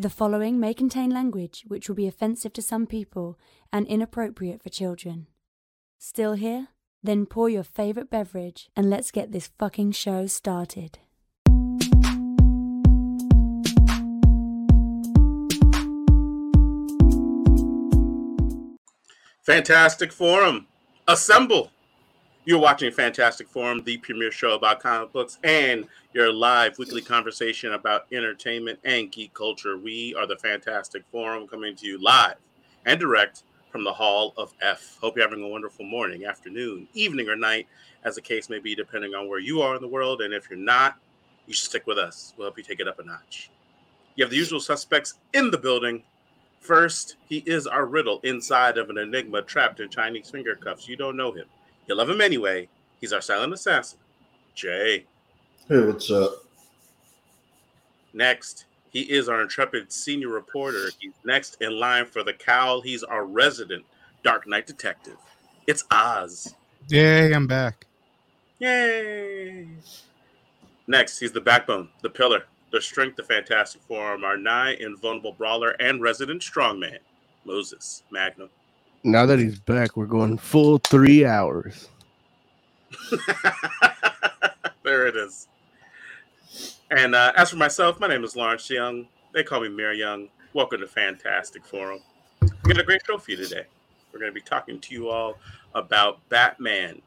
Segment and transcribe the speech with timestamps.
[0.00, 3.36] The following may contain language which will be offensive to some people
[3.72, 5.26] and inappropriate for children.
[5.98, 6.68] Still here?
[7.02, 11.00] Then pour your favorite beverage and let's get this fucking show started.
[19.42, 20.68] Fantastic Forum,
[21.08, 21.72] assemble.
[22.48, 25.84] You're watching Fantastic Forum, the premier show about comic books and
[26.14, 29.76] your live weekly conversation about entertainment and geek culture.
[29.76, 32.36] We are the Fantastic Forum coming to you live
[32.86, 34.96] and direct from the Hall of F.
[34.98, 37.66] Hope you're having a wonderful morning, afternoon, evening, or night,
[38.04, 40.22] as the case may be, depending on where you are in the world.
[40.22, 40.96] And if you're not,
[41.46, 42.32] you should stick with us.
[42.38, 43.50] We'll help you take it up a notch.
[44.16, 46.02] You have the usual suspects in the building.
[46.60, 50.88] First, he is our riddle inside of an enigma trapped in Chinese finger cuffs.
[50.88, 51.44] You don't know him.
[51.88, 52.68] You love him anyway.
[53.00, 53.98] He's our silent assassin,
[54.54, 55.06] Jay.
[55.68, 56.44] Hey, what's up?
[58.12, 60.90] Next, he is our intrepid senior reporter.
[60.98, 62.82] He's next in line for the cowl.
[62.82, 63.84] He's our resident
[64.22, 65.16] Dark Knight detective.
[65.66, 66.54] It's Oz.
[66.88, 67.86] Yay, I'm back.
[68.58, 69.68] Yay!
[70.86, 75.70] Next, he's the backbone, the pillar, the strength, the fantastic form, our nigh invulnerable brawler
[75.80, 76.98] and resident strongman,
[77.44, 78.48] Moses Magnum.
[79.04, 81.88] Now that he's back, we're going full three hours.
[84.82, 85.46] there it is.
[86.90, 89.06] And uh, as for myself, my name is Lawrence Young.
[89.32, 90.28] They call me Mayor Young.
[90.52, 92.00] Welcome to Fantastic Forum.
[92.40, 93.66] We got a great show for you today.
[94.12, 95.36] We're going to be talking to you all
[95.76, 97.00] about Batman,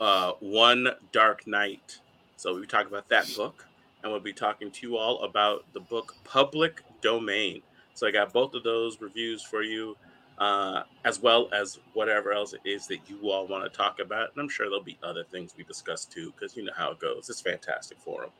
[0.00, 1.98] uh, One Dark Night.
[2.36, 3.66] So we talk about that book,
[4.02, 7.60] and we'll be talking to you all about the book Public Domain.
[7.92, 9.94] So I got both of those reviews for you,
[10.38, 14.30] uh, as well as whatever else it is that you all want to talk about.
[14.32, 16.98] And I'm sure there'll be other things we discuss too, because you know how it
[16.98, 17.28] goes.
[17.28, 18.30] It's Fantastic Forum.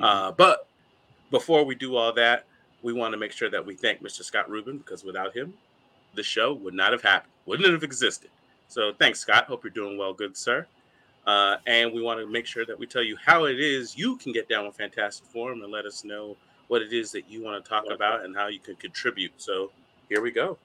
[0.00, 0.68] Uh, but
[1.30, 2.44] before we do all that,
[2.82, 4.22] we want to make sure that we thank Mr.
[4.22, 5.54] Scott Rubin because without him,
[6.14, 8.30] the show would not have happened, wouldn't it have existed.
[8.68, 9.46] So thanks, Scott.
[9.46, 10.66] Hope you're doing well, good sir.
[11.26, 14.16] Uh, and we want to make sure that we tell you how it is you
[14.16, 16.36] can get down with Fantastic Forum and let us know
[16.68, 19.32] what it is that you want to talk about and how you can contribute.
[19.38, 19.70] So
[20.08, 20.58] here we go.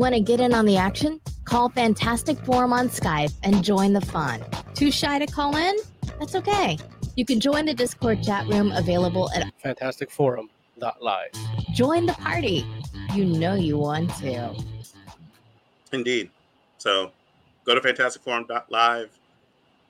[0.00, 1.20] Want to get in on the action?
[1.44, 4.42] Call Fantastic Forum on Skype and join the fun.
[4.72, 5.76] Too shy to call in?
[6.18, 6.78] That's okay.
[7.16, 11.32] You can join the Discord chat room available at fantasticforum.live.
[11.74, 12.66] Join the party.
[13.12, 14.54] You know you want to.
[15.92, 16.30] Indeed.
[16.78, 17.12] So
[17.66, 19.10] go to fantasticforum.live.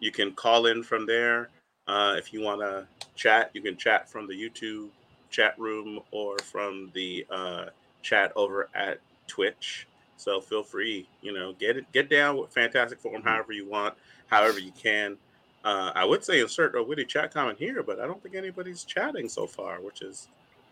[0.00, 1.50] You can call in from there.
[1.86, 2.84] Uh, if you want to
[3.14, 4.88] chat, you can chat from the YouTube
[5.30, 7.66] chat room or from the uh,
[8.02, 8.98] chat over at
[9.28, 9.86] Twitch.
[10.20, 13.94] So feel free, you know, get it, get down with Fantastic Forum however you want,
[14.26, 15.16] however you can.
[15.64, 18.84] Uh, I would say insert a witty chat comment here, but I don't think anybody's
[18.84, 20.28] chatting so far, which is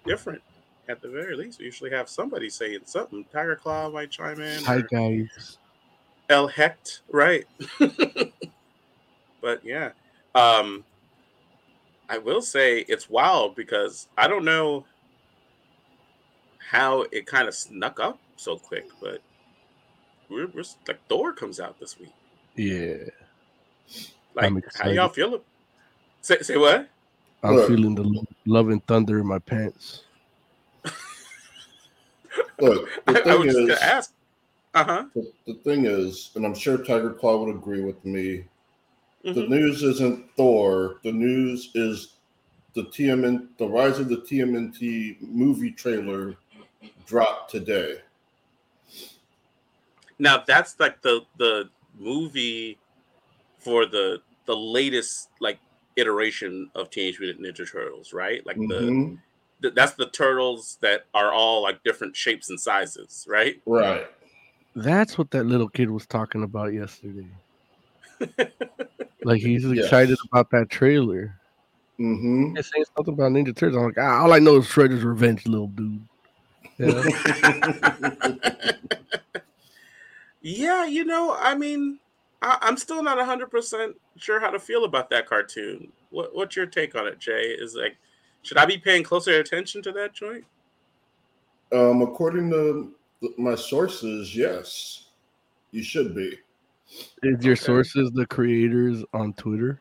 [0.06, 0.42] different.
[0.88, 3.24] At the very least, we usually have somebody saying something.
[3.32, 4.62] Tiger Claw might chime in.
[4.64, 5.56] Hi guys.
[6.28, 7.46] El Hecht, right?
[9.40, 9.90] but yeah,
[10.34, 10.84] um,
[12.10, 14.84] I will say it's wild because I don't know
[16.58, 19.22] how it kind of snuck up so quick, but
[20.28, 22.12] we're, we're like Thor comes out this week.
[22.56, 22.94] Yeah.
[24.34, 25.14] Like, how y'all excited.
[25.14, 25.40] feel?
[26.20, 26.88] Say, say what?
[27.42, 27.68] I'm Look.
[27.68, 30.02] feeling the lo- love and thunder in my pants.
[32.60, 34.12] Look, the I, I thing was just is, gonna ask.
[34.74, 35.04] Uh huh.
[35.14, 38.44] the, the thing is, and I'm sure Tiger Claw would agree with me.
[39.24, 39.50] The Mm-hmm.
[39.52, 41.00] news isn't Thor.
[41.02, 42.14] The news is
[42.74, 46.36] the TMN, the rise of the TMNT movie trailer
[47.06, 47.96] dropped today.
[50.18, 51.68] Now that's like the the
[51.98, 52.78] movie
[53.58, 55.58] for the the latest like
[55.96, 58.44] iteration of Teenage Mutant Ninja Turtles, right?
[58.46, 59.18] Like the Mhm.
[59.62, 63.60] th- that's the turtles that are all like different shapes and sizes, right?
[63.66, 64.06] Right.
[64.76, 67.26] That's what that little kid was talking about yesterday.
[69.24, 69.84] like he's Yes.
[69.86, 71.34] excited about that trailer.
[71.98, 72.54] Mm-hmm.
[72.56, 73.76] He's saying something about Ninja Turtles.
[73.78, 76.00] I'm like, ah, all I know is Shredder's Revenge, little dude.
[76.78, 77.02] Yeah.
[80.40, 81.98] Yeah, you know, I mean,
[82.42, 85.92] I, I'm still not 100% sure how to feel about that cartoon.
[86.10, 87.56] What, what's your take on it, Jay?
[87.58, 87.96] Is like,
[88.42, 90.44] should I be paying closer attention to that joint?
[91.72, 92.94] um, according to
[93.36, 95.08] my sources, yes,
[95.70, 96.38] you should be.
[97.22, 97.64] is your Okay.
[97.64, 99.80] sources the creators on Twitter?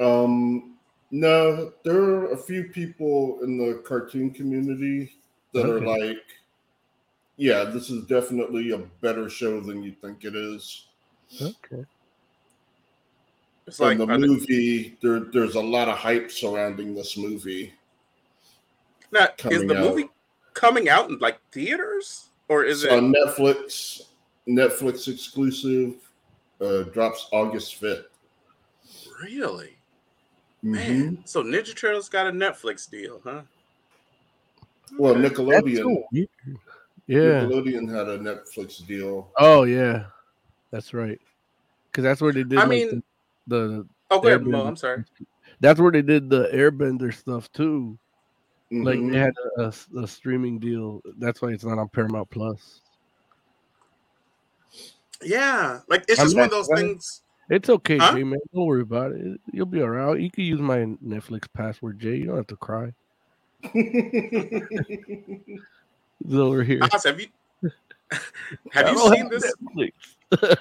[0.00, 0.76] Um,
[1.10, 5.12] no, there are a few people in the cartoon community
[5.52, 6.16] that are like,
[7.36, 10.86] yeah, this is definitely a better show than you think it is.
[11.40, 11.84] Okay.
[13.66, 17.72] It's And like the the- movie, there, there's a lot of hype surrounding this movie.
[19.12, 19.84] Now, is the out.
[19.90, 20.08] movie
[20.54, 22.96] coming out in like theaters, or is It's it?
[22.96, 24.02] on Netflix.
[24.48, 25.94] Netflix exclusive.
[26.60, 28.06] Uh, drops August fifth.
[29.22, 29.76] Really?
[30.64, 30.70] Mhm.
[30.70, 33.42] Man, so Ninja Turtles got a Netflix deal, huh?
[34.96, 35.22] Well, Okay.
[35.22, 36.04] That's Nickelodeon.
[37.08, 37.42] So weird.
[37.42, 37.48] Yeah.
[37.48, 39.30] Nickelodeon had a Netflix deal.
[39.38, 40.04] Oh yeah,
[40.70, 41.20] that's right.
[41.90, 42.58] Because that's where they did.
[42.58, 43.02] I like, mean-
[43.46, 44.66] the, the Oh, go ahead, Mo.
[44.66, 45.04] I'm sorry.
[45.60, 47.98] that's where they did the Airbender stuff too.
[48.70, 49.12] Like Mhm.
[49.12, 51.00] they had a, a- a streaming deal.
[51.18, 52.80] That's why it's not on Paramount Plus.
[55.22, 57.22] Yeah, like it's I'm just one of not those glad- things.
[57.50, 58.14] It's okay, Huh?
[58.14, 58.38] Jay man.
[58.54, 59.38] Don't worry about it.
[59.52, 60.18] You'll be alright.
[60.20, 62.16] You can use my Netflix password, Jay.
[62.16, 62.92] You don't have to cry.
[66.24, 66.80] It's over here.
[66.82, 67.26] Oz, have you
[67.62, 67.68] I
[68.72, 69.52] have you don't seen this?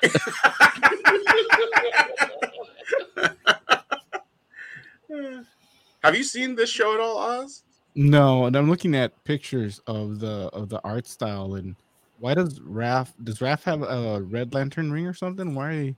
[6.04, 7.64] Have you seen this show at all, Oz?
[7.94, 11.76] No, and I'm looking at pictures of the of the art style and
[12.20, 15.54] why does Raph does Raph have a red lantern ring or something?
[15.54, 15.96] Why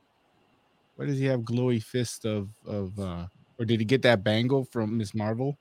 [0.96, 3.28] why does he have glowy fist of of uh
[3.60, 5.14] or did he get that bangle from Ms.
[5.14, 5.58] Marvel?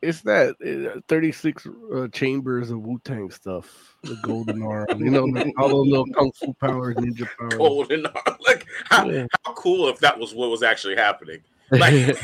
[0.00, 0.54] It's that
[0.96, 3.96] uh, 36 uh, chambers of Wu Tang stuff.
[4.02, 4.86] The golden arm.
[4.98, 7.54] You know, like all those little kung fu powers, ninja powers.
[7.54, 8.36] Golden, arm.
[8.46, 9.26] like how, Yeah.
[9.44, 11.40] how cool if that was what was actually happening.
[11.70, 11.92] Like,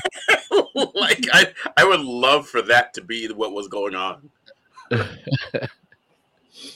[0.74, 4.30] like I I would love for that to be what was going on.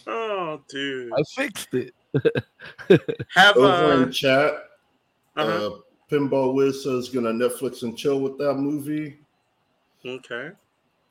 [0.06, 1.12] Oh, dude.
[1.12, 1.94] I fixed it.
[3.34, 4.52] Have Over uh, in chat,
[5.36, 5.66] uh-huh.
[5.66, 5.70] uh,
[6.10, 9.18] Pinball Wiz says gonna Netflix and chill with that movie.
[10.04, 10.50] okay.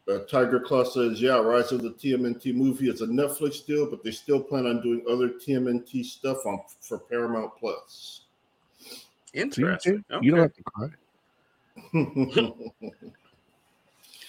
[0.09, 4.04] Uh, Tiger Claw says, yeah, Rise of the TMNT movie is a Netflix deal, but
[4.04, 8.21] they still plan on doing other TMNT stuff on for Paramount Plus.
[8.80, 9.00] See,
[9.33, 10.06] Interesting.
[10.09, 10.18] Jay?
[10.21, 10.89] You don't have to cry.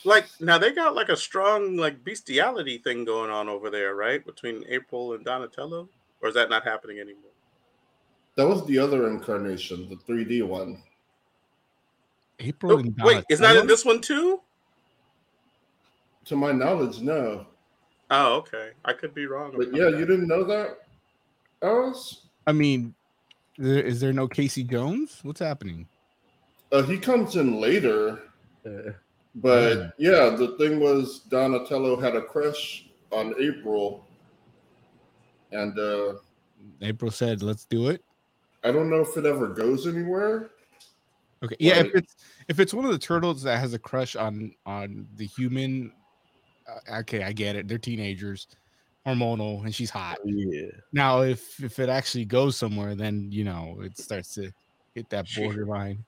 [0.05, 4.25] Like now they got like a strong like bestiality thing going on over there, right?
[4.25, 5.89] Between April and Donatello,
[6.23, 7.33] or is that not happening anymore?
[8.39, 10.81] that was the other incarnation, the 3D one.
[12.39, 14.41] April Oh, and wait, is that in this one too?
[16.29, 17.47] To my knowledge, no.
[18.11, 18.71] Oh, okay.
[18.85, 19.55] I could be wrong.
[19.57, 19.99] But yeah, that.
[19.99, 20.79] you didn't know that,
[21.63, 22.27] Alice?
[22.47, 22.95] I mean,
[23.57, 25.21] there, is there no Casey Jones?
[25.23, 25.89] What's happening?
[26.71, 28.21] Uh, he comes in later,
[28.67, 28.93] Uh,
[29.37, 29.93] but Mm.
[29.99, 34.05] yeah, the thing was Donatello had a crush on April,
[35.53, 36.15] and uh,
[36.83, 38.05] April said, "Let's do it."
[38.65, 40.51] I don't know if it ever goes anywhere.
[41.43, 41.79] Okay, yeah.
[41.79, 42.17] If it's
[42.49, 46.08] if it's one of the turtles that has a crush on on the human, uh,
[46.93, 47.69] okay, I get it.
[47.69, 48.47] They're teenagers,
[49.07, 50.19] hormonal, and she's hot.
[50.25, 50.69] yeah.
[50.93, 54.53] Now, if if it actually goes somewhere, then you know it starts to
[54.95, 56.05] hit that She- borderline.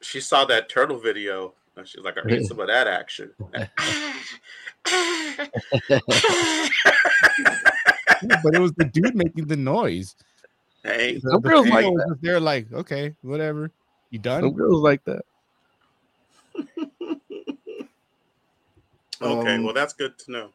[0.00, 3.30] she saw that turtle video and she's like, I need some of that action.
[8.42, 10.16] But it was the dude making the noise.
[10.82, 12.06] hey, Some The girls like that.
[12.08, 13.70] just there, like, okay, whatever.
[14.10, 14.42] You done?
[14.42, 15.22] Some girls like that.
[19.22, 20.50] Okay, Um, well that's good to know.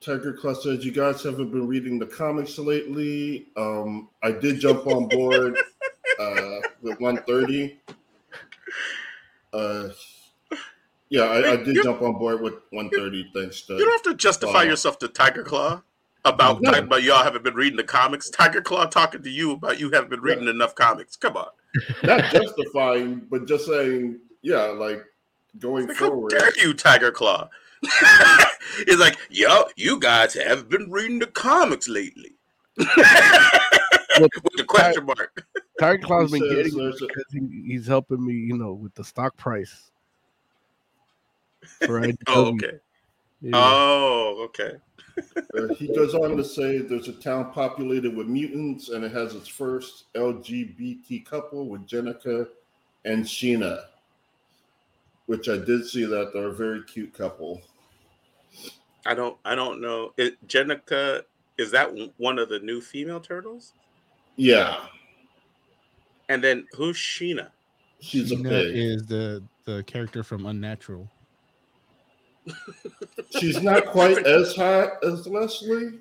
[0.00, 4.86] Tiger Claw says, "You guys haven't been reading the comics lately." Um, I did jump
[4.86, 5.56] on board
[6.18, 7.78] uh, with 130.
[9.52, 9.88] Uh,
[11.08, 13.30] yeah, I, I did You- jump on board with 130.
[13.34, 15.82] Thanks to You don't have to justify uh, yourself to Tiger Claw
[16.24, 16.70] about No.
[16.70, 18.30] talking about y'all haven't been reading the comics.
[18.30, 21.16] Tiger Claw talking to you about you haven't been reading enough comics.
[21.16, 21.48] Come on.
[22.02, 25.04] not justifying, but just saying, yeah, like
[25.58, 26.30] going Like, how forward.
[26.30, 27.48] dare you, Tiger Claw?
[28.86, 32.32] it's like, yo, you guys haven't been reading the comics lately.
[32.76, 35.46] With the question mark.
[35.80, 38.56] Tiger Claw's He been says getting it there's a- because he, he's helping me, you
[38.56, 39.90] know, with the stock price.
[41.88, 42.16] Right.
[42.28, 42.78] Oh, okay.
[43.40, 43.50] Yeah.
[43.54, 44.72] Oh, okay.
[45.58, 49.34] Uh, he goes on to say there's a town populated with mutants, and it has
[49.34, 52.46] its first LGBT couple with Jennika
[53.04, 53.84] and Sheena,
[55.26, 57.60] which I did see that they're a very cute couple.
[59.06, 59.36] I don't.
[59.44, 60.12] I don't know.
[60.16, 61.22] It, Jennika
[61.58, 63.72] is that one of the new female turtles?
[64.36, 64.86] Yeah,
[66.28, 67.50] And then who's Sheena?
[68.00, 68.76] she's a Sheena pig.
[68.76, 71.08] is the the character from Unnatural.
[73.38, 76.00] She's not quite as hot as Leslie,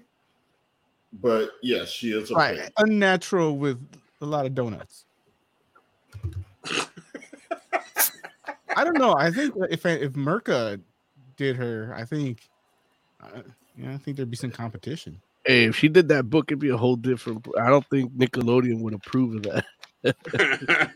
[1.13, 2.72] but yes, she is a Right, pig.
[2.77, 3.79] unnatural with
[4.22, 5.05] a lot of donuts.
[8.75, 9.13] I don't know.
[9.13, 10.81] I think if if Mirka
[11.38, 12.50] did her, I think,
[13.21, 13.41] uh,
[13.77, 15.21] yeah, I think there'd be some competition.
[15.45, 17.45] Hey, if she did that book, it'd be a whole different.
[17.59, 19.65] I don't think Nickelodeon would approve of that.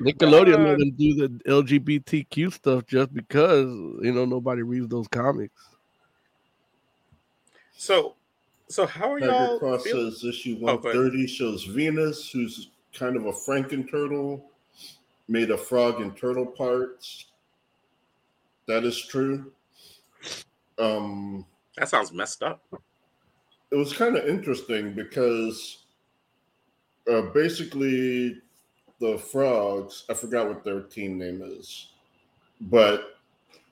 [0.00, 3.66] Nickelodeon Uh, let them do the LGBTQ stuff just because
[4.02, 5.54] you know nobody reads those comics.
[7.76, 8.14] So,
[8.68, 9.58] so how are Tiger y'all?
[9.58, 10.10] Claw feeling?
[10.10, 11.00] says issue Oh, go ahead.
[11.00, 14.44] 130 shows Venus, who's kind of a Franken turtle,
[15.28, 17.26] made of frog and turtle parts.
[18.66, 19.52] That is true.
[20.78, 21.46] Um,
[21.76, 22.62] That sounds messed up.
[23.70, 25.84] it was kind of interesting because
[27.10, 28.40] uh, basically
[29.00, 31.88] the frogs, I forgot what their team name is,
[32.60, 33.18] but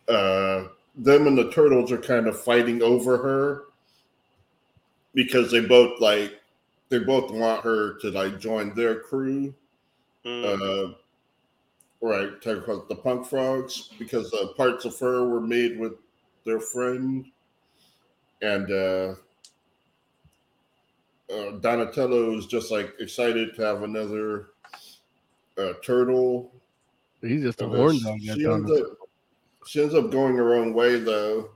[0.08, 0.64] uh,
[0.96, 3.64] them and the turtles are kind of fighting over her
[5.14, 6.40] because they both like
[6.90, 9.54] they both want her to like join their crew.
[10.24, 10.44] Mm.
[10.44, 10.94] Uh,
[12.10, 15.94] right, talking about the punk frogs because uh, parts of fur were made with
[16.44, 17.26] their friend,
[18.42, 19.14] and uh,
[21.32, 24.48] uh, Donatello is just like excited to have another
[25.58, 26.52] uh, turtle.
[27.22, 28.20] He's just a Uh, horn she, dog.
[28.20, 28.86] she ends up,
[29.66, 31.50] she ends up going her own way though.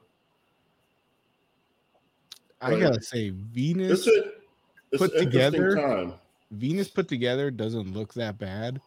[2.60, 4.32] I Like, gotta say, Venus It's a
[4.90, 5.76] it's Put together?
[5.76, 6.14] time.
[6.50, 8.80] Venus put together doesn't look that bad,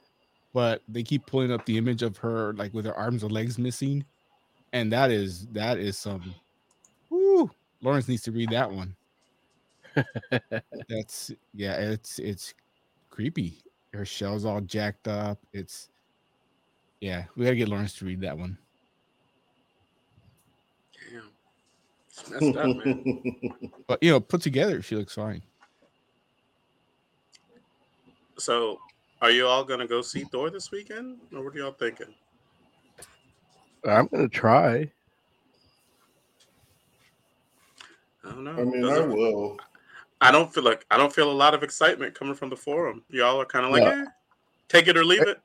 [0.54, 3.58] but they keep pulling up the image of her like with her arms and legs
[3.58, 4.06] missing,
[4.74, 6.36] and that is that is some.
[7.10, 7.50] Woo!
[7.82, 8.96] Lawrence needs to read that one.
[10.90, 12.54] That's yeah, it's it's
[13.10, 13.58] creepy.
[13.94, 15.38] Her shell's all jacked up.
[15.54, 15.90] It's
[17.02, 18.58] yeah, we gotta get Lawrence to read that one.
[21.12, 21.30] Damn.
[22.10, 23.34] It's messed up, man.
[23.88, 25.42] But you know, put together, she looks fine.
[28.38, 28.80] So,
[29.22, 32.14] are you all gonna go see Thor this weekend, or what are y'all thinking?
[33.86, 34.92] I'm gonna try.
[38.24, 38.52] I don't know.
[38.52, 39.58] I mean, I Doesn't- will.
[40.24, 43.04] I don't feel like I don't feel a lot of excitement coming from the forum.
[43.10, 44.04] Y'all are kind of like, Yeah.
[44.04, 44.06] eh,
[44.68, 45.42] take it or leave it.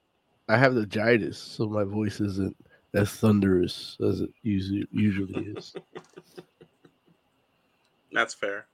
[0.48, 2.54] I have the jitis, so my voice isn't
[2.94, 5.74] as thunderous as it usually usually is.
[8.12, 8.66] That's fair.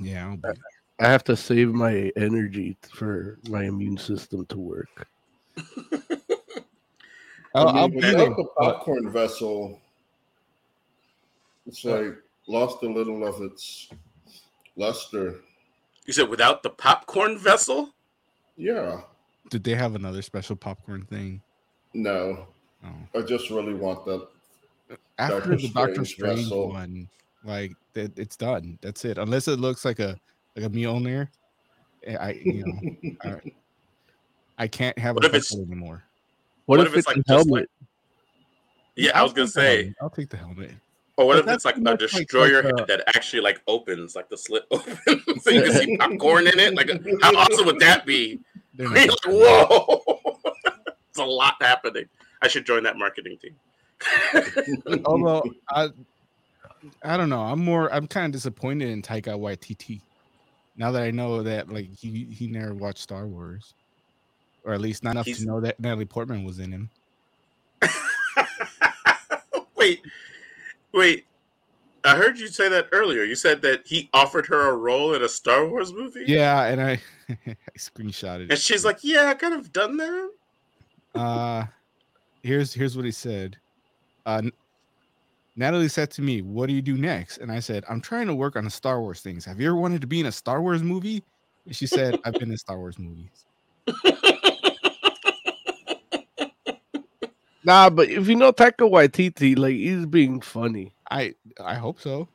[0.00, 0.48] Yeah, I'll be,
[1.00, 5.06] I have to save my energy for my immune system to work.
[5.56, 5.64] I'll,
[7.68, 8.28] I mean, I'll be without there.
[8.30, 9.80] the popcorn vessel,
[11.66, 13.90] it's like lost a little of its
[14.76, 15.36] luster.
[16.06, 17.90] You said without the popcorn vessel.
[18.56, 19.02] Yeah,
[19.50, 21.40] Did they have another special popcorn thing?
[21.94, 22.48] no,
[22.84, 23.18] Oh.
[23.18, 24.26] I just really want that.
[25.18, 26.68] After Doctor the Doctor Strange Strange vessel.
[26.70, 27.08] one,
[27.44, 28.78] like that, it's done.
[28.82, 29.18] That's it.
[29.18, 30.18] Unless it looks like a
[30.58, 31.28] like a Mjolnir,
[32.04, 33.40] eh, I you know I,
[34.58, 36.02] I can't have What a if it's- anymore.
[36.66, 37.70] What, What if, if it's it's a like just helmet?
[38.96, 39.94] Yeah, I I'll was gonna say, helmet.
[40.02, 40.72] I'll take the helmet.
[41.16, 43.40] or what But if it's like a much like- destroyer like, uh, head that actually
[43.42, 44.98] like opens, like the slit opens,
[45.42, 46.74] so you can see popcorn in it?
[46.74, 46.90] Like,
[47.22, 48.40] how awesome would that be?
[48.74, 49.68] They're You're not like, gonna do that.
[49.70, 50.38] whoa,
[51.10, 52.04] it's a lot happening.
[52.42, 53.56] I should join that marketing team.
[55.06, 55.88] Although I,
[57.02, 57.40] I don't know.
[57.40, 57.92] I'm more.
[57.92, 60.00] I'm kind of disappointed in Taika Waititi.
[60.78, 63.74] Now that I know that like he he never watched Star Wars,
[64.64, 66.90] or at least not enough He's- to know that Natalie Portman was in him.
[69.76, 70.02] wait,
[70.92, 71.24] wait.
[72.04, 73.24] I heard you say that earlier.
[73.24, 76.24] You said that he offered her a role in a Star Wars movie.
[76.26, 77.00] Yeah, and I,
[77.46, 78.44] I screenshotted.
[78.44, 78.50] It.
[78.52, 80.30] And she's like, "Yeah, I could have done that."
[81.14, 81.64] uh
[82.42, 83.56] here's here's what he said
[84.26, 84.42] uh
[85.58, 87.38] natalie said to me what do you do next?
[87.38, 89.44] And i said i'm trying to work on a star wars things.
[89.44, 91.22] Have you ever wanted to be in a star wars movie?
[91.66, 93.44] And she said i've been in star wars movies.
[97.64, 100.94] Nah, but if you know Taika Waititi, like he's being funny.
[101.10, 102.26] i i hope so.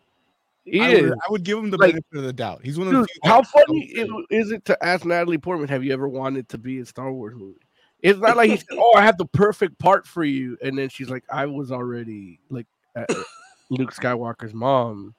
[0.64, 1.02] He I, is.
[1.10, 2.62] would, I would give him the Like, benefit of the doubt.
[2.64, 5.70] He's one of the Dude, few how funny would is, it to ask Natalie Portman,
[5.70, 7.60] have you ever wanted to be in Star Wars movie?
[8.02, 10.90] It's not like he said, "Oh, I have the perfect part for you," and then
[10.90, 13.06] she's like, "I was already like uh,
[13.70, 15.14] Luke Skywalker's mom,"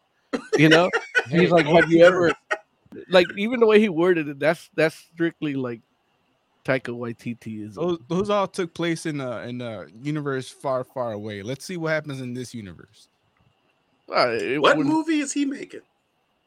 [0.57, 0.91] you know.
[1.31, 2.33] He's like, "Have you ever?"
[3.09, 5.81] Like even the way he worded it, that's that's strictly like
[6.65, 7.75] Taika Waititi is.
[7.75, 11.77] those, those all took place in a in a universe far far away let's see
[11.77, 13.09] what happens in this universe
[14.09, 15.81] Uh, What wouldn't- movie is he making?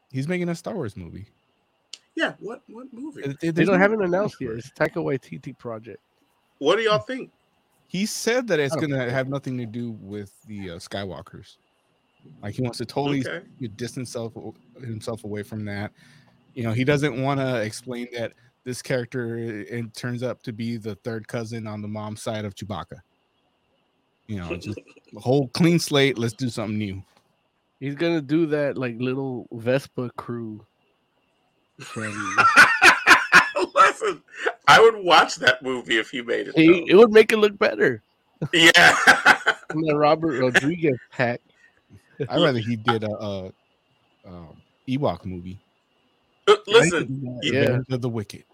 [0.10, 1.26] he's making a star wars movie
[2.16, 3.24] Yeah, what what movie?
[3.24, 4.52] It- it- They don't haven't announced yet.
[4.52, 4.60] it.
[4.60, 6.00] It's Taika Waititi project.
[6.60, 7.30] What do y'all think?
[7.88, 11.58] He said that it's gonna have nothing to do with the uh, Skywalkers.
[12.42, 13.46] Like he wants to totally Okay.
[13.76, 14.34] distance himself
[14.82, 15.92] himself away from that.
[16.54, 20.78] You know, he doesn't want to explain that this character it turns up to be
[20.78, 23.00] the third cousin on the mom's side of Chewbacca.
[24.28, 24.80] You know, just
[25.16, 26.18] a whole clean slate.
[26.18, 27.02] Let's do something new.
[27.80, 30.66] He's gonna do that like little Vespa crew
[31.80, 32.38] from
[34.02, 34.24] Let's Listen,
[34.68, 36.56] I would watch that movie if he made it.
[36.56, 38.02] He, it would make it look better.
[38.54, 38.98] yeah.
[39.70, 41.42] And the Robert Rodriguez hack.
[42.30, 43.46] I'd rather he did a, a
[44.26, 44.56] um,
[44.88, 45.58] Ewok movie.
[46.68, 47.60] Listen, Yeah.
[47.60, 48.46] Revenge of the Wicked.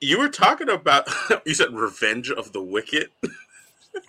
[0.00, 1.06] you were talking about
[1.44, 3.10] you said Revenge of the Wicked.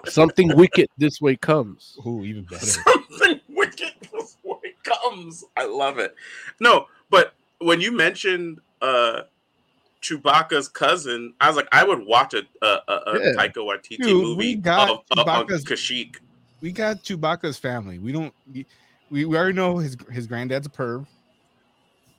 [0.05, 1.97] Something wicked this way comes.
[2.07, 2.65] Ooh, even better.
[2.65, 5.43] Something wicked before it comes.
[5.57, 6.15] I love it.
[6.61, 9.23] No, but when you mentioned uh
[10.01, 13.33] Chewbacca's cousin, I was like, I would watch a a, a, a Yeah.
[13.33, 16.15] Taika Waititi Dude, we movie got of, of, of Kashyyyk.
[16.61, 17.99] We got Chewbacca's family.
[17.99, 18.33] We don't.
[18.53, 18.65] We,
[19.09, 21.05] we we already know his his granddad's a perv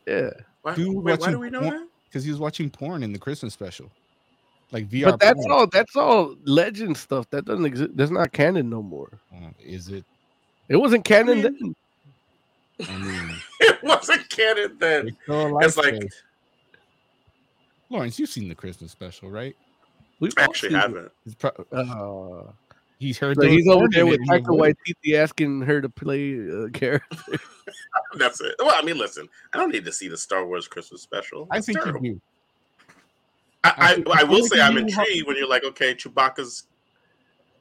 [0.07, 0.31] Yeah.
[0.63, 1.89] Why, Dude, wait, why do we know porn- that?
[2.05, 3.91] because he was watching porn in the Christmas special,
[4.73, 5.13] like VR.
[5.13, 5.51] But that's porn.
[5.53, 7.29] all that's all legend stuff.
[7.31, 7.91] That doesn't exist.
[7.95, 9.11] That's not canon no more.
[9.35, 10.05] Uh, is it?
[10.69, 11.77] It wasn't canon mean, then.
[12.89, 15.09] I mean, It wasn't canon then.
[15.09, 16.23] it's, It's like like this.
[17.91, 19.55] Lawrence, you've seen the Christmas special, right?
[20.21, 21.11] We I actually haven't.
[21.27, 22.53] It's pro- Uh,
[22.99, 23.37] he's heard.
[23.41, 24.75] so he's over there with it, and he Taika
[25.13, 27.17] Waititi asking her to play a character.
[28.19, 28.55] That's it.
[28.59, 31.47] Well, I mean, listen, I don't need to see the Star Wars Christmas special.
[31.51, 32.05] I think terrible.
[32.05, 32.21] you do.
[33.65, 35.95] I, I I, I I will say I'm you have- intrigued when you're like, okay,
[35.95, 36.65] Chewbacca's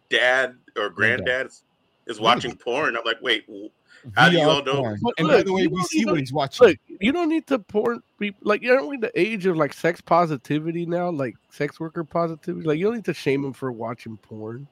[0.09, 1.25] dad or Granddad.
[1.25, 1.63] granddad is,
[2.07, 2.95] is watching porn.
[2.97, 3.69] I'm like, wait, w-
[4.15, 4.75] How do you all know?
[4.81, 4.99] porn.
[5.01, 6.67] But And by look, the way, you we don't see even- what he's watching.
[6.67, 9.73] Look, you don't need to porn people like you don't need the age of like
[9.73, 12.65] sex positivity now, like sex worker positivity.
[12.67, 14.67] Like you don't need to shame him for watching porn.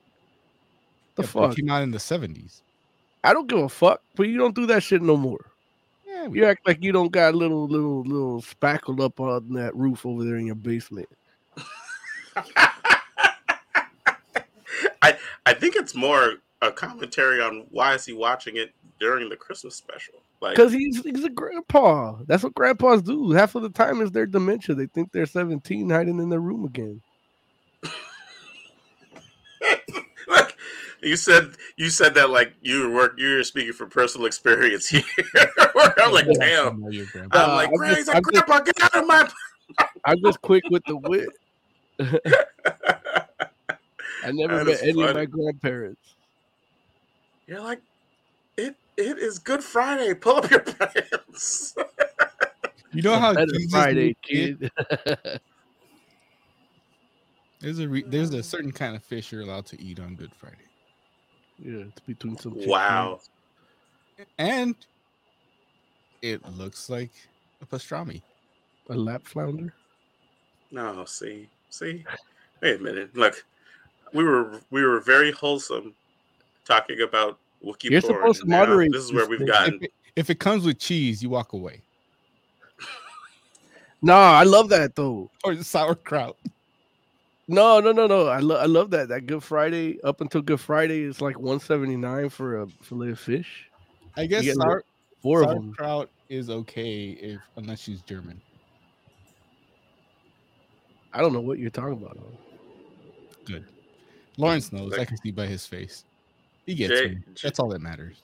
[1.15, 1.55] The Yeah, but it fuck?
[1.55, 2.62] came out in the seventies.
[3.24, 5.46] I don't give a fuck, but you don't do that shit no more.
[6.07, 10.05] Yeah, You act like you don't got little little little spackle up on that roof
[10.05, 11.10] over there in your basement.
[15.01, 19.36] I I think it's more a commentary on why is he watching it during the
[19.36, 20.16] Christmas special.
[20.42, 22.18] Like, Because he's he's a grandpa.
[22.28, 23.32] That's what grandpas do.
[23.32, 24.76] Half of the time is their dementia.
[24.76, 27.02] They think they're 17 hiding in their room again.
[30.28, 30.56] like
[31.02, 34.88] you said, you said that like you were work, you were speaking from personal experience
[34.90, 35.02] here.
[35.98, 36.82] I'm like, damn.
[36.82, 37.06] know your.
[37.15, 39.28] Uh, I'm like, I'm just- like, I'm just- Grandpa, get out of my.
[40.06, 41.30] I'm just quick with the wit.
[44.24, 46.15] I never That met is any of my grandparents.
[47.47, 47.81] You're like,
[48.57, 48.75] it.
[48.97, 50.13] It is Good Friday.
[50.15, 51.75] Pull up your pants.
[52.91, 54.71] You know how Better Jesus Friday, kid?
[54.83, 55.39] kid.
[57.60, 60.31] There's a re- there's a certain kind of fish you're allowed to eat on Good
[60.36, 60.57] Friday,
[61.57, 62.53] yeah, it's between some.
[62.53, 63.19] chick wow.
[64.38, 64.75] and
[66.21, 67.10] it looks like
[67.62, 68.21] a pastrami.
[68.89, 69.73] a lap flounder.
[70.71, 72.05] No, see, see.
[72.62, 73.15] Wait a minute.
[73.15, 73.43] Look,
[74.13, 75.95] we were we were very wholesome
[76.67, 78.13] talking about Wookiee You're porn.
[78.15, 79.75] supposed to and now This is where we've gotten.
[79.75, 81.82] If it, if it comes with cheese, you walk away,
[84.01, 85.30] Nah, I love that though.
[85.43, 86.38] or sauerkraut.
[87.47, 88.27] No, no, no, no.
[88.27, 89.08] I love I love that.
[89.08, 93.69] That Good Friday up until Good Friday is like 179 for a fillet of fish.
[94.17, 94.84] I guess sour,
[95.21, 95.73] Four of them.
[95.77, 98.41] sauerkraut is okay if unless she's German.
[101.13, 102.17] I don't know what you're talking about.
[103.45, 103.65] Good.
[104.38, 104.93] Lawrence knows.
[104.97, 106.03] I can see by his face.
[106.67, 107.15] He gets Jay- me.
[107.34, 108.21] Jay- That's all that matters.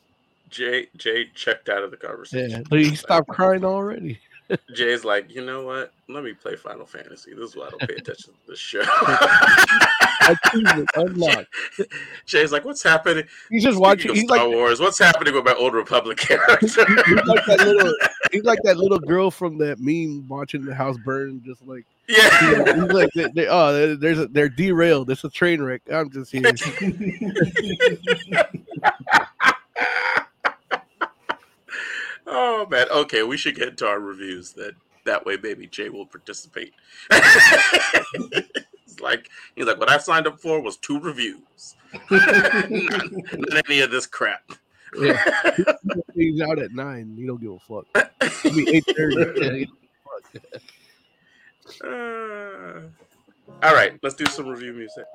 [0.52, 2.64] Jay Jay checked out of the Yeah, conversation.
[2.70, 4.20] but he stopped crying already.
[4.76, 5.92] Jay's like, you know what?
[6.10, 7.34] Let me play Final Fantasy.
[7.34, 8.84] This is why I don't pay attention to the show.
[10.30, 11.48] Achievement unlocked.
[12.26, 13.24] Jay's like, what's happening?
[13.50, 14.14] He's just Speaking watching.
[14.16, 14.80] He's Star like, Wars.
[14.80, 16.58] What's happening with my Old Republic character?
[16.62, 17.94] he's like that little.
[18.32, 21.42] He's like that little girl from that meme watching the house burn.
[21.46, 22.76] Just like yeah.
[22.76, 25.10] he's like, they, they, oh, there's a, they're derailed.
[25.10, 25.82] It's a train wreck.
[25.92, 26.44] I'm just here.
[32.28, 32.88] oh man.
[32.92, 34.52] Okay, we should get into our reviews.
[34.54, 34.74] That
[35.06, 36.74] that way, maybe Jay will participate.
[37.12, 41.76] it's like he's like, what I signed up for was two reviews,
[42.12, 44.44] not, not any of this crap.
[44.96, 45.24] Yeah.
[46.14, 47.16] He's out at nine.
[47.18, 47.88] He don't give a fuck.
[48.46, 49.70] Eight thirty.
[51.84, 52.82] Uh,
[53.64, 55.06] all right, let's do some review music.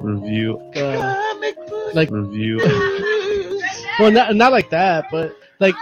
[0.00, 0.56] Review.
[0.74, 2.60] Uh, Comic book like review.
[3.98, 5.74] Well, not not like that, but like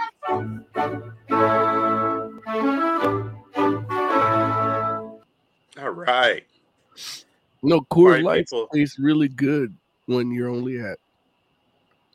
[5.79, 6.43] All right.
[7.63, 8.67] No, All Coors right, Light people.
[8.73, 9.75] tastes really good
[10.07, 10.99] when you're only at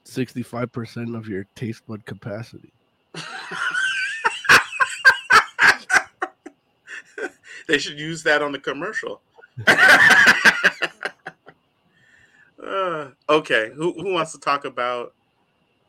[0.04, 2.72] sixty-five percent of your taste bud capacity.
[7.66, 9.20] They should use that on the commercial.
[12.66, 15.14] Uh, okay, who who wants to talk about?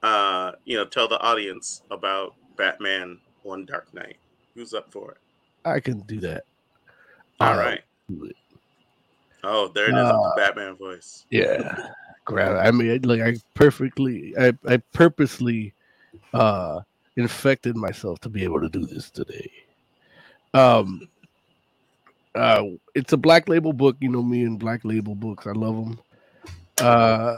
[0.04, 4.18] Uh, you know, tell the audience about Batman: One Dark Night.
[4.54, 5.18] Who's up for it?
[5.66, 6.44] I can do that.
[7.40, 7.82] All I'll right.
[9.44, 9.98] Oh, there it is.
[9.98, 11.26] Uh, the Batman voice.
[11.30, 11.90] Yeah.
[12.26, 15.74] Grab I mean, like I perfectly, I, I purposely
[16.34, 16.82] uh
[17.16, 19.50] infected myself to be able to do this today.
[20.54, 21.08] Um,
[22.38, 22.64] uh,
[22.96, 23.98] it's a black label book.
[24.00, 25.48] You know me and black label books.
[25.48, 26.00] I love them.
[26.80, 27.38] Uh,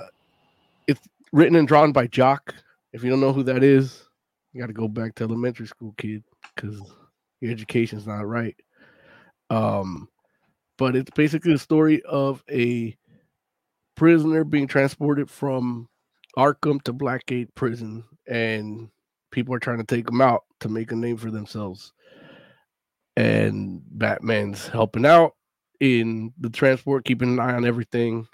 [0.87, 2.53] it's written and drawn by Jock.
[2.91, 4.03] If you don't know who that is,
[4.51, 6.23] you got to go back to elementary school, kid,
[6.55, 6.81] because
[7.39, 8.55] your education's not right.
[9.49, 10.09] Um,
[10.77, 12.95] but it's basically the story of a
[13.95, 15.87] prisoner being transported from
[16.37, 18.89] Arkham to Blackgate prison, and
[19.31, 21.93] people are trying to take him out to make a name for themselves.
[23.15, 25.35] And Batman's helping out
[25.79, 28.27] in the transport, keeping an eye on everything.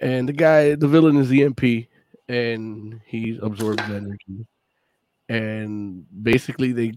[0.00, 1.88] And the guy, the villain is EMP,
[2.28, 4.46] and he absorbs energy.
[5.28, 6.92] And basically, they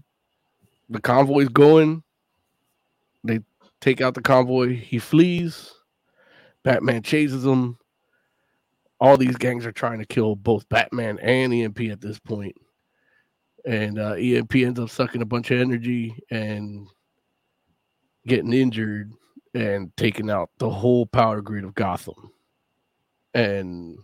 [0.88, 2.02] the convoy's going.
[3.24, 3.40] They
[3.80, 4.74] take out the convoy.
[4.74, 5.72] He flees.
[6.64, 7.78] Batman chases him.
[9.00, 12.56] All these gangs are trying to kill both Batman and EMP at this point.
[13.68, 16.88] And uh, EMP ends up sucking a bunch of energy and
[18.26, 19.12] getting injured
[19.52, 22.32] and taking out the whole power grid of Gotham.
[23.34, 23.98] And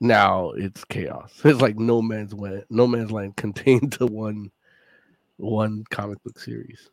[0.00, 1.32] now it's chaos.
[1.44, 4.50] It's like no man's land, no man's land contained to one
[5.38, 6.90] one comic book series.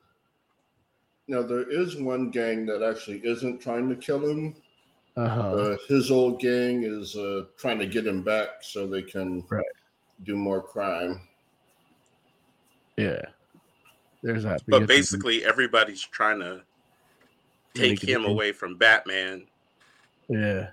[1.27, 4.55] Now there is one gang that actually isn't trying to kill him.
[5.17, 5.41] Uh-huh.
[5.51, 9.65] Uh, his old gang is uh, trying to get him back so they can Right.
[10.23, 11.19] do more crime.
[12.97, 13.21] Yeah.
[14.23, 14.61] There's that.
[14.67, 16.63] But Because- basically, everybody's trying to
[17.73, 18.31] take Make it him okay.
[18.31, 19.47] away from Batman,
[20.29, 20.69] yeah.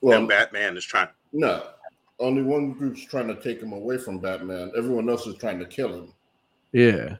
[0.00, 1.08] Well, and Batman is trying.
[1.32, 1.70] no,
[2.18, 4.72] only one group's trying to take him away from Batman.
[4.76, 6.12] Everyone else is trying to kill him.
[6.72, 7.16] Yeah.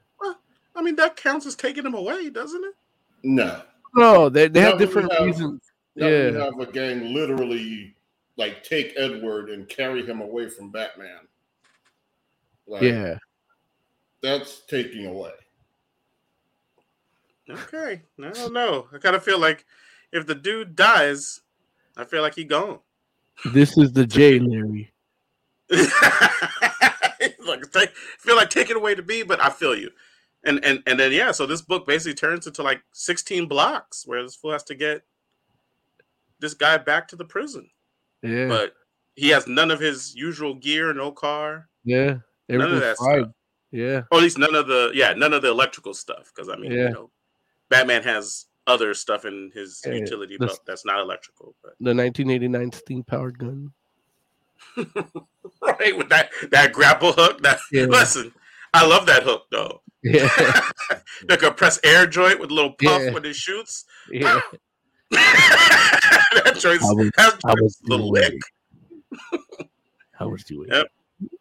[0.75, 2.75] I mean, that counts as taking him away, doesn't it?
[3.23, 3.63] No,
[3.95, 5.61] No, they, they Now have different have- reasons.
[5.95, 6.31] Yeah.
[6.31, 7.97] we have a gang literally
[8.37, 11.21] like take Edward and carry him away from Batman.
[12.67, 13.19] Like, Yeah.
[14.23, 15.33] That's taking away.
[17.49, 18.89] Okay, I don't know.
[18.93, 19.65] I kind of feel like
[20.13, 21.41] if the dude dies,
[21.97, 22.81] I feel like he gone.
[23.53, 24.93] This is the J, Larry.
[27.47, 29.91] like take, feel like taking away to be, but I feel you.
[30.45, 34.23] And and and then yeah, so this book basically turns into like 16 blocks where
[34.23, 35.03] this fool has to get
[36.39, 37.69] this guy back to the prison.
[38.23, 38.49] Yeah.
[38.49, 38.75] But
[39.15, 42.19] he has none of his usual gear, no car, yeah.
[42.49, 43.23] none of that fine.
[43.25, 43.33] stuff.
[43.73, 44.03] Yeah.
[44.11, 46.33] Or at least none of the yeah, none of the electrical stuff.
[46.35, 46.89] Because I mean, Yeah.
[46.89, 47.11] you know,
[47.69, 51.55] Batman has other stuff in his Yeah, utility belt that's not electrical.
[51.63, 53.73] But The 1989 steam powered gun.
[54.77, 57.43] right with that that grapple hook.
[57.43, 57.85] That Yeah.
[57.85, 58.33] listen,
[58.73, 59.83] I love that hook though.
[60.03, 60.29] Yeah.
[61.29, 63.11] the compressed air joint with a little puff Yeah.
[63.13, 63.85] when it shoots.
[64.11, 64.41] yeah.
[65.11, 68.39] that joint's I was- that I was joint's the lick.
[70.13, 70.69] How much do you weigh?
[70.71, 70.87] Yep.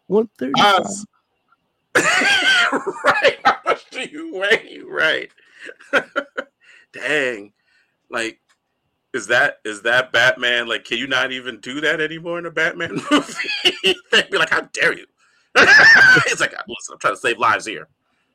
[0.07, 0.85] 135.
[0.85, 1.05] Oz.
[3.05, 3.37] right.
[3.45, 4.81] How much do you weigh?
[4.87, 5.31] Right.
[6.93, 7.53] Dang.
[8.09, 8.39] Like,
[9.13, 10.67] is that is that Batman?
[10.67, 13.95] Like, can you not even do that anymore in a Batman movie?
[14.11, 15.05] They'd be like, how dare you?
[15.55, 17.87] it's like, listen, I'm trying to save lives here.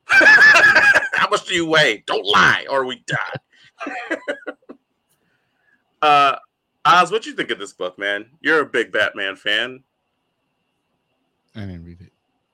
[0.07, 2.03] how much do you weigh?
[2.07, 4.17] Don't lie, or we die.
[6.03, 6.37] uh
[6.85, 8.31] Oz, what you think of this book, man?
[8.41, 9.85] You're a big Batman fan.
[11.55, 12.10] I didn't read it.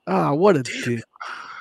[0.07, 1.03] Ah, what a Damn dick.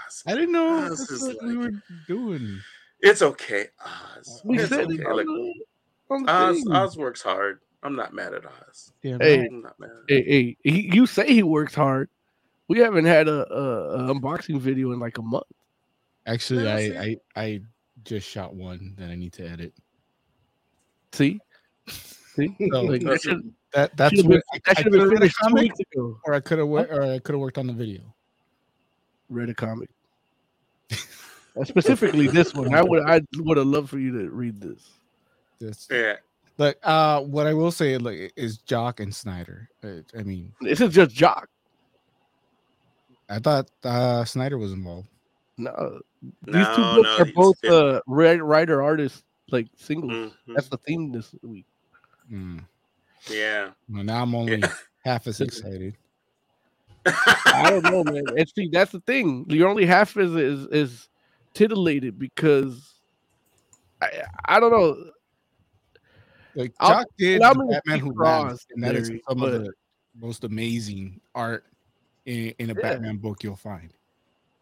[0.06, 0.22] Oz.
[0.26, 1.72] I didn't know Oz that's is what we were
[2.06, 2.60] doing.
[3.00, 4.40] It's okay, Oz.
[4.44, 4.94] We it's said okay.
[5.02, 5.54] it Like, the,
[6.10, 6.72] on the Oz, thing.
[6.72, 7.60] Oz works hard.
[7.82, 8.92] I'm not mad at Oz.
[9.02, 9.40] Yeah, Hey.
[9.40, 9.50] right.
[9.50, 9.90] I'm not mad.
[9.90, 12.08] At Hey, hey, he, you say he works hard.
[12.68, 15.44] We haven't had a, a, a unboxing video in like a month.
[16.26, 17.16] Actually, Yeah, I.
[17.36, 17.60] I I
[18.04, 19.72] just shot one that I need to edit.
[21.12, 21.40] See?
[21.88, 22.54] See?
[22.70, 24.92] So, Like, that that's- should, That that's should've what been, I, that I should have
[24.92, 26.18] been could've read a finished two weeks ago.
[26.24, 28.14] or I could have or I could have worked on the video.
[29.28, 29.90] Read a comic.
[31.58, 32.74] Uh, Specifically this one.
[32.74, 34.90] I would I would have loved for you to read this.
[35.58, 36.16] This, Yeah.
[36.58, 39.68] Look, uh, what I will say like is Jock and Snyder.
[39.82, 41.48] Uh, I mean, This is just Jock.
[43.28, 45.08] I thought uh, Snyder was involved.
[45.58, 46.00] No,
[46.44, 50.12] these No, two books no, are both been- uh, writer writer artist like singles.
[50.12, 50.54] Mhm.
[50.54, 51.64] That's the theme this week.
[52.30, 52.64] Mm.
[53.30, 53.70] Yeah.
[53.88, 54.72] Well, now I'm only Yeah.
[55.04, 55.96] half as excited.
[57.06, 58.24] I don't know, man.
[58.36, 59.46] And see, that's the thing.
[59.48, 61.08] You're only half as is is
[61.54, 62.94] titillated because
[64.02, 65.10] I I don't know.
[66.54, 69.72] Like I'll- Jock did the Batman Who Laughs, and that is some but- of the
[70.18, 71.64] most amazing art
[72.24, 72.80] in, in a Yeah.
[72.94, 73.92] Batman book you'll find.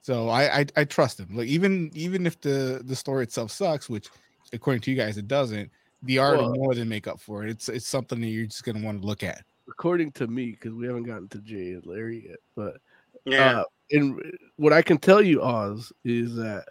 [0.03, 1.29] So I, I I trust him.
[1.35, 4.09] Like even even if the the story itself sucks, which
[4.53, 5.71] according to you guys it doesn't,
[6.03, 7.51] the art Well- will more than make up for it.
[7.51, 9.45] It's it's something that you're just gonna want to look at.
[9.69, 12.77] According to me, because we haven't gotten to Jay and Larry yet, but
[13.25, 13.61] Yeah.
[13.61, 14.21] Uh, and
[14.57, 16.67] what I can tell you, Oz, is that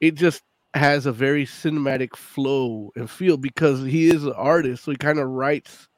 [0.00, 0.42] it just
[0.74, 5.18] has a very cinematic flow and feel because he is an artist, so he kind
[5.18, 5.88] of writes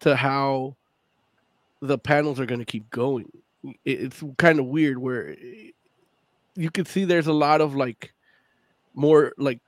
[0.00, 0.76] to how
[1.80, 3.30] the panels are going to keep going.
[3.84, 5.34] It's kind of weird where
[6.54, 8.12] you can see there's a lot of like
[8.94, 9.60] more like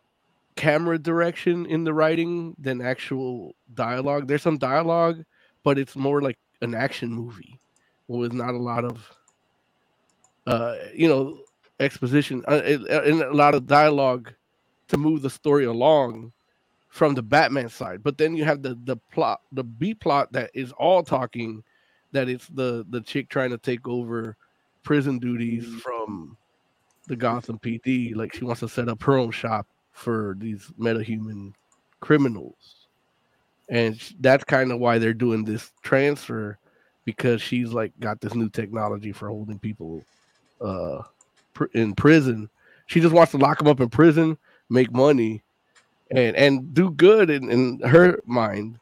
[0.57, 4.27] camera direction in the writing than actual dialogue.
[4.27, 5.25] There's some dialogue,
[5.67, 7.59] but it's more like an action movie
[8.07, 9.13] with not a lot of
[10.47, 11.41] uh you know
[11.81, 14.33] exposition uh, and and a lot of dialogue
[14.87, 16.33] to move the story along
[16.89, 18.01] from the batman side.
[18.05, 21.65] But then you have the the plot the b plot that is all talking
[22.13, 24.37] that it's the the chick trying to take over
[24.85, 26.37] prison duties from
[27.09, 31.53] the gotham pd like she wants to set up her own shop for these metahuman
[31.99, 32.76] criminals
[33.69, 36.59] and that's kind of why they're doing this transfer
[37.05, 40.03] because she's like got this new technology for holding people
[40.61, 41.03] uh
[41.55, 42.49] pr- in prison.
[42.87, 45.43] She just wants to lock them up in prison make money
[46.11, 48.79] and and do good in, in her mind.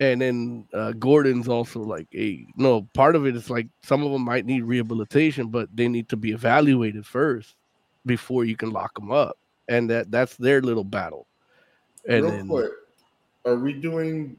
[0.00, 4.10] And then uh, gordon's also like a no part of it is like some of
[4.10, 7.54] them might need rehabilitation but they need to be evaluated first
[8.04, 9.38] before you can lock them up.
[9.68, 11.26] And that that's their little battle.
[12.08, 12.70] And Real then quick,
[13.44, 14.36] are we doing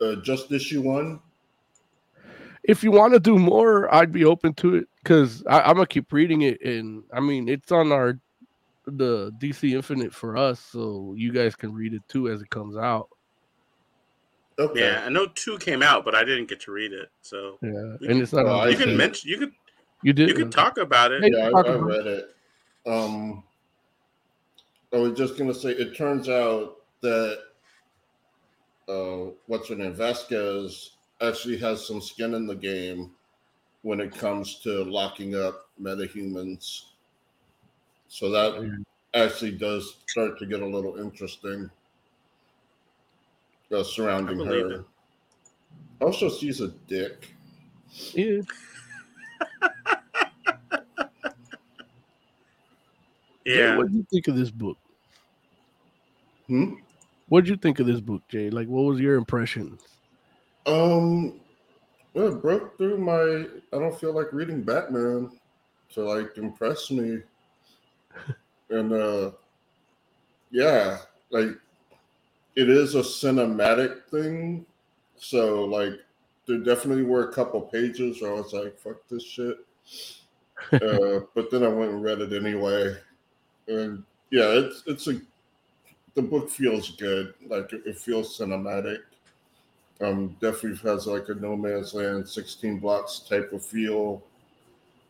[0.00, 1.20] uh, just issue one?
[2.64, 6.12] if you want to do more, I'd be open to it because I'm gonna keep
[6.12, 8.18] reading it, and I mean it's on our
[8.86, 12.76] the DC Infinite for us, so you guys can read it too as it comes
[12.76, 13.08] out.
[14.58, 14.80] Okay.
[14.80, 17.08] yeah, I know two came out, but I didn't get to read it.
[17.22, 18.44] So Yeah, You and can- it's not.
[18.44, 19.52] well, you can mention you could
[20.02, 20.28] You did.
[20.28, 21.32] you could talk about it.
[21.32, 22.36] Yeah, I, I read it.
[22.86, 23.42] Um,
[24.92, 27.38] I was just gonna say, it turns out that
[28.88, 33.10] uh, what's her name, Vasquez, actually has some skin in the game
[33.82, 36.84] when it comes to locking up metahumans.
[38.08, 41.70] So that actually does start to get a little interesting
[43.72, 44.72] uh, surrounding her.
[44.72, 44.84] it.
[46.00, 47.28] Also, she's a dick.
[48.14, 48.40] Yeah.
[53.44, 53.76] Yeah.
[53.76, 54.78] What do you think of this book?
[56.46, 56.74] Hmm?
[57.30, 58.50] What did you think of this book, Jay?
[58.50, 59.78] Like, what was your impression?
[60.66, 61.40] Um,
[62.12, 63.46] well, it broke through my.
[63.72, 65.30] I don't feel like reading Batman
[65.94, 67.20] to like impress me,
[68.70, 69.30] and uh,
[70.50, 70.98] yeah,
[71.30, 71.50] like
[72.56, 74.66] it is a cinematic thing.
[75.16, 75.92] So like,
[76.46, 79.56] there definitely were a couple pages where I was like, "Fuck this shit,"
[80.72, 82.96] uh, but then I went and read it anyway,
[83.68, 85.20] and yeah, it's it's a.
[86.14, 87.34] The book feels good.
[87.46, 88.98] Like it, it feels cinematic
[90.00, 94.22] um, definitely has like a no man's land 16 blocks type of feel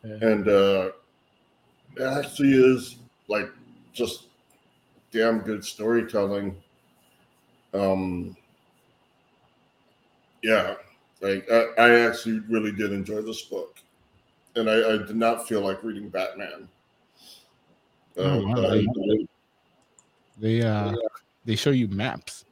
[0.05, 0.19] Yeah.
[0.23, 0.91] and uh
[1.97, 2.97] it actually is
[3.29, 3.51] like
[3.93, 4.27] just
[5.13, 6.57] damn good storytelling
[7.75, 8.37] um
[10.43, 10.75] yeah
[11.21, 13.79] like i, I actually really did enjoy this book
[14.57, 16.69] and I, I did not feel like reading batman
[18.19, 18.55] uh, Oh, wow.
[18.55, 19.27] but I-
[20.41, 20.95] They uh
[21.45, 22.45] they show you maps.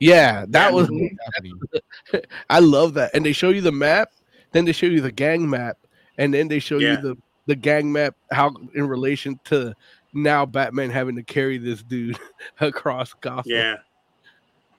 [0.00, 0.88] Yeah, that was.
[0.88, 1.08] Mhm.
[1.24, 1.60] happening.
[2.50, 4.10] I love that, and they show you the map,
[4.52, 5.76] then they show you the gang map,
[6.18, 6.92] and then they show Yeah.
[6.92, 7.16] you the
[7.46, 9.74] the gang map how in relation to
[10.12, 12.18] now Batman having to carry this dude
[12.60, 13.50] across Gotham.
[13.50, 13.76] Yeah.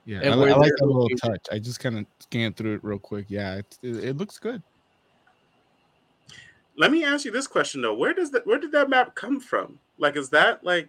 [0.06, 1.20] Yeah, And I, I like they're that little located.
[1.20, 1.46] touch.
[1.52, 3.26] I just kind of scanned through it real quick.
[3.28, 4.62] Yeah, it, it, it looks good.
[6.76, 8.46] Let me ask you this question though: Where does that?
[8.46, 9.78] Where did that map come from?
[9.98, 10.88] Like, is that like?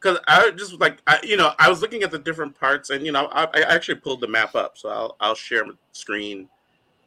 [0.00, 3.04] Because I just like I, you know, I was looking at the different parts, and
[3.04, 6.48] you know, I, I actually pulled the map up, so I'll I'll share my screen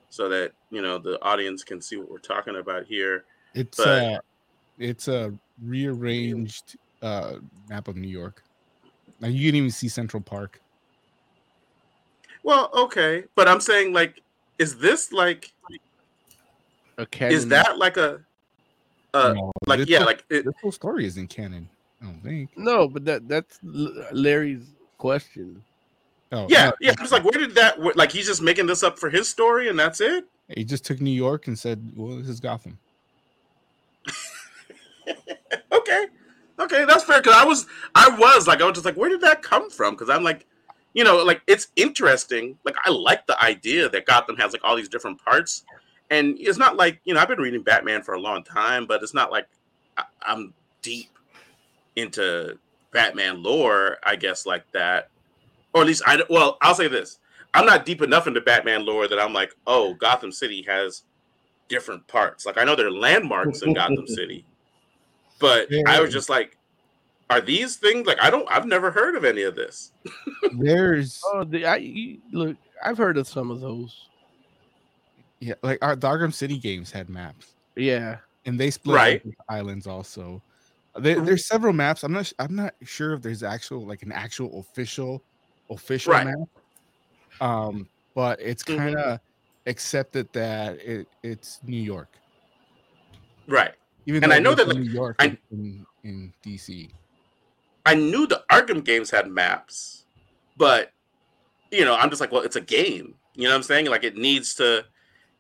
[0.10, 3.26] so that you know the audience can see what we're talking about here.
[3.54, 4.20] It's But- uh
[4.80, 7.36] it's a rearranged uh
[7.70, 8.44] map of New York.
[9.20, 10.62] Now you can even see Central Park.
[12.44, 14.22] Well, okay, but I'm saying like,
[14.58, 15.54] is this like,
[16.98, 18.22] A is that like a,
[19.14, 21.70] uh, No, like yeah, whole- like it, this whole story isn't canon.
[22.02, 22.58] I don't think.
[22.58, 22.88] no?
[22.88, 23.60] But that that's
[24.12, 24.66] Larry's
[24.98, 25.64] question.
[26.32, 26.94] Oh yeah, no, yeah.
[26.98, 27.78] I was like, where did that?
[27.78, 30.26] wh- Like, he's just making this up for his story, and that's it.
[30.56, 32.78] he just took New York and said, "Well, this is Gotham."
[35.72, 36.06] okay
[36.60, 39.22] okay that's fair because i was i was like i was just like where did
[39.22, 40.46] that come from because i'm like
[40.94, 44.76] you know like it's interesting like i like the idea that gotham has like all
[44.76, 45.64] these different parts
[46.12, 49.04] and it's not like you know I've been reading Batman for a long time, but
[49.04, 49.48] it's not like
[49.96, 51.10] I, I'm deep
[52.02, 52.58] into
[52.92, 55.10] Batman lore, I guess, like that,
[55.74, 56.22] or at least I.
[56.30, 57.20] Well, I'll say this:
[57.54, 61.04] I'm not deep enough into Batman lore that I'm like, oh, Gotham City has
[61.68, 62.46] different parts.
[62.46, 64.44] Like I know there are landmarks in Gotham City,
[65.40, 66.58] but I was just like,
[67.30, 68.50] are these things like I don't?
[68.52, 69.92] I've never heard of any of this.
[70.58, 72.58] There's Oh, the, I you- look.
[72.84, 74.08] I've heard of some of those.
[75.42, 79.22] yeah, like our the City games had maps, Yeah, and they split Right.
[79.50, 80.42] islands also.
[80.96, 82.04] There, there's several maps.
[82.04, 82.32] I'm not.
[82.40, 85.24] I'm not sure if there's actual like an actual official
[85.70, 86.26] official Right.
[86.28, 86.38] map.
[87.42, 89.20] Um, but it's kind of
[89.68, 92.10] accepted that it it's New York.
[93.48, 93.74] Right.
[94.06, 96.90] Even And I know that, like, New York I- in, in DC.
[97.86, 100.06] I knew the Arkham games had maps,
[100.58, 100.92] but
[101.72, 103.14] you know, I'm just like, well, it's a game.
[103.36, 103.86] You know what I'm saying?
[103.86, 104.86] Like it needs to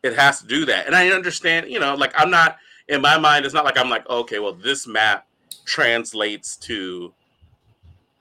[0.04, 0.86] it has to do that.
[0.86, 2.58] And I understand, you know, like I'm not
[2.88, 5.26] in my mind, it's not like I'm like, okay, well, this map
[5.66, 7.14] translates to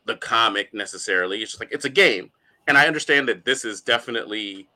[0.07, 1.43] the comic necessarily.
[1.43, 2.31] It's just like it's a game.
[2.67, 4.69] And I understand that this is definitely,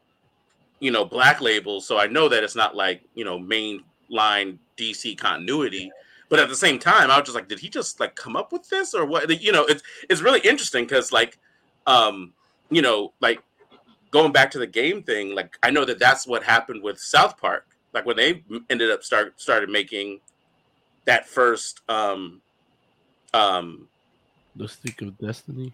[0.81, 1.81] you know, black label.
[1.81, 5.91] So I know that it's not like, you know, mainline DC continuity.
[6.29, 8.53] But at the same time, I was just like, did he just like come up
[8.53, 9.29] with this or what?
[9.43, 11.39] You know, it's it's really interesting because like,
[11.87, 12.33] um,
[12.71, 13.43] you know, like
[14.11, 17.37] going back to the game thing, like I know that that's what happened with South
[17.39, 17.67] Park.
[17.93, 20.21] Like when they ended up start started making
[21.05, 22.42] that first um
[23.35, 23.89] um
[24.57, 25.73] the stick of destiny.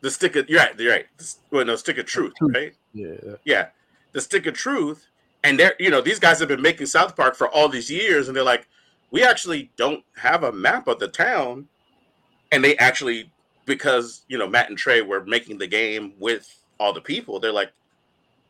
[0.00, 1.06] the stick of you're right, you're right.
[1.18, 2.54] The, well, no, stick of truth, Truth.
[2.54, 2.74] right?
[2.94, 3.66] Yeah, Yeah,
[4.12, 5.06] the stick of truth.
[5.42, 8.28] And they're you know these guys have been making South Park for all these years,
[8.28, 8.66] and they're like,
[9.10, 11.68] we actually don't have a map of the town,
[12.50, 13.30] and they actually
[13.66, 16.48] because you know Matt and Trey were making the game with
[16.80, 17.72] all the people, they're like,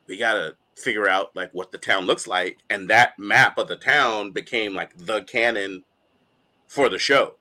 [0.06, 3.76] we gotta figure out like what the town looks like, and that map of the
[3.76, 5.82] town became like the canon
[6.68, 7.34] for the show.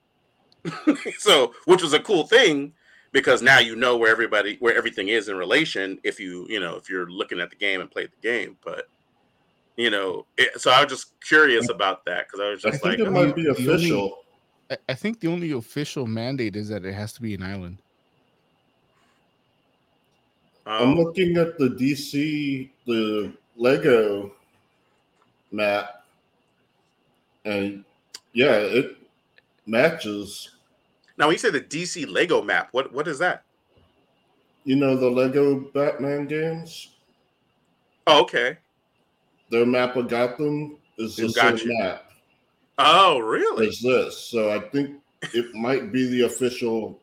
[1.18, 2.74] so, which was a cool thing
[3.12, 6.76] because now you know where everybody where everything is in relation if you you know
[6.76, 8.90] if you're looking at the game and play the game but
[9.78, 12.84] you know it, so i was just curious about that because i was I just
[12.84, 14.18] think like it oh, might be the only- official.
[14.70, 17.78] I, I think the only official mandate is that it has to be an island.
[20.66, 24.32] I'm um, looking at the DC, the Lego
[25.52, 26.06] map,
[27.44, 27.84] and
[28.32, 28.96] yeah, it
[29.66, 30.52] matches.
[31.18, 33.44] Now when you say the dc lego map what what is that
[34.66, 36.96] You know the Lego Batman games.
[38.08, 38.58] oh okay
[39.52, 41.78] Their map of Gotham is the same you.
[41.80, 42.12] map
[42.78, 45.02] oh really as this, so I think
[45.34, 47.00] it might be the official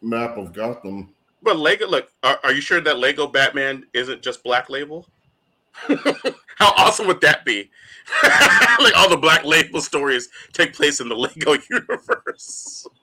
[0.00, 1.12] map of Gotham.
[1.42, 5.06] but lego look are, are you sure that lego batman isn't just black label
[6.64, 7.70] how awesome would that be?
[8.80, 12.86] Like all the black label stories take place in the lego universe.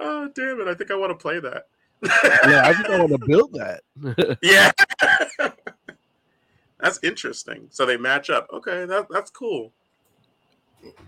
[0.00, 0.68] Oh damn it.
[0.68, 1.64] I think i want to play that.
[2.04, 2.62] Yeah.
[2.64, 4.38] I think I want to build that.
[4.42, 4.70] yeah.
[6.80, 7.66] That's interesting.
[7.70, 8.48] So they match up.
[8.52, 9.72] Okay that, that's cool.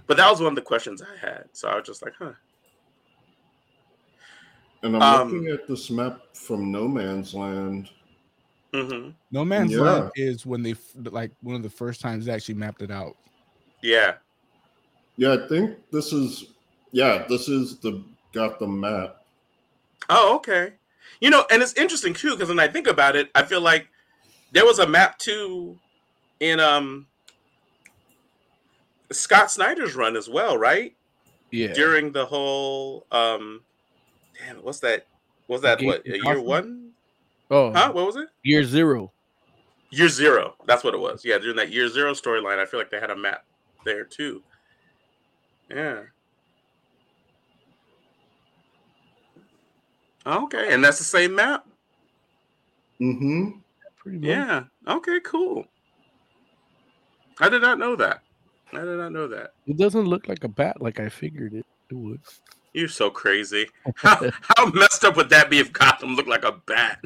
[0.08, 1.44] But that was one of the questions i had.
[1.52, 2.32] So i was just like huh.
[4.82, 7.90] And I'm Um, looking at this map from No Man's Land.
[8.74, 9.80] Hmm No Man's Yeah.
[9.80, 13.16] Land is when they like one of the first times they actually mapped it out.
[13.82, 14.14] yeah.
[15.16, 16.46] Yeah, I think this is
[16.92, 18.02] yeah, this is the
[18.32, 19.16] got the map.
[20.08, 20.72] oh okay.
[21.20, 23.88] You know and it's interesting too because when i think about it i feel like
[24.52, 25.76] there was a map too
[26.38, 27.06] in um
[29.12, 30.94] scott snyder's run as well right?
[31.50, 33.62] Yeah, during the whole um
[34.38, 35.06] damn what's that
[35.48, 36.89] was that Gate what year one
[37.50, 39.12] Oh, huh what was it year zero.
[39.90, 40.54] Year zero.
[40.66, 41.24] That's what it was.
[41.24, 43.44] Yeah, during that year zero storyline, I feel like they had a map
[43.84, 44.42] there too.
[45.68, 46.02] Yeah.
[50.26, 51.66] Okay, and that's the same map.
[53.00, 53.58] Mm-hmm.
[53.98, 54.28] Pretty much.
[54.28, 54.64] Yeah.
[54.86, 55.20] Okay.
[55.20, 55.64] Cool.
[57.40, 58.22] I did not know that.
[58.72, 59.52] I did not know that.
[59.66, 62.20] It doesn't look like a bat like I figured it, it would.
[62.72, 63.66] You're so crazy.
[63.96, 67.00] How, how messed up would that be if Gotham looked like a bat?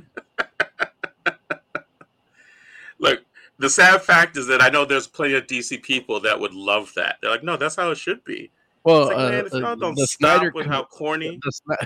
[3.05, 3.23] Look,
[3.59, 6.91] the sad fact is that I know there's plenty of DC people that would love
[6.97, 7.19] that.
[7.21, 8.51] They're like, no, that's how it should be.
[8.83, 11.39] Well, like, uh, man, uh, don't the stop Snyder with cut, how corny.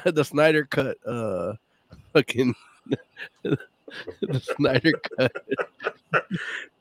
[0.04, 1.54] the, the Snyder cut, uh,
[2.12, 2.54] fucking
[3.42, 3.58] the
[4.56, 5.32] Snyder cut.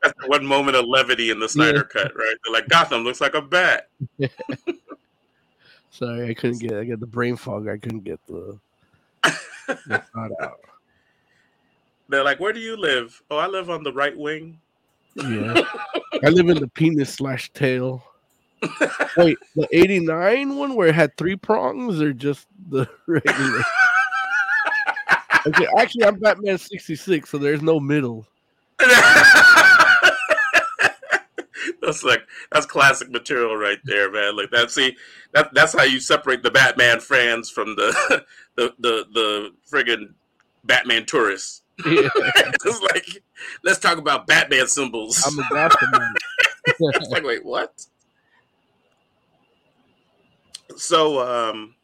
[0.03, 2.35] That's one moment of levity in the Snyder cut, right?
[2.45, 3.89] They're like, Gotham looks like a bat.
[5.89, 6.73] Sorry, I couldn't get.
[6.73, 7.67] I got the brain fog.
[7.67, 8.59] I couldn't get the.
[9.23, 10.59] the thought out.
[12.09, 13.21] They're like, where do you live?
[13.29, 14.59] Oh, I live on the right wing.
[15.15, 15.61] Yeah.
[16.23, 18.03] I live in the penis slash tail.
[19.17, 23.61] Wait, the 89 one where it had three prongs or just the regular?
[25.47, 28.25] okay, actually, I'm Batman 66, so there's no middle.
[31.81, 34.35] that's like that's classic material right there, man.
[34.35, 34.71] Like that.
[34.71, 34.95] See,
[35.33, 40.13] that that's how you separate the Batman fans from the the the the friggin'
[40.63, 41.63] Batman tourists.
[41.85, 42.09] Yeah.
[42.15, 43.23] it's like
[43.63, 45.23] let's talk about Batman symbols.
[45.25, 45.89] I'm a Gotham.
[46.65, 47.85] it's like, wait, what?
[50.75, 51.75] So, um,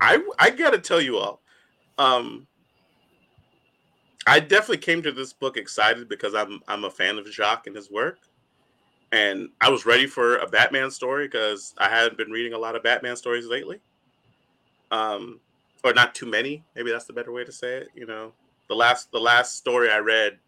[0.00, 1.40] I I gotta tell you all,
[1.98, 2.46] um,
[4.26, 7.76] I definitely came to this book excited because I'm I'm a fan of Jacques and
[7.76, 8.18] his work,
[9.12, 12.76] and I was ready for a Batman story because I hadn't been reading a lot
[12.76, 13.80] of Batman stories lately,
[14.90, 15.40] um,
[15.82, 16.64] or not too many.
[16.74, 17.88] Maybe that's the better way to say it.
[17.94, 18.32] You know,
[18.68, 20.38] the last the last story I read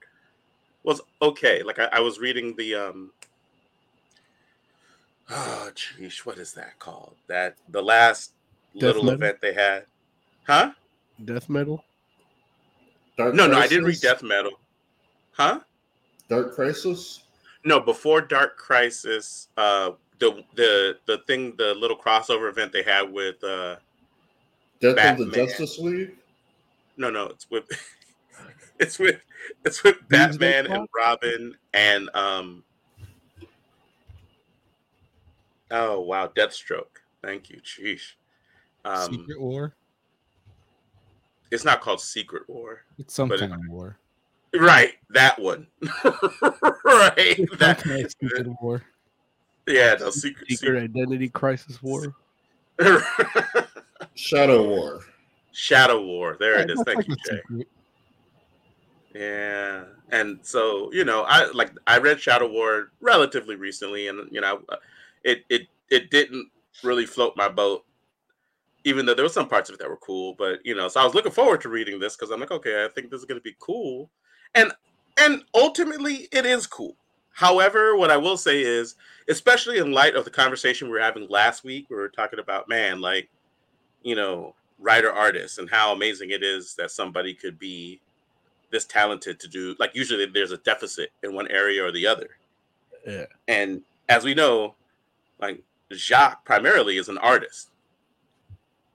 [0.82, 1.62] was okay.
[1.62, 3.10] Like I, I was reading the um
[5.30, 7.14] oh jeez, what is that called?
[7.26, 8.32] That the last
[8.74, 9.14] little Metal?
[9.22, 9.86] event they had.
[10.46, 10.72] Huh?
[11.24, 11.82] Death metal?
[13.16, 14.52] Dark No, no, I didn't read Death Metal.
[15.32, 15.60] Huh?
[16.28, 17.22] Dark Crisis.
[17.64, 23.10] No, before Dark Crisis, uh the the the thing the little crossover event they had
[23.10, 23.76] with uh
[24.80, 25.30] Death of Batman.
[25.30, 26.12] the Justice League.
[26.96, 27.64] no no it's with
[28.80, 29.20] it's with
[29.64, 32.62] it's with Batman and Robin and um
[35.70, 37.00] oh wow Deathstroke.
[37.22, 37.60] Thank you.
[37.60, 38.12] Sheesh.
[38.84, 39.74] Um Secret War.
[41.50, 42.82] it's not called Secret War.
[42.98, 43.98] It's some but it- kind of war.
[44.54, 45.66] Right, that one.
[46.04, 47.38] right.
[47.58, 48.82] That, Okay, Secret War.
[49.66, 52.14] yeah, no secret, Secret Identity Crisis War?
[54.14, 55.00] Shadow War.
[55.52, 56.36] Shadow War.
[56.40, 56.78] There it Yeah, is.
[56.78, 57.36] that's Thank like you, Jay.
[57.48, 57.68] secret.
[59.16, 64.42] Yeah, and so you know, I like I read Shadow War relatively recently, and you
[64.42, 64.62] know,
[65.24, 66.50] it it it didn't
[66.82, 67.84] really float my boat,
[68.84, 70.34] even though there were some parts of it that were cool.
[70.36, 72.84] But you know, so I was looking forward to reading this because I'm like, okay,
[72.84, 74.10] I think this is going to be cool,
[74.54, 74.72] and
[75.16, 76.96] and ultimately it is cool.
[77.32, 78.96] However, what I will say is,
[79.28, 82.68] especially in light of the conversation we were having last week, we were talking about
[82.68, 83.30] man, like
[84.02, 88.00] you know, writer artists and how amazing it is that somebody could be
[88.70, 92.30] this talented to do like usually there's a deficit in one area or the other.
[93.06, 93.26] Yeah.
[93.46, 94.74] and as we know
[95.40, 95.62] like
[95.92, 97.70] jacques primarily is an artist.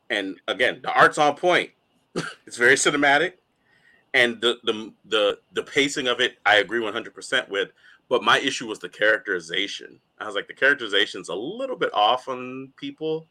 [0.10, 1.72] And again the art's on point.
[2.46, 3.34] It's very cinematic.
[4.14, 7.72] And the the the, the pacing of it i agree 100% with.
[8.10, 10.00] But my issue was the characterization.
[10.20, 13.26] I was like the characterization's a little bit off on people.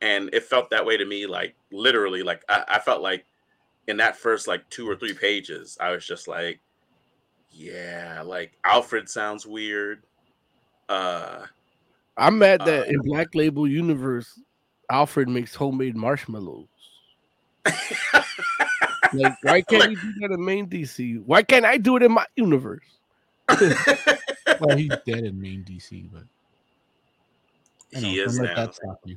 [0.00, 3.24] And it felt that way to me like literally like i, I felt like
[3.88, 6.60] in that first like two or three pages i was just like
[7.50, 10.02] yeah like alfred sounds weird
[10.88, 11.44] uh
[12.16, 14.38] I'm mad that Uh, in Black Label Universe,
[14.90, 16.66] Alfred makes homemade marshmallows.
[17.64, 21.22] Like, why can't Like- you do that in main DC?
[21.24, 22.84] Why can't I do it in my universe?
[24.60, 26.24] Well, he's dead in main DC, but
[27.96, 29.16] I know, he is now that stop you.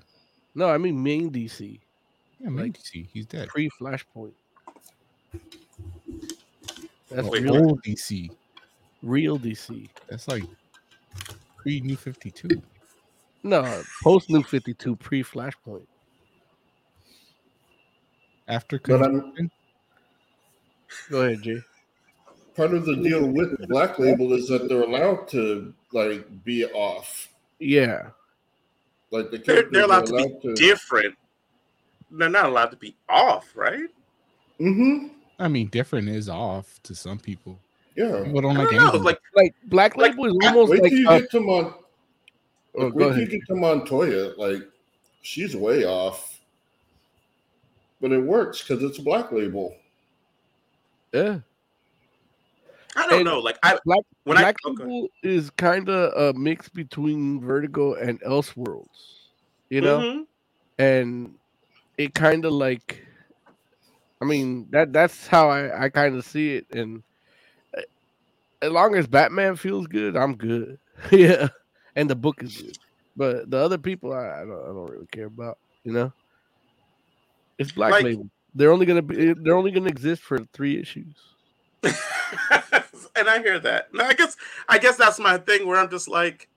[0.55, 1.78] No, I mean main DC,
[2.39, 3.49] Yeah, main Like- DC, he's dead.
[3.49, 4.32] pre Flashpoint.
[7.09, 8.29] That's Wait, real, old DC.
[9.03, 9.88] real DC.
[10.09, 10.43] That's like
[11.57, 12.61] pre New Fifty Two.
[13.43, 15.86] No, post New Fifty Two, pre Flashpoint.
[18.47, 19.51] After But Conjunction,
[21.09, 21.61] Go ahead, Jay.
[22.55, 27.29] part of the deal with Black Label is that they're allowed to like be off.
[27.59, 28.09] Yeah,
[29.11, 30.53] Like the they're, they're are allowed to be to.
[30.55, 31.15] different
[32.11, 33.89] they're not allowed to be off right
[34.59, 35.07] mm-hmm.
[35.39, 37.59] I mean, different is off to some people.
[37.95, 38.23] Yeah.
[38.23, 40.81] People don't I like don't know, like like Black Like, Label is I- almost Wait
[40.83, 41.73] like till you uh, get to Mon.
[42.75, 44.33] oh, Like, go wait till you get to Montoya.
[44.38, 44.61] Like
[45.21, 46.39] she's way off,
[48.01, 49.75] but it works because it's a Black Label.
[51.13, 51.39] Yeah,
[52.97, 54.83] i don't and know like i Black when Black i okay.
[54.83, 59.29] Label is kind of a mix between Vertigo and Elseworlds,
[59.69, 60.25] you know, Mhm.
[60.79, 61.36] and
[61.97, 63.04] it kind of like,
[64.22, 67.03] I mean that that's how I I kind of see it, and
[67.78, 67.82] uh,
[68.61, 70.80] as long as Batman feels good, I'm good.
[71.11, 71.49] yeah,
[71.95, 72.78] and the book is good,
[73.18, 76.13] but the other people I, I don't I don't really care about, you know.
[77.57, 78.30] It's Black Like- Label.
[78.57, 79.34] They're only gonna be.
[79.34, 81.13] They're only gonna exist for three issues.
[81.84, 83.93] and I hear that.
[83.93, 84.38] No, I guess
[84.70, 86.47] I guess that's my thing where I'm just like,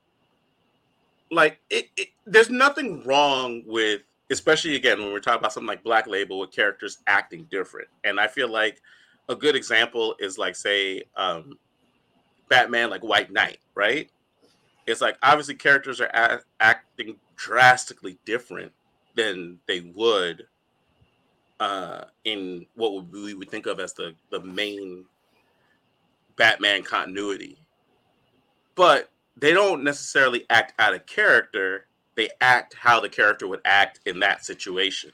[1.33, 2.11] like it, it.
[2.25, 6.51] There's nothing wrong with, especially again when we're talking about something like Black Label with
[6.51, 7.89] characters acting different.
[8.05, 8.81] And I feel like
[9.29, 11.59] a good example is like say, um,
[12.49, 14.11] Batman like White Knight, right?
[14.87, 18.73] It's like obviously characters are a- acting drastically different
[19.15, 20.47] than they would
[21.61, 25.05] uh, in what we would think of as the the main
[26.37, 27.59] Batman continuity.
[28.75, 31.88] But they don't necessarily act out of character.
[32.19, 35.13] They act how the character would act in that situation.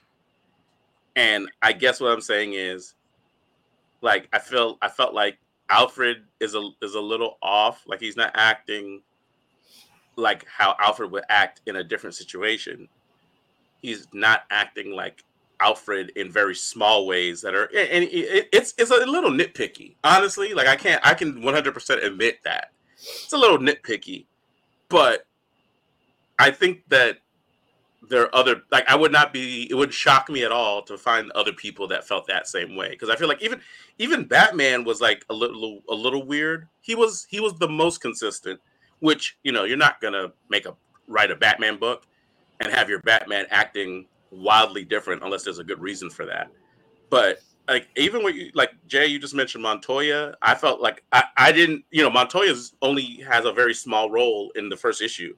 [1.16, 2.94] And I guess what I'm saying is,
[4.00, 5.36] like, I feel I felt like
[5.68, 7.84] Alfred is a is a little off.
[7.86, 9.02] Like he's not acting
[10.16, 12.88] like how Alfred would act in a different situation.
[13.82, 15.22] He's not acting like
[15.60, 19.96] Alfred in very small ways that are and it's it's a little nitpicky.
[20.04, 22.72] Honestly, like I can't I can 100% admit that.
[22.96, 24.24] It's a little nitpicky,
[24.88, 25.26] but
[26.38, 27.18] I think that
[28.08, 30.98] there are other like I would not be it would shock me at all to
[30.98, 33.60] find other people that felt that same way because I feel like even
[33.98, 36.68] even Batman was like a little a little weird.
[36.80, 38.60] He was he was the most consistent,
[39.00, 40.74] which you know you're not gonna make a
[41.08, 42.06] write a Batman book
[42.60, 46.50] and have your Batman acting wildly different unless there's a good reason for that.
[47.10, 50.34] But like even when you like Jay, you just mentioned Montoya.
[50.42, 54.52] I felt like I, I didn't, you know, Montoya's only has a very small role
[54.54, 55.34] in the first issue,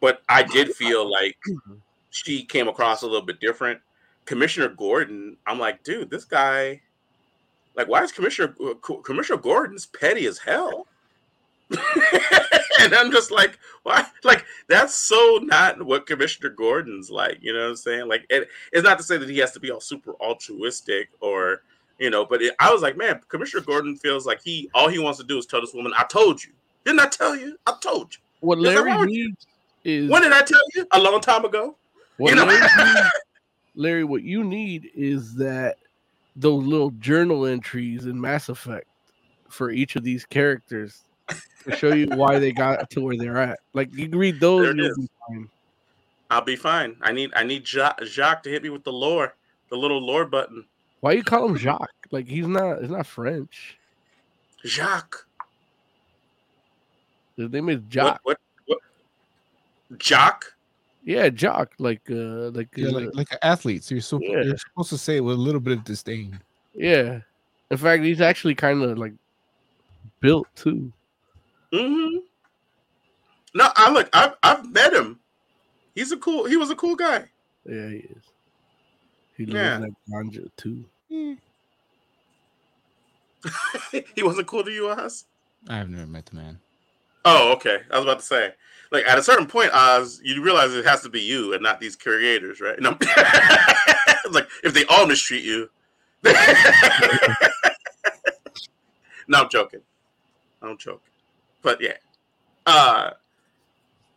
[0.00, 1.74] but I did feel like mm-hmm.
[2.10, 3.80] she came across a little bit different.
[4.24, 6.80] Commissioner Gordon, I'm like, dude, this guy,
[7.74, 10.86] like, why is Commissioner uh, Commissioner Gordon's petty as hell?
[12.80, 14.04] and I'm just like, why?
[14.24, 17.38] Like, that's so not what Commissioner Gordon's like.
[17.40, 18.08] You know what I'm saying?
[18.08, 21.62] Like, it, it's not to say that he has to be all super altruistic or,
[21.98, 24.98] you know, but it, I was like, man, Commissioner Gordon feels like he all he
[24.98, 26.52] wants to do is tell this woman, "I told you."
[26.84, 27.58] Didn't I tell you?
[27.66, 28.20] I told you.
[28.40, 29.34] What Larry like,
[29.88, 30.86] is when did I tell you?
[30.92, 31.76] A long time ago.
[32.18, 32.44] What you know?
[32.44, 33.02] Larry,
[33.74, 35.78] Larry, what you need is that
[36.36, 38.86] those little journal entries in Mass Effect
[39.48, 41.02] for each of these characters
[41.64, 43.58] to show you why they got to where they're at.
[43.72, 45.48] Like you read those, you'll be fine.
[46.30, 46.96] I'll be fine.
[47.00, 49.34] I need I need Jacques, Jacques to hit me with the lore,
[49.70, 50.64] the little lore button.
[51.00, 52.08] Why you call him Jacques?
[52.10, 53.78] Like he's not he's not French.
[54.64, 55.24] Jacques.
[57.36, 58.20] His name is Jacques.
[58.24, 58.38] What, what,
[59.88, 60.02] what?
[60.02, 60.54] Jacques?
[61.04, 63.84] Yeah, Jock, like uh like yeah, uh, like like an athlete.
[63.84, 64.42] So you're so yeah.
[64.42, 66.38] you're supposed to say it with a little bit of disdain.
[66.74, 67.20] Yeah.
[67.70, 69.14] In fact, he's actually kind of like
[70.20, 70.92] built too.
[71.72, 72.18] Mm-hmm.
[73.54, 74.08] No, I look.
[74.12, 75.18] I've I've met him.
[75.94, 76.44] He's a cool.
[76.44, 77.24] He was a cool guy.
[77.64, 78.22] Yeah, he is.
[79.36, 79.78] He lives yeah.
[79.78, 80.84] like ganja too.
[81.10, 81.38] Mm.
[84.14, 85.24] he wasn't cool to you, Oz.
[85.68, 86.58] I've never met the man.
[87.30, 87.80] Oh, okay.
[87.90, 88.54] I was about to say,
[88.90, 91.78] like at a certain point, Oz, you realize it has to be you and not
[91.78, 92.80] these creators, right?
[92.80, 92.90] No,
[94.30, 95.68] like if they all mistreat you.
[99.28, 99.80] no, I'm joking.
[100.62, 101.08] I'm joking
[101.62, 101.96] but yeah,
[102.66, 103.10] uh,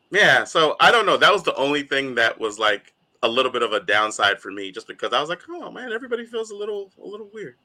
[0.09, 0.43] yeah.
[0.43, 1.17] So I don't know.
[1.17, 2.93] That was the only thing that was like
[3.23, 5.91] a little bit of a downside for me, just because I was like, oh man,
[5.91, 7.55] everybody feels a little a little weird.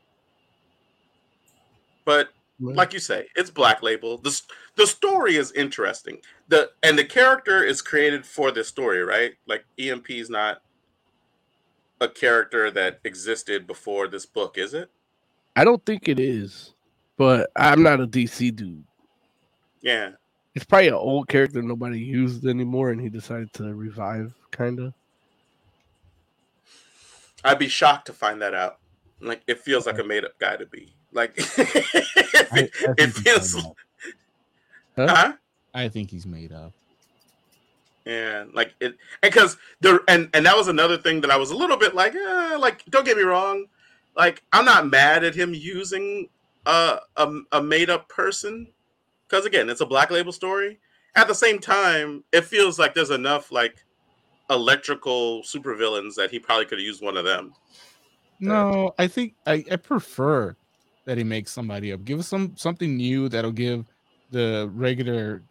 [2.05, 4.19] But like you say, it's Black Label.
[4.19, 4.41] the
[4.77, 6.19] The story is interesting.
[6.49, 9.33] the And the character is created for this story, right?
[9.47, 10.63] Like EMP is not
[12.01, 14.91] a character that existed before this book, is it?
[15.55, 16.75] I don't think it is,
[17.17, 18.85] but I'm not a DC dude.
[19.81, 20.13] Yeah.
[20.55, 24.95] It's probably an old character nobody used anymore, and he decided to revive, kind of.
[27.45, 28.79] I'd be shocked to find that out.
[29.21, 30.96] Like, it feels like a made up guy to be.
[31.13, 33.55] Like, it, I, I it feels.
[34.97, 35.07] Huh?
[35.09, 35.33] huh?
[35.75, 36.73] I think he's made up.
[38.07, 41.57] Yeah, like it, because there, and and that was another thing that I was a
[41.57, 43.67] little bit like, eh, like don't get me wrong,
[44.17, 46.29] like I'm not mad at him using
[46.67, 48.69] a a, a made up person,
[49.29, 50.79] because again, it's a black label story.
[51.17, 53.85] At the same time, it feels like there's enough like
[54.51, 57.55] electrical supervillains that he probably could have used one of them.
[58.39, 60.57] No, I think I, I prefer
[61.07, 62.05] that he makes somebody up.
[62.05, 63.87] Give us some something new that'll give
[64.31, 65.43] the regular,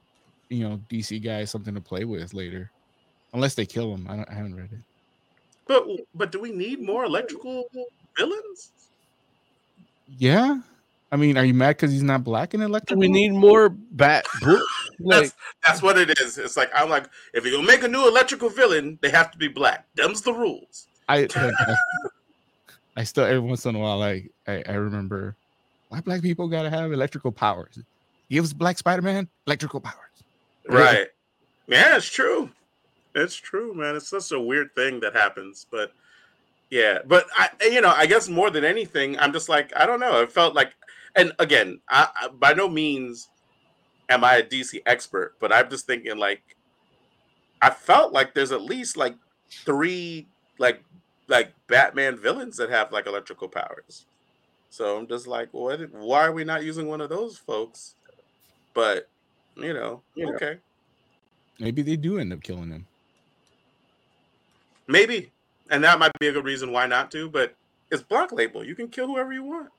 [0.49, 2.69] you know, DC guy something to play with later.
[3.33, 4.07] Unless they kill him.
[4.07, 4.79] I, I haven't read it.
[5.67, 7.65] But but do we need more electrical
[8.15, 8.71] villains?
[10.19, 10.59] Yeah,
[11.11, 12.99] I mean, are you mad because he's not black in electric?
[12.99, 14.25] We need more bat.
[14.43, 14.61] like,
[14.99, 15.33] that's,
[15.65, 16.37] that's what it is.
[16.37, 19.37] It's like I'm like, if you're gonna make a new electrical villain, they have to
[19.37, 19.85] be black.
[19.95, 20.87] Them's the rules.
[21.07, 21.75] I, I,
[22.97, 25.35] I still every once in a while, like I, I remember,
[25.95, 27.79] why black people gotta have electrical powers?
[28.29, 29.95] Gives Black Spider Man electrical powers.
[30.67, 31.07] Right.
[31.67, 32.49] Yeah, it's true.
[33.13, 33.95] It's true, man.
[33.95, 35.93] It's such a weird thing that happens, but
[36.69, 39.99] yeah, but I, you know, I guess more than anything, I'm just like, I don't
[39.99, 40.21] know.
[40.21, 40.73] It felt like
[41.15, 43.29] and again, I, I, by no means
[44.09, 46.41] am I a DC expert, but I'm just thinking like
[47.61, 49.15] I felt like there's at least like
[49.49, 50.27] three
[50.59, 50.83] like
[51.29, 54.05] like Batman villains that have like electrical powers.
[54.75, 55.79] So I'm just like, what?
[55.93, 57.95] Why are we not using one of those folks?
[58.73, 59.07] But
[59.55, 60.57] you know, okay,
[61.57, 62.85] Maybe they do end up killing him.
[64.85, 65.31] maybe,
[65.69, 67.29] and that might be a good reason why not to.
[67.29, 67.55] But
[67.89, 68.65] it's Black Label.
[68.65, 69.69] You can kill whoever you want.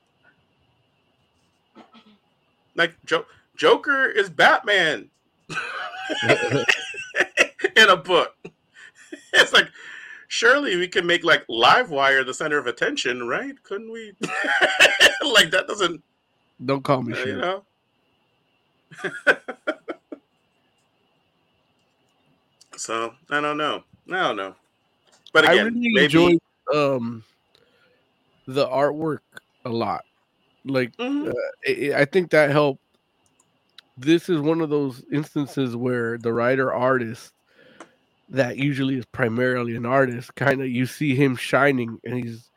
[2.74, 5.10] Like jo- Joker is Batman
[7.76, 8.34] in a book.
[9.34, 9.68] It's like
[10.28, 13.54] surely we can make like Livewire the center of attention, right?
[13.62, 14.12] Couldn't we?
[15.32, 16.02] like that doesn't,
[16.64, 17.26] Don't call me uh, shit.
[17.28, 17.64] you know.
[22.76, 23.82] so I don't know.
[24.10, 24.54] I don't know.
[25.32, 26.38] But I again, really maybe, enjoyed
[26.74, 27.24] um
[28.46, 29.20] the artwork
[29.64, 30.04] a lot.
[30.64, 31.28] Like Mhm.
[31.28, 31.32] uh,
[31.66, 32.82] I I think that helped.
[33.98, 37.32] This is one of those instances where the writer artist
[38.28, 42.50] that usually is primarily an artist kind of you see him shining and he's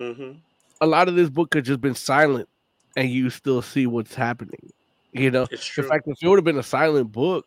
[0.00, 0.40] Mhm.
[0.80, 2.48] a lot of this book could just been silent
[2.96, 4.70] and you still see what's happening
[5.12, 5.46] you know?
[5.50, 7.46] It's in fact if it would have been a silent book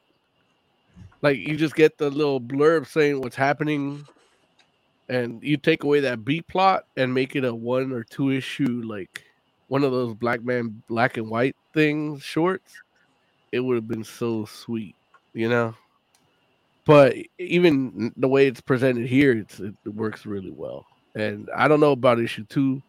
[1.21, 4.05] like you just get the little blurb saying what's happening
[5.07, 8.81] and you take away that b plot and make it a one or two issue
[8.85, 9.23] like
[9.67, 12.73] one of those black man black and white things shorts
[13.51, 14.95] it would have been so sweet
[15.33, 15.75] you know
[16.85, 21.79] but even the way it's presented here it's, it works really well and i don't
[21.79, 22.81] know about issue two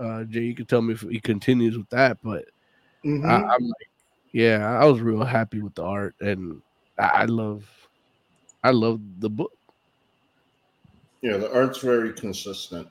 [0.00, 2.44] uh jay you can tell me if he continues with that but
[3.04, 3.24] Mhm.
[3.28, 3.90] I, I'm like,
[4.32, 6.62] yeah, I was real happy with the art, and
[6.98, 7.68] I, I love,
[8.62, 9.52] I love the book.
[11.22, 12.88] yeah, the art's very consistent.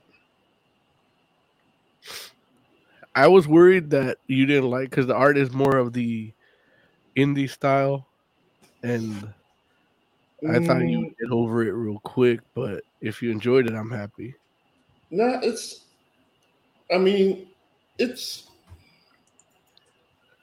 [3.16, 6.34] I was worried that you didn't like because the art is more of the
[7.18, 8.08] indie style,
[8.84, 9.34] and
[10.48, 12.40] I thought you Mm, would get over it real quick.
[12.54, 14.36] But if you enjoyed it, I'm happy.
[15.10, 15.86] No, it's.
[16.92, 17.48] I mean,
[17.98, 18.48] it's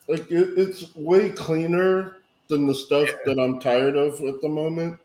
[0.08, 4.98] like it, it's way cleaner than the stuff that I'm tired of at the moment.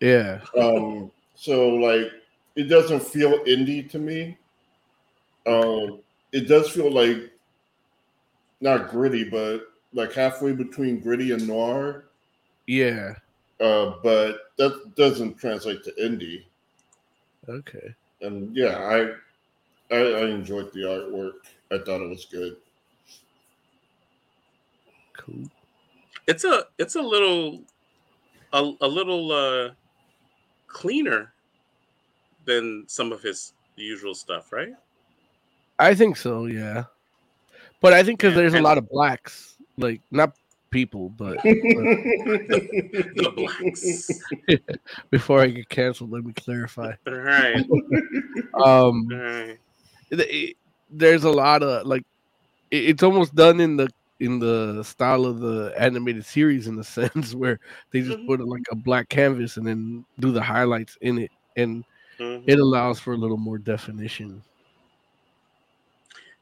[0.00, 2.12] Yeah, Um, so like,
[2.56, 4.38] it doesn't feel indie to me.
[5.46, 7.32] Um, it does feel like
[8.60, 12.10] not gritty, but like halfway between gritty and noir.
[12.66, 13.14] yeah,
[13.60, 16.44] Uh, but that doesn't translate to indie.
[17.48, 17.94] okay.
[18.22, 21.44] and yeah, I, I I enjoyed the artwork.
[21.70, 22.56] I thought it was good.
[25.16, 25.50] Cool.
[26.26, 27.60] it's a it's a little
[28.52, 29.70] a, a little uh
[30.66, 31.32] cleaner
[32.46, 34.72] than some of his usual stuff, right?
[35.78, 36.46] I think so.
[36.46, 36.84] Yeah,
[37.80, 40.34] but I think because Yeah, there's a lot of blacks, like not
[40.70, 44.22] people, but The blacks.
[45.10, 46.92] before I get canceled, let me clarify.
[47.06, 47.56] All right.
[48.54, 49.58] Um, All right.
[50.10, 50.56] it- it-
[50.92, 52.02] there's a lot of like
[52.70, 56.84] it- it's almost done in the in the style of the animated series in the
[56.84, 57.58] sense where
[57.90, 58.26] they just Mhm.
[58.26, 61.84] put like a black canvas and then do the highlights in it and
[62.18, 62.42] Mhm.
[62.46, 64.42] it allows for a little more definition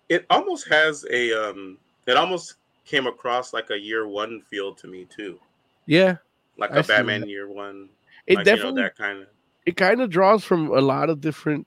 [0.09, 2.55] It almost has a um it almost
[2.89, 5.39] came across like a year one feel to me too.
[5.87, 6.17] yeah
[6.59, 7.91] Like I a Batman year one.
[8.27, 9.29] it like, definitely you know, that kind of
[9.67, 11.67] it kind of draws from a lot of different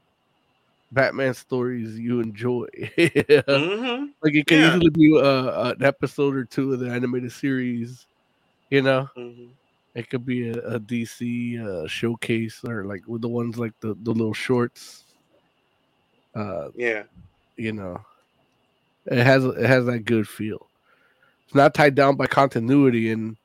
[0.91, 2.65] batman stories you enjoy
[3.49, 4.67] hmm like it can Yeah.
[4.67, 8.07] easily be uh, an episode or two of the animated series
[8.69, 9.51] you know hmm
[9.95, 13.95] It could be a, a DC uh, showcase or like with the ones like the,
[14.03, 15.05] the little shorts.
[16.35, 17.03] Uh, Yeah.
[17.57, 17.97] you know,
[19.05, 20.70] it has it has that good feel.
[21.51, 23.35] It's not tied down by continuity and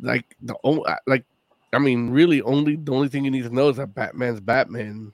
[0.00, 1.26] like the only like
[1.74, 5.12] I mean, really, only the only thing you need to know is that Batman's Batman,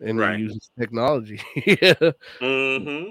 [0.00, 0.34] and Right.
[0.34, 1.40] he uses technology.
[1.64, 1.94] yeah,
[2.40, 3.10] hmm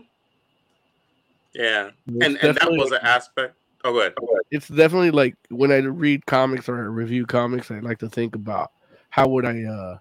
[1.54, 1.91] Yeah.
[2.06, 3.56] It's And and that was an aspect.
[3.86, 4.14] Oh, go ahead.
[4.52, 8.74] it's definitely like when I read comics or review comics, I like to think about
[9.10, 10.00] how would I uh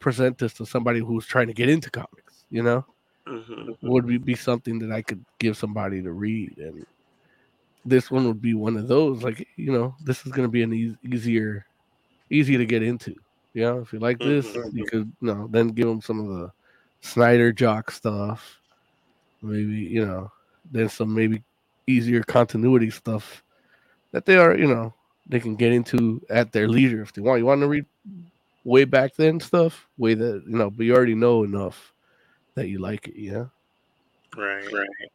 [0.00, 2.86] present this to somebody who's trying to get into comics, you know?
[3.26, 6.86] hmm Would be, be something that I could give somebody to read and
[7.84, 10.62] this one would be one of those like, you know, this is going to be
[10.62, 11.66] an eas easier
[12.30, 13.14] easy to get into.
[13.54, 14.72] You know, if you like this, Mhm.
[14.72, 16.52] you could, you know, then give them some of the
[17.00, 18.60] Snyder jock stuff.
[19.42, 20.30] Maybe, you know,
[20.70, 21.42] then some maybe
[21.86, 23.42] easier continuity stuff
[24.12, 24.94] that they are, you know,
[25.28, 27.40] they can get into at their leisure if they want.
[27.40, 27.86] You want to read
[28.64, 31.92] way back then stuff, way that you know, but you already know enough
[32.54, 33.46] that you like it, yeah.
[34.36, 34.72] Right.
[34.72, 35.10] Right.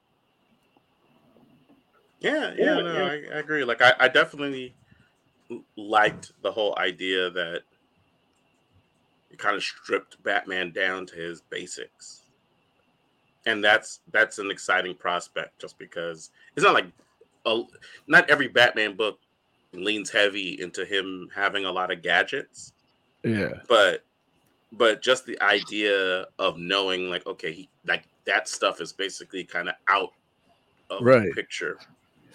[2.19, 3.63] Yeah, yeah, no, I, I agree.
[3.63, 4.75] Like, I, I definitely
[5.75, 7.61] liked the whole idea that
[9.29, 12.23] it kind of stripped Batman down to his basics,
[13.45, 15.59] and that's that's an exciting prospect.
[15.59, 16.87] Just because it's not like
[17.45, 17.61] a,
[18.07, 19.19] not every Batman book
[19.73, 22.73] leans heavy into him having a lot of gadgets,
[23.23, 23.61] Yeah.
[23.67, 24.05] but
[24.71, 29.69] but just the idea of knowing like okay, he like that stuff is basically kind
[29.69, 30.13] of out
[30.89, 31.23] of Right.
[31.23, 31.77] the picture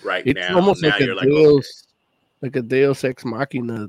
[0.05, 0.57] right It's now.
[0.57, 1.31] almost now like a like, okay.
[1.31, 1.87] Deus,
[2.41, 3.89] like a Deus Ex Machina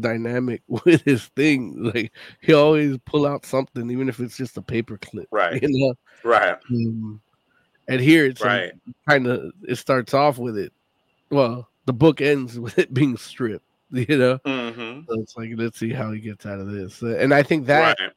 [0.00, 1.74] dynamic with his thing.
[1.82, 5.28] Like he always pull out something, even if it's just a paper clip.
[5.32, 5.62] Right.
[5.62, 5.94] You know.
[6.24, 7.20] right, Um,
[7.88, 8.72] and here it's right,
[9.08, 10.72] kind of it starts off with it.
[11.30, 13.64] Well, the book ends with it being stripped.
[13.90, 14.38] You know.
[14.46, 17.02] hmm So it's like let's see how he gets out of this.
[17.02, 18.10] And I think that right,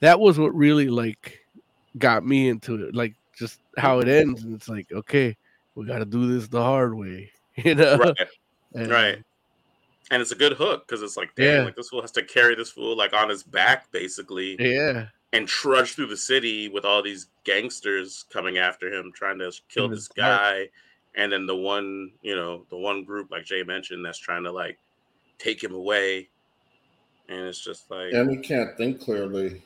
[0.00, 1.38] that was what really like
[1.96, 2.94] got me into it.
[2.94, 5.36] Like just how it ends, and it's like okay,
[5.74, 7.30] we got to do this the hard way.
[7.56, 7.96] You know.
[7.98, 8.16] right,
[8.74, 9.18] And, right.
[10.10, 11.64] And it's a good hook because it's like, damn, Yeah.
[11.64, 15.06] like this fool has to carry this fool like on his back basically Yeah.
[15.32, 19.88] and trudge through the city with all these gangsters coming after him, trying to kill
[19.88, 20.40] this dark.
[20.40, 20.68] guy.
[21.14, 24.50] And then the one, you know, the one group like Jay mentioned that's trying to
[24.50, 24.76] like
[25.38, 26.28] take him away.
[27.28, 29.62] And it's just like, And he can't think clearly.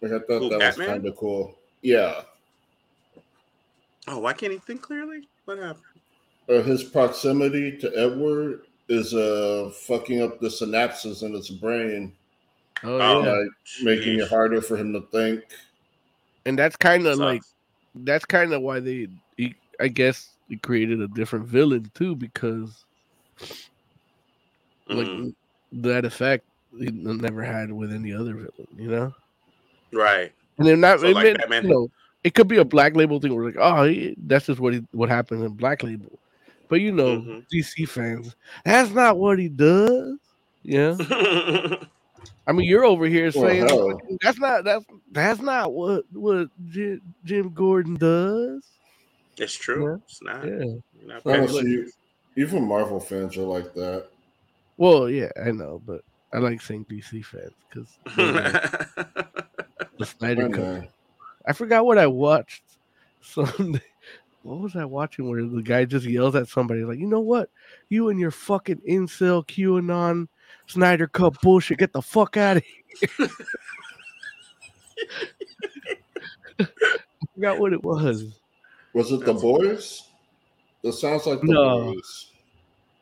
[0.00, 1.58] Like, I thought Who, that was kind of cool.
[1.82, 2.22] Yeah.
[4.10, 5.28] Oh, why can't he think clearly?
[5.44, 5.84] What happened?
[6.48, 12.12] Uh, his proximity to Edward is uh fucking up the synapses in his brain,
[12.82, 13.30] Oh, Oh, yeah.
[13.32, 13.48] like
[13.82, 15.44] making it harder for him to think.
[16.46, 17.42] And that's kind of like
[17.94, 22.84] that's kind of why they, he, I guess, he created a different villain too because
[24.88, 25.34] like Mhm.
[25.72, 26.44] that effect
[26.78, 29.14] he never had with any other villain, you know.
[29.92, 30.32] right.
[30.58, 31.00] And they're not.
[31.00, 31.90] So, like, meant, Batman- you know,
[32.24, 34.84] it could be a black label thing where like, oh, he, that's just what he,
[34.92, 36.18] what happened in Black Label.
[36.68, 37.46] But you know, Mhm.
[37.52, 40.18] DC fans, that's not what he does.
[40.62, 40.96] Yeah,
[42.46, 44.00] I mean, you're over here Well, saying hell.
[44.20, 48.62] that's not that's that's not what what Jim, Jim Gordon does.
[49.38, 49.92] it's true.
[49.92, 49.96] Yeah.
[50.04, 50.44] It's not.
[50.44, 50.52] Yeah.
[50.58, 51.86] You're not Honestly,
[52.36, 54.06] even Marvel fans are like that.
[54.76, 56.02] Well, yeah, I know, but
[56.32, 57.88] I like saying DC fans because
[59.98, 60.90] the Snyder Cut.
[61.46, 62.62] I forgot what I watched.
[63.20, 63.82] Sunday.
[64.42, 67.50] What was I watching where the guy just yells at somebody like, you know what?
[67.90, 70.28] You and your fucking incel QAnon
[70.66, 73.28] Snyder Cut bullshit, get the fuck out of here.
[76.60, 76.66] I
[77.34, 78.40] forgot what it was.
[78.94, 80.04] Was it the boys?
[80.82, 81.92] That sounds like the No.
[81.92, 82.30] boys.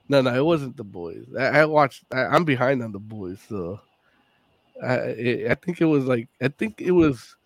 [0.09, 1.27] No, no, it wasn't the boys.
[1.39, 2.05] I, I watched.
[2.11, 3.79] I, I'm behind on the boys, so
[4.83, 7.37] I, I I think it was like I think it was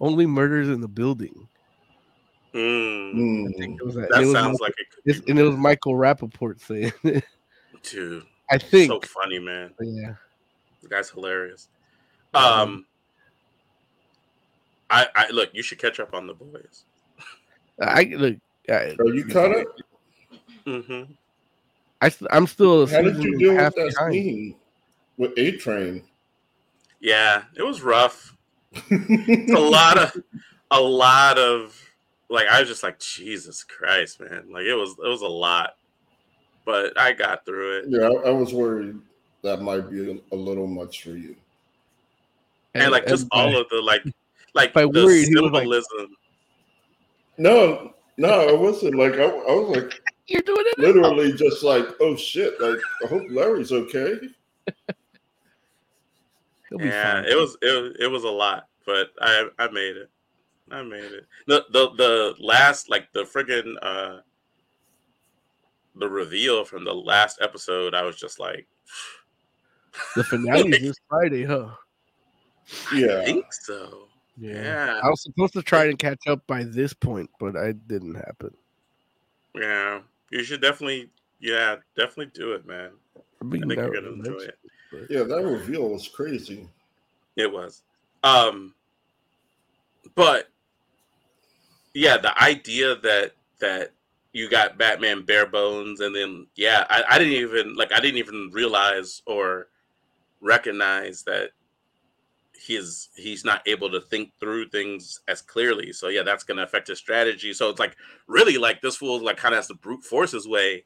[0.00, 1.48] only murders in the building.
[2.54, 4.08] Mm, I think it was that.
[4.10, 6.92] that it was sounds Michael- like it could be and it was Michael Rapaport saying,
[7.04, 7.24] it.
[7.82, 8.24] dude.
[8.50, 8.90] I think.
[8.90, 9.72] So funny, man.
[9.80, 10.14] yeah.
[10.82, 11.68] The guy's hilarious.
[12.34, 12.86] Um,
[14.88, 15.50] I, I look.
[15.52, 16.84] You should catch up on the boys.
[17.80, 18.36] I look.
[18.68, 19.66] I, Are you caught up?
[20.66, 21.12] Mm-hmm.
[22.02, 22.82] I am still.
[22.82, 24.12] a How did you and deal with that behind.
[24.14, 24.54] scene
[25.16, 26.02] with A Train?
[27.00, 28.36] Yeah, it was rough.
[28.72, 30.12] It's a lot of,
[30.70, 31.76] a lot of,
[32.28, 34.46] like I was just like Jesus Christ, man.
[34.50, 35.76] Like it was, it was a lot,
[36.64, 37.84] but I got through it.
[37.88, 38.98] Yeah, I, I was worried
[39.42, 41.34] that might be a, a little much for you.
[42.74, 44.02] And, like just by- all of the like,
[44.54, 45.66] like by the worried, he was like-
[47.38, 50.78] No, no, I wasn't like I, I was like you're doing it.
[50.78, 52.60] literally just like, oh shit!
[52.60, 54.20] Like I hope Larry's okay.
[56.70, 57.24] He'll be yeah, fine.
[57.26, 60.08] it was it, it was a lot, but I I made it.
[60.70, 61.26] I made it.
[61.46, 64.20] The the the last like the friggin' uh
[65.96, 68.66] the reveal from the last episode, I was just like
[70.16, 71.70] The finale Like- is this Friday, huh?
[72.94, 73.06] Yeah.
[73.06, 73.24] I Yeah.
[73.24, 74.06] think so.
[74.38, 75.00] Yeah.
[75.02, 78.54] I was supposed to try and catch up by this point, but I didn't happen.
[79.54, 80.00] Yeah.
[80.30, 81.10] You should definitely
[81.40, 82.90] yeah, definitely do it, man.
[83.16, 84.50] I, I think you're gonna enjoy that's-
[85.08, 86.68] Yeah, that reveal was crazy.
[87.36, 87.82] It was.
[88.22, 88.74] Um
[90.14, 90.48] but
[91.94, 93.92] yeah, the idea that that
[94.32, 98.18] you got Batman bare bones and then yeah, I, I didn't even like I didn't
[98.18, 99.68] even realize or
[100.40, 101.50] recognize that
[102.58, 105.92] he's he's not able to think through things as clearly.
[105.92, 107.52] So yeah, that's gonna affect his strategy.
[107.52, 110.46] So it's like really like this fool like kind of has to brute force his
[110.46, 110.84] way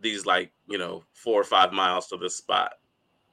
[0.00, 2.74] these like, you know, four or five miles to this spot.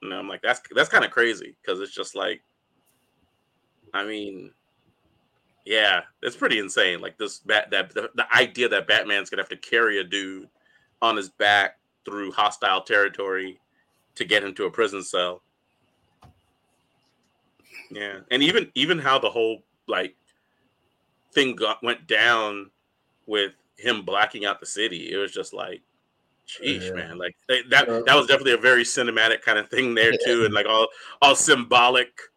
[0.02, 2.42] And I'm like, that's that's kind of crazy because it's just like,
[3.94, 4.52] I mean,
[5.66, 7.00] Yeah, it's pretty insane.
[7.00, 10.50] Like this bat that the, the idea that Batman's gonna have to carry a dude
[11.02, 13.60] on his back through hostile territory
[14.16, 15.42] to get him to a prison cell.
[17.92, 20.16] Yeah, and even even how the whole like
[21.34, 22.72] thing got went down
[23.26, 25.12] with him blacking out the city.
[25.12, 25.82] It was just like,
[26.48, 26.94] sheesh, Yeah.
[26.94, 27.18] man.
[27.18, 30.54] Like they, that that was definitely a very cinematic kind of thing there too, and
[30.54, 30.88] like all
[31.22, 32.10] all symbolic.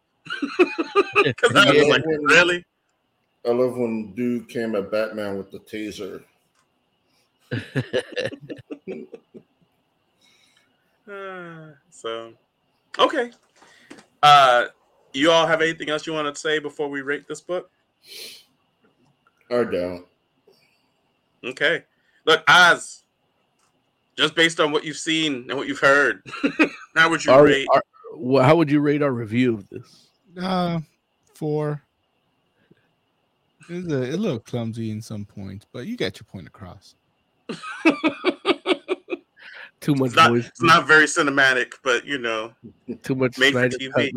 [1.23, 1.93] Because I was Yeah.
[1.93, 2.65] like, really?
[3.45, 6.23] I love when dude came at Batman with the taser.
[11.09, 12.33] Uh, so,
[12.99, 13.31] okay.
[14.21, 14.65] Uh,
[15.13, 17.71] you all have anything else you want to say before we rate this book?
[19.49, 20.05] I don't.
[21.43, 21.83] Okay.
[22.25, 23.03] Look, Oz,
[24.17, 26.21] just based on what you've seen and what you've heard,
[26.95, 27.67] how would you Our- rate?
[27.73, 30.07] our- wha- how would you rate our review of this?
[30.41, 30.79] Uh,
[31.35, 31.81] four.
[33.69, 36.95] It's a, a little clumsy in some points, but you got your point across.
[39.79, 40.47] Too much It's not, voice.
[40.47, 42.51] it's not very cinematic, but you know,
[43.03, 44.11] Too much made for Snyder TV.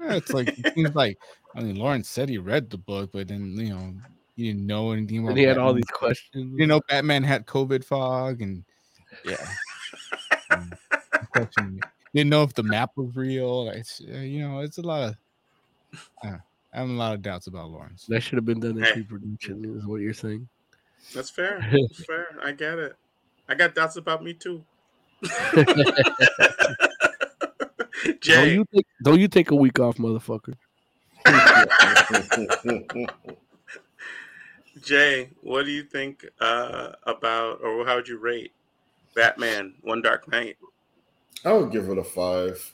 [0.00, 1.18] Yeah, it's like it seems like
[1.54, 3.92] I mean Lawrence said he read the book, but then you know
[4.36, 5.28] he didn't know anything about.
[5.30, 6.54] And he had all these questions.
[6.58, 8.64] You know, Batman had COVID fog, and
[9.24, 9.48] yeah,
[10.50, 10.72] Um,
[11.32, 11.80] question-
[12.14, 13.70] didn't know if the map was real.
[13.70, 15.16] It's, uh, you know, it's a lot of.
[16.24, 16.36] Uh,
[16.72, 18.06] I have a lot of doubts about Lawrence.
[18.08, 18.92] that should have been done in Hey.
[18.94, 19.76] pre-production.
[19.78, 20.48] Is what you're saying?
[21.14, 21.60] that's fair.
[21.72, 22.26] That's fair.
[22.42, 22.94] I get it.
[23.48, 24.64] I got doubts about me too.
[28.04, 30.54] Don't Jay, you take, don't you take a week off, motherfucker?
[34.82, 38.52] Jay, what do you think uh, about, or how would you rate
[39.14, 40.56] Batman: One Dark Night?
[41.44, 42.72] I would give it a five.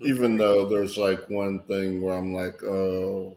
[0.00, 3.36] Even though there's like one thing where I'm like, oh,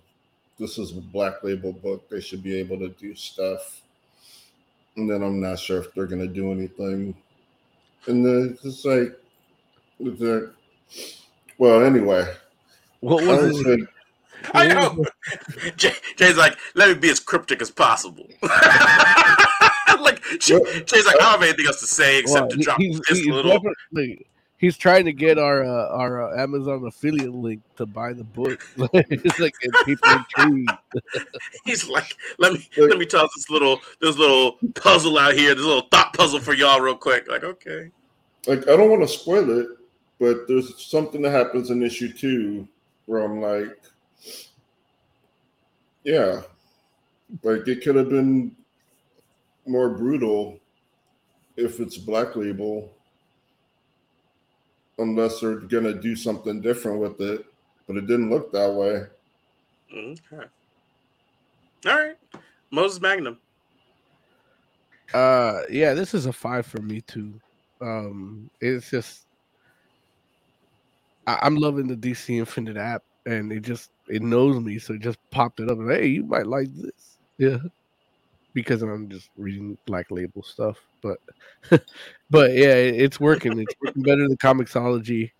[0.59, 2.07] this is a black label book.
[2.07, 3.81] They should be able to do stuff.
[4.95, 7.15] And then I'm not sure if they're going to do anything.
[8.05, 9.17] And then it's like,
[9.99, 10.53] the,
[11.57, 12.31] well, anyway.
[12.99, 13.79] What was was it?
[13.79, 13.89] like,
[14.53, 15.03] I know.
[15.77, 18.27] Jay, Jay's like, let me be as cryptic as possible.
[20.03, 22.79] like Jay, Jay's like, I don't have anything else to say except Well, to drop
[22.79, 23.61] he's, this he's little.
[24.57, 28.65] he's trying to get our uh, our uh, Amazon affiliate link to buy the book.
[28.93, 30.71] it's like people intrigued.
[31.65, 35.65] He's like, let me let me toss this little this little puzzle out here, this
[35.65, 37.27] little thought puzzle for y'all real quick.
[37.27, 37.91] Like, okay.
[38.47, 39.67] like I don't want to spoil it,
[40.19, 42.67] but there's something that happens in issue two
[43.05, 43.77] where I'm like,
[46.03, 46.41] yeah,
[47.43, 48.55] like it could have been
[49.65, 50.59] more brutal
[51.57, 52.91] if it's Black Label,
[54.97, 57.45] unless they're gonna do something different with it.
[57.87, 59.03] But it didn't look that way.
[59.93, 60.47] Okay.
[61.87, 62.15] All right.
[62.69, 63.37] Moses Magnum.
[65.13, 67.33] Uh, yeah, this is a five for me too.
[67.81, 69.25] Um, it's just
[71.27, 75.01] I, I'm loving the DC Infinite app, and it just it knows me, so it
[75.01, 75.79] just popped it up.
[75.79, 77.57] And, hey, you might like this, yeah,
[78.53, 80.77] because I'm just reading Black Label stuff.
[81.01, 81.19] But
[82.29, 83.59] but yeah, it's working.
[83.59, 85.31] It's working better than Comixology,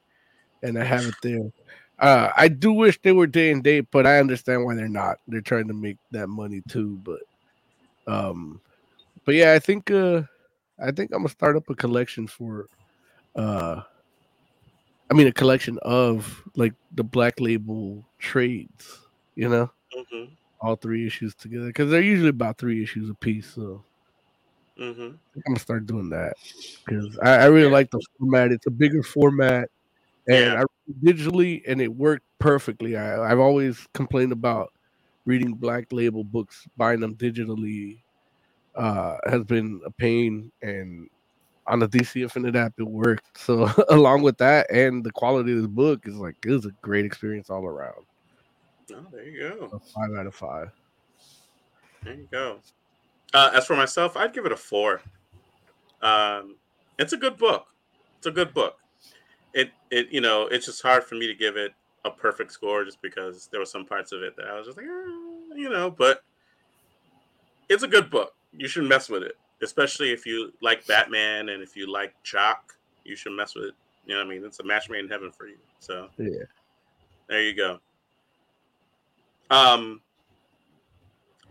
[0.63, 1.51] and I have it there.
[1.99, 5.17] Uh, I do wish they were day and date, but I understand why they're not.
[5.27, 7.19] They're trying to make that money too, but
[8.07, 8.61] um
[9.25, 10.23] but yeah, I think uh
[10.79, 12.67] I think I'm gonna start up a collection for
[13.35, 13.81] uh
[15.09, 18.99] I mean a collection of like the black label trades,
[19.35, 20.25] you know, hmm
[20.61, 23.47] all three issues together because they're usually about three issues a piece.
[23.53, 23.85] So
[24.77, 26.33] hmm think I'm gonna start doing that
[26.85, 27.71] because I, I really Yeah.
[27.71, 28.51] like the format.
[28.51, 29.69] It's a bigger format,
[30.27, 30.57] and Yeah.
[30.57, 32.97] I read digitally, and it worked perfectly.
[32.97, 34.69] I, I've always complained about
[35.25, 38.03] reading black label books, buying them digitally,
[38.77, 40.51] uh, has been a pain.
[40.61, 41.07] And
[41.67, 43.37] on the DC Infinite app, it worked.
[43.39, 46.71] So along with that, and the quality of this book is like it was a
[46.83, 48.05] great experience all around.
[48.95, 49.81] Oh, there you go.
[49.95, 50.71] Five out of five.
[52.03, 52.59] There you go.
[53.33, 55.01] Uh, as for myself, I'd give it a four.
[56.01, 56.55] Um,
[56.99, 57.67] it's a good book.
[58.17, 58.77] It's a good book.
[59.53, 61.73] It it you know it's just hard for me to give it
[62.05, 64.77] a perfect score just because there were some parts of it that I was just
[64.77, 66.23] like "Ah," you know, but
[67.69, 68.33] it's a good book.
[68.53, 72.73] You should mess with it, especially if you like Batman and if you like Jock.
[73.03, 73.73] You should mess with it.
[74.05, 74.45] You know what I mean?
[74.45, 75.57] It's a match made in heaven for you.
[75.79, 76.43] So Yeah.
[77.27, 77.79] there you go.
[79.51, 80.01] Um.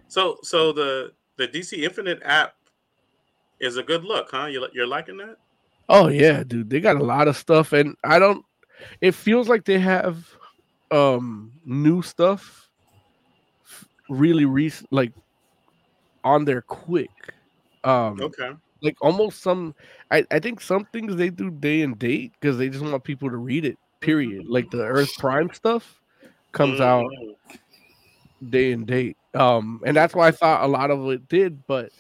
[0.09, 2.55] So so the the DC Infinite app
[3.61, 4.47] is a good look, huh?
[4.47, 5.37] You you're liking that?
[5.89, 6.71] Oh yeah, dude.
[6.71, 8.45] They got a lot of stuff and I don't
[9.01, 10.27] it feels like they have
[10.91, 12.71] um new stuff
[14.09, 15.13] really recent, like
[16.25, 17.11] on there quick.
[17.85, 18.51] Um, Okay.
[18.83, 19.75] like almost some
[20.11, 23.31] I, I think some things they do day and date because they just want people
[23.31, 26.01] to read it period like the earth prime stuff
[26.53, 27.37] comes out Mm.
[28.49, 31.91] Day and date um and that's why i thought a lot of it did but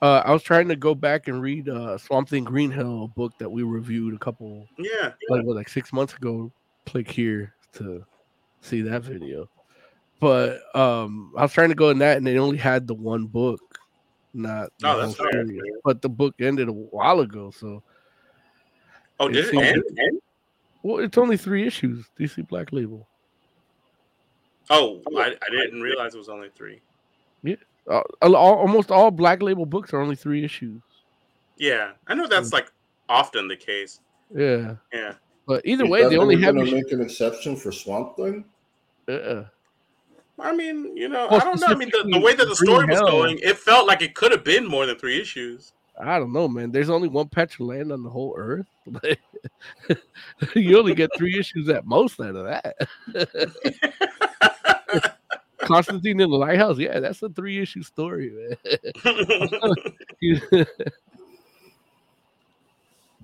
[0.00, 3.32] uh i was trying to go back and read uh swamp thing green hell book
[3.38, 5.12] that we reviewed a couple Yeah.
[5.28, 6.50] like what, like six months ago
[6.86, 8.04] click here to
[8.62, 9.48] see that video
[10.18, 13.26] but um i was trying to go in that and they only had the one
[13.26, 13.60] book
[14.34, 15.44] not the Oh, that's fair.
[15.84, 17.82] but the book ended a while ago so
[19.20, 20.20] Oh, It did it end?
[20.82, 23.08] well it's only three issues dc black label
[24.70, 26.80] Oh, I, I didn't realize it was only three.
[27.46, 27.52] uh,
[27.90, 30.80] al- al- almost all black label books are only three issues
[31.58, 32.70] Yeah, I know that's like
[33.08, 34.00] often the case.
[34.34, 35.14] yeah Yeah.
[35.46, 38.44] but either way they only have gonna make an exception for Swamp Thing.
[39.08, 39.44] uh-uh.
[40.38, 41.66] I mean, you know, Well, I don't know.
[41.68, 43.06] I mean, the, the way that the story was Hell.
[43.10, 45.72] going, it felt like it could have been more than three issues.
[46.00, 46.72] I don't know, man.
[46.72, 48.66] There's only one patch of land on the whole earth.
[50.56, 52.74] you only get three issues at most out of that.
[55.60, 58.56] Constantine in the lighthouse, yeah, that's a three issue story, man.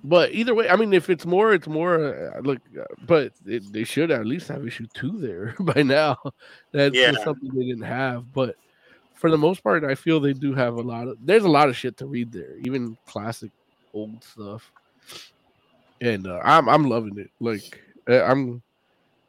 [0.05, 2.33] but either way, I mean, if it's more, it's more.
[2.37, 6.17] Uh, look, uh, but it, they should at least have issue two there by now.
[6.73, 7.13] That's Yeah.
[7.25, 8.33] something they didn't have.
[8.33, 8.57] But
[9.15, 11.17] for the most part, I feel they do have a lot of.
[11.21, 13.51] There's a lot of shit to read there, even classic
[13.93, 14.71] old stuff.
[16.01, 17.31] And uh, I'm I'm loving it.
[17.41, 18.63] Like uh, I'm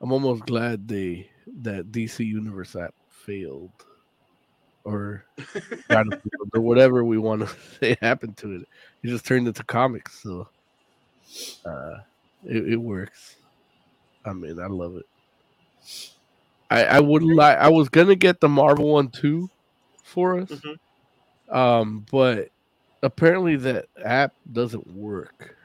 [0.02, 1.30] I'm almost glad they
[1.62, 3.74] that DC Universe app failed,
[4.84, 5.26] or
[6.54, 7.48] or whatever we want to
[7.80, 8.62] say happened to it.
[9.04, 10.50] It just turned into comics, so
[11.66, 11.98] uh,
[12.44, 13.38] it, it works.
[14.26, 15.06] I mean, I love it.
[16.70, 17.58] I I would like.
[17.58, 19.50] I was gonna get the Marvel one too
[20.04, 20.78] for us, Mhm.
[21.50, 22.50] um, but
[23.04, 25.58] apparently that app doesn't work.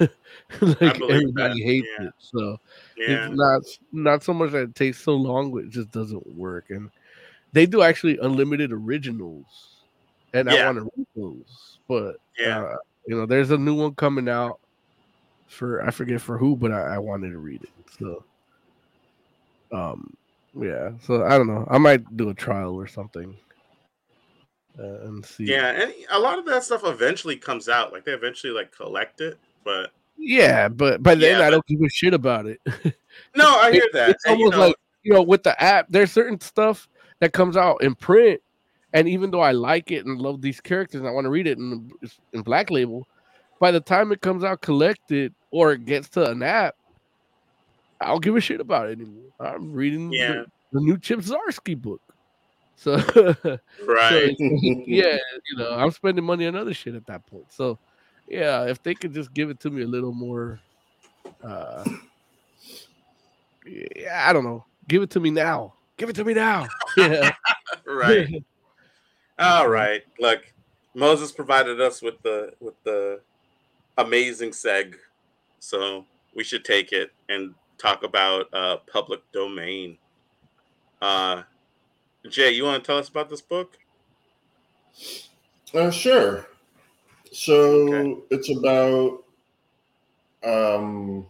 [0.60, 2.06] like believe that, everybody hates yeah.
[2.06, 2.58] it, so
[2.96, 3.26] yeah.
[3.26, 6.70] it's not not so much that it takes so long, but it just doesn't work.
[6.70, 6.90] And
[7.52, 9.76] they do actually unlimited originals,
[10.32, 11.78] and I want to read those.
[11.88, 12.62] But Yeah.
[12.62, 12.76] uh,
[13.06, 14.60] you know, there's a new one coming out
[15.48, 17.70] for I forget for who, but I, I wanted to read it.
[17.98, 18.24] So,
[19.72, 20.16] um,
[20.58, 20.90] yeah.
[21.02, 21.66] So I don't know.
[21.70, 23.36] I might do a trial or something
[24.78, 25.44] uh, and see.
[25.44, 27.92] Yeah, and a lot of that stuff eventually comes out.
[27.92, 31.80] Like they eventually like collect it, but Yeah, but by then Yeah, I don't give
[31.82, 32.60] a shit about it.
[33.36, 34.10] no, I hear that.
[34.10, 36.88] It's And, you almost know, like you know, with the app, there's certain stuff
[37.20, 38.40] that comes out in print,
[38.92, 41.46] and even though I like it and love these characters and I want to read
[41.46, 41.90] it in
[42.32, 43.06] in Black Label,
[43.60, 46.74] by the time it comes out collected or it gets to an app,
[48.00, 49.30] I don't give a shit about it anymore.
[49.40, 52.02] I'm reading the- the, new Chip Zdarsky book,
[52.74, 52.96] so
[53.86, 54.36] right?
[54.38, 54.46] so,
[54.86, 55.16] yeah,
[55.48, 57.46] you know, I'm spending money on other shit at that point.
[57.50, 57.78] So,
[58.28, 60.60] yeah, if they could just give it to me a little more,
[61.42, 61.84] uh,
[63.66, 65.74] yeah, I don't know, give it to me now.
[65.96, 66.68] Give it to me now.
[66.96, 67.32] Yeah,
[67.86, 68.28] right.
[69.38, 70.02] All right.
[70.18, 70.40] Look,
[70.94, 73.20] Moses provided us with the with the
[73.98, 74.94] amazing seg,
[75.58, 79.98] so we should take it and talk about uh public domain.
[81.02, 81.42] Uh
[82.30, 83.78] Jay, you want to tell us about this book?
[85.74, 86.46] Uh, sure.
[87.36, 87.54] So
[87.92, 88.20] Okay.
[88.30, 89.22] it's about
[90.42, 91.26] um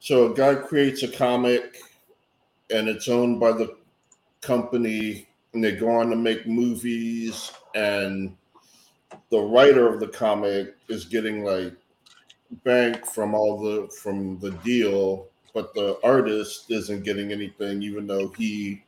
[0.00, 1.78] so a guy creates a comic
[2.70, 3.76] and it's owned by the
[4.40, 8.36] company and they go on to make movies and
[9.30, 11.72] the writer of the comic is getting like
[12.64, 18.28] bank from all the from the deal but the artist isn't getting anything even though
[18.30, 18.82] he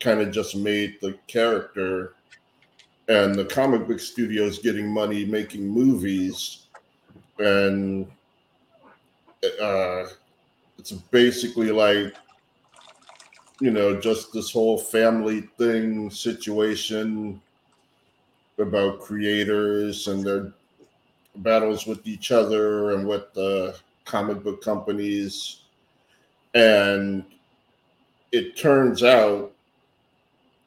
[0.00, 2.14] kind of just made the character
[3.12, 6.66] and the comic book studio is getting money making movies.
[7.38, 8.06] And
[9.60, 10.04] uh
[10.78, 12.14] it's basically like
[13.60, 17.40] you know just this whole family thing situation
[18.58, 20.54] about creators and their
[21.36, 25.64] battles with each other and with the comic book companies.
[26.54, 27.24] And
[28.30, 29.52] it turns out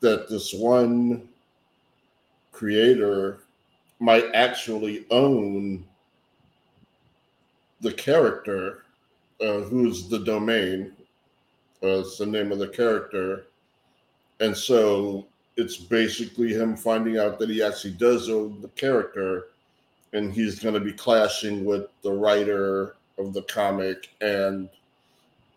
[0.01, 1.29] that this one
[2.55, 3.39] creator
[3.99, 5.85] might actually own
[7.81, 8.83] the character
[9.41, 10.91] uh, who's the domain
[11.83, 13.47] uh, it's the name of the character
[14.39, 15.25] and so
[15.57, 19.47] it's basically him finding out that he actually does own the character
[20.13, 24.69] and he's going to be clashing with the writer of the comic and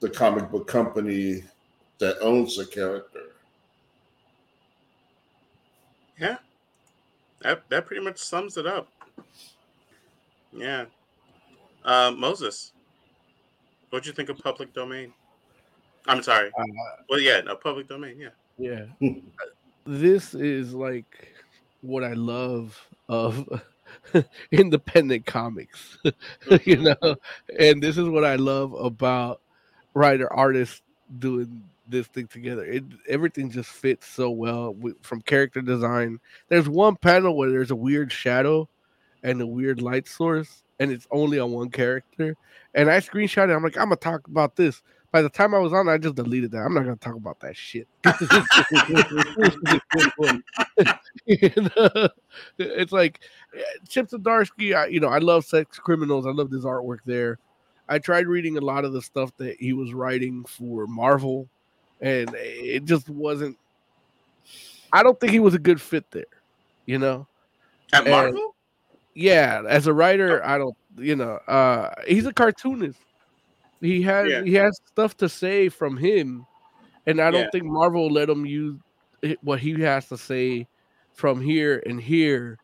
[0.01, 1.45] the comic book company
[1.99, 3.29] that owns the character
[6.19, 6.39] Yeah.
[7.43, 8.89] That that pretty much sums it up.
[10.53, 10.87] Yeah.
[11.85, 12.73] Uh, Moses,
[13.91, 15.13] what'd you think of public domain?
[16.07, 16.51] I'm sorry.
[16.59, 16.65] Uh,
[17.09, 18.19] Well, yeah, no, public domain.
[18.19, 18.87] Yeah.
[19.01, 19.13] yeah.
[19.87, 21.35] this is like
[21.83, 22.79] what I love
[23.09, 23.63] of
[24.51, 25.99] independent comics,
[26.65, 27.17] you know,
[27.59, 29.41] and this is what I love about
[29.95, 30.83] writer artists
[31.19, 32.65] doing this thing together.
[32.65, 36.21] It everything just fits so well from character design.
[36.49, 38.69] There's one panel where there's a weird shadow
[39.23, 42.37] and a weird light source, and it's only on one character.
[42.75, 43.55] And I screenshot it.
[43.55, 44.83] I'm like, I'm gonna talk about this.
[45.11, 46.59] By the time I was on, I just deleted that.
[46.59, 47.89] I'm not gonna talk about that shit.
[52.61, 53.21] It's like
[53.57, 54.75] eh, Chip Zdarsky.
[54.75, 56.27] I, you know, I love Sex Criminals.
[56.27, 57.39] I love his artwork there.
[57.89, 61.49] I tried reading a lot of the stuff that he was writing for Marvel,
[62.01, 63.57] and it just wasn't.
[64.93, 66.25] I don't think he was a good fit there.
[66.87, 67.27] You know,
[67.93, 68.55] At And- Marvel?
[69.15, 70.77] yeah, as a writer, I don't.
[70.97, 72.99] You know, uh, he's a cartoonist.
[73.81, 74.43] He has Yeah.
[74.43, 76.45] he has stuff to say from him,
[77.07, 77.51] and I don't Yeah.
[77.53, 78.79] think Marvel let him use
[79.43, 80.67] what he has to say
[81.15, 82.59] from here and here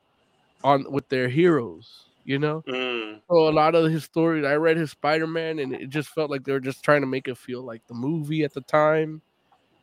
[0.64, 2.07] on with their heroes.
[2.25, 4.45] You know, Mm, so a lot of his stories.
[4.47, 7.07] I read his Spider Man, and it just felt like they were just trying to
[7.09, 9.22] make it feel like the movie at the time.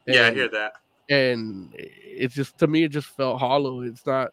[0.05, 0.73] yeah, I hear that.
[1.09, 3.81] and it's just to me it just felt hollow.
[3.81, 4.31] It's not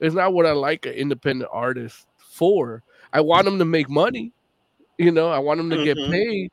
[0.00, 2.82] it's not what I like an independent artist for.
[3.12, 4.34] I want him to make money,
[4.98, 5.30] you know.
[5.30, 6.10] I want him to get Mhm.
[6.10, 6.50] paid,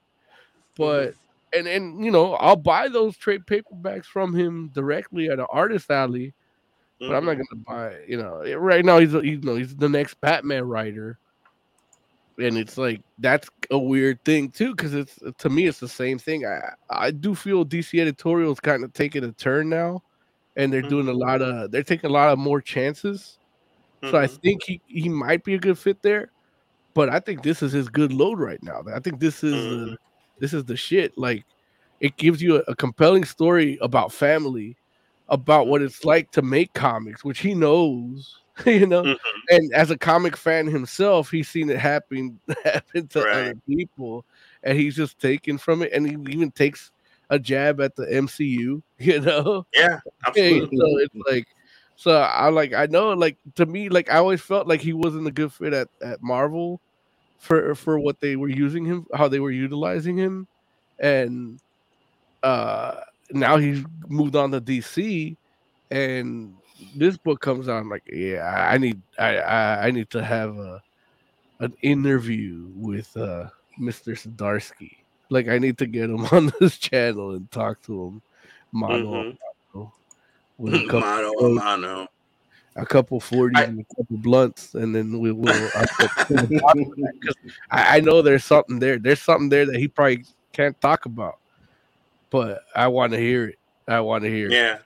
[0.77, 1.15] but
[1.55, 5.91] and and you know I'll buy those trade paperbacks from him directly at an artist
[5.91, 6.35] alley,
[7.07, 7.37] but I'm not Mhm.
[7.37, 7.99] gonna buy.
[8.07, 11.19] You know, right now he's you know he's the next Batman writer,
[12.39, 16.17] and it's like that's a weird thing too because it's to me it's the same
[16.19, 16.45] thing.
[16.45, 20.01] I I do feel DC editorials kind of taking a turn now,
[20.55, 23.39] and they're doing a lot of they're taking a lot of more chances.
[24.05, 24.37] So I Mhm.
[24.43, 26.31] think he he might be a good fit there,
[26.95, 28.83] but I think this is his good load right now.
[28.95, 29.67] I think this is Mhm.
[29.67, 29.97] the,
[30.39, 31.13] this is the shit.
[31.17, 31.45] Like
[32.01, 34.77] it gives you a, a compelling story about family,
[35.31, 39.03] about what it's like to make comics, which he knows, you know.
[39.05, 39.17] Mhm.
[39.49, 43.31] And as a comic fan himself, he's seen it happen happen to Right.
[43.33, 44.25] other people,
[44.63, 45.91] and he's just taken from it.
[45.93, 46.91] And he even takes
[47.31, 49.65] a jab at the MCU, you know.
[49.75, 50.77] Yeah, absolutely.
[50.77, 51.47] so it's like,
[51.95, 55.27] so I like I know like to me like I always felt like he wasn't
[55.27, 56.81] a good fit at at Marvel
[57.39, 60.47] for for what they were using him, how they were utilizing him,
[60.99, 61.59] and
[62.43, 62.95] uh
[63.33, 65.35] now he's moved on to DC,
[65.91, 66.53] and
[66.95, 67.77] this book comes out.
[67.77, 70.81] I'm like, yeah, I need I I, I need to have a
[71.59, 73.47] an interview with uh
[73.79, 74.13] Mr.
[74.15, 74.97] Zdarsky.
[75.29, 78.21] Like I need to get him on this channel and talk to him
[78.71, 79.33] mono
[79.73, 79.91] Mhm.
[80.57, 82.07] with a couple, Mano, of- mano.
[82.75, 85.69] a couple forties I- and a couple blunts, and then we will.
[87.71, 88.97] I, I know there's something there.
[88.99, 91.37] There's something there that he probably can't talk about,
[92.31, 93.59] but I want to hear it.
[93.87, 94.53] I want to hear it.
[94.53, 94.79] Yeah.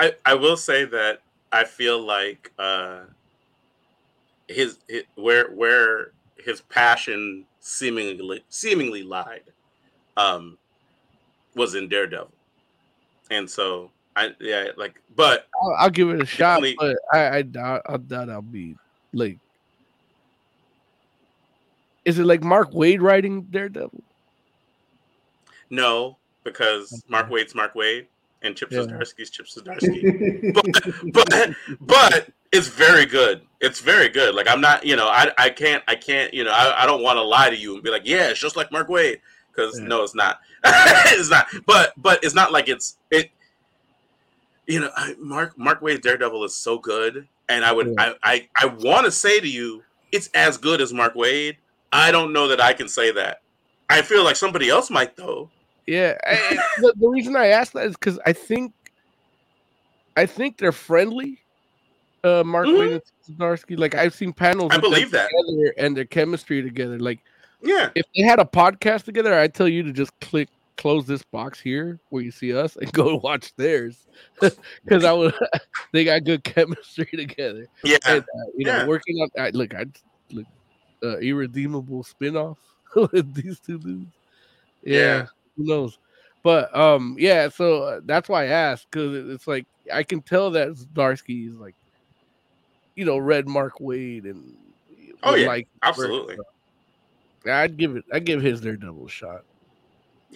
[0.00, 1.20] I I will say that
[1.52, 3.02] I feel like uh
[4.48, 9.44] his, hi where where his passion seemingly seemingly lied
[10.16, 10.58] um
[11.54, 12.32] was in Daredevil.
[13.30, 17.36] And so I yeah like but I'll, I'll give it a shot, only- but I,
[17.38, 18.74] I doubt I doubt I'll be
[19.12, 19.38] like.
[22.04, 24.02] Is it like Mark Waid writing Daredevil?
[25.72, 28.06] No because Mark Waid's Mark Waid
[28.42, 28.80] and Chip Yeah.
[28.80, 30.52] Zdarsky's Chip Zdarsky.
[31.12, 33.42] but but it's very good.
[33.60, 34.34] It's very good.
[34.34, 37.02] Like I'm not, you know, I I can't I can't, you know, I, I don't
[37.02, 39.20] want to lie to you and be like, yeah, it's just like Mark Waid,
[39.50, 39.86] because Yeah.
[39.86, 40.40] no, it's not.
[40.64, 41.46] it's not.
[41.66, 43.30] But but it's not like it's it.
[44.66, 48.12] You know, I- Mark Mark Waid Daredevil is so good, and I would Yeah.
[48.22, 49.82] I I, I want to say to you,
[50.12, 51.56] it's as good as Mark Waid.
[51.92, 53.40] I don't know that I can say that.
[53.88, 55.48] I feel like somebody else might though.
[55.86, 58.72] Yeah, I- the, the reason I asked that is because I think,
[60.16, 61.38] I think they're friendly.
[62.24, 62.78] Uh, Mark Mhm.
[62.78, 63.76] Waid and Zdarsky.
[63.78, 64.70] Like I've seen panels.
[64.72, 65.28] I with them believe that.
[65.28, 66.98] together and their chemistry together.
[67.00, 67.18] Like
[67.62, 67.90] Yeah.
[67.96, 71.60] if they had a podcast together, I'd tell you to just click close this box
[71.60, 74.06] here where you see us and go watch theirs
[74.84, 75.34] because I would.
[75.92, 77.66] they got good chemistry together.
[77.82, 77.98] Yeah.
[78.06, 78.86] And, uh, you know, Yeah.
[78.86, 79.28] working on.
[79.36, 79.86] I, look, I
[80.30, 80.46] look,
[81.02, 82.56] uh, irredeemable spinoff
[82.94, 84.06] with these two dudes.
[84.84, 84.96] Yeah.
[84.98, 85.26] yeah
[85.56, 85.98] who knows
[86.42, 90.50] but um yeah so uh, that's why i asked because it's like i can tell
[90.50, 91.74] that Zdarsky is like
[92.94, 94.56] you know read mark waid and
[95.24, 96.36] Oh, yeah, like Absolutely.
[97.46, 99.44] i'd give it i'd give his daredevil a shot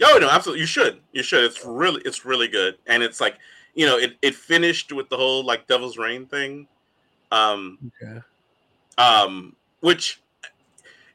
[0.03, 0.61] Oh no, absolutely.
[0.61, 1.01] You should.
[1.13, 1.45] You should.
[1.45, 3.39] It's really, it's really good, and it's like,
[3.75, 6.69] you know, it, it finished with the whole like Devil's Reign thing.
[7.33, 8.21] Um, Okay.
[8.99, 10.21] um, which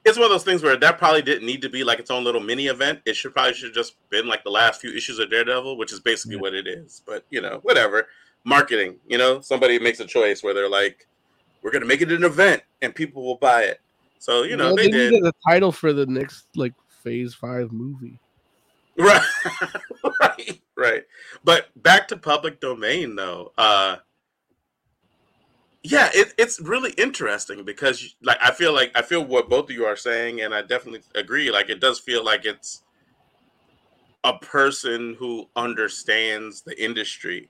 [0.05, 2.23] it's one of those things where that probably didn't need to be like its own
[2.23, 2.99] little mini event.
[3.05, 5.91] It should probably should have just been like the last few issues of Daredevil, which
[5.93, 6.41] is basically Yeah.
[6.41, 7.01] what it is.
[7.05, 8.07] But you know, whatever.
[8.43, 11.05] Marketing, you know, somebody makes a choice where they're like,
[11.61, 13.79] "We're gonna make it an event, and people will buy it."
[14.17, 15.11] So you know, Well, they, did.
[15.11, 16.73] needed a title for the next like
[17.03, 18.17] Phase Five movie.
[18.97, 19.21] Right,
[20.21, 21.03] right, right.
[21.43, 23.51] But back to public domain, though.
[23.57, 23.97] Uh,
[25.83, 29.71] yeah, it, it's really interesting because, like, I feel like I feel what both of
[29.71, 31.51] you are saying, and I definitely agree.
[31.51, 32.83] Like, it does feel like it's
[34.23, 37.49] a person who understands the industry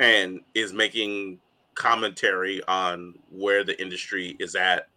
[0.00, 1.38] and is making
[1.74, 4.88] commentary on where the industry is at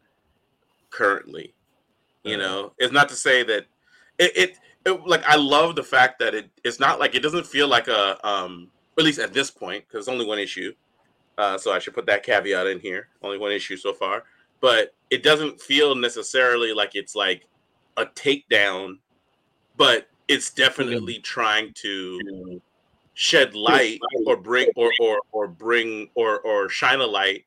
[0.90, 1.54] currently.
[2.24, 2.48] You Uh-huh.
[2.48, 3.66] know, it's not to say that
[4.18, 7.46] it, it, it like I love the fact that it it's not like it doesn't
[7.46, 10.74] feel like a um at least at this point because it's only one issue.
[11.40, 13.08] Uh, so I should put that caveat in here.
[13.24, 14.26] Only one issue so far,
[14.60, 17.48] but it doesn't feel necessarily like it's like
[17.96, 19.00] a takedown,
[19.78, 22.62] but it's definitely trying to
[23.14, 27.46] shed light or bring or or or bring or or shine a light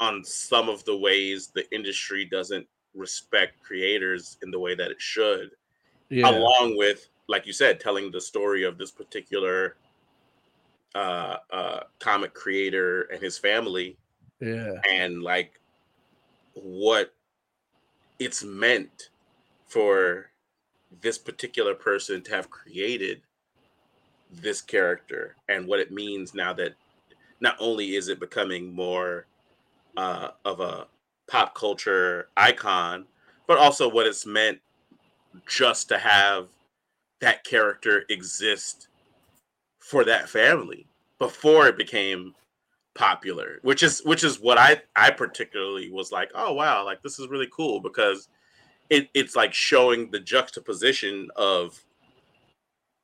[0.00, 5.00] on some of the ways the industry doesn't respect creators in the way that it
[5.00, 5.50] should
[6.08, 6.30] Yeah.
[6.30, 9.76] along with like you said telling the story of this particular
[10.94, 13.96] uh uh comic creator and his family
[14.40, 14.74] yeah.
[14.90, 15.60] and like
[16.54, 17.14] what
[18.18, 19.10] it's meant
[19.66, 20.30] for
[21.00, 23.22] this particular person to have created
[24.32, 26.74] this character and what it means now that
[27.40, 29.26] not only is it becoming more
[29.96, 30.86] uh, of a
[31.28, 33.06] pop culture icon,
[33.46, 34.58] but also what it's meant
[35.46, 36.48] just to have
[37.20, 38.88] that character exist
[39.80, 40.86] for that family
[41.18, 42.34] before it became
[42.94, 47.18] popular which is which is what i i particularly was like oh wow like this
[47.18, 48.28] is really cool because
[48.88, 51.84] it it's like showing the juxtaposition of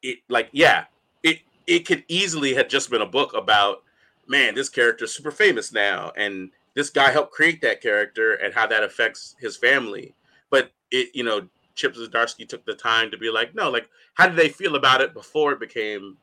[0.03, 0.85] it like yeah
[1.23, 3.83] it it could easily have just been a book about
[4.27, 8.67] man this character's super famous now and this guy helped create that character and how
[8.67, 10.15] that affects his family.
[10.51, 14.29] But it you know chip zdarsky took the time to be like no like how
[14.29, 16.17] did they feel about it before it became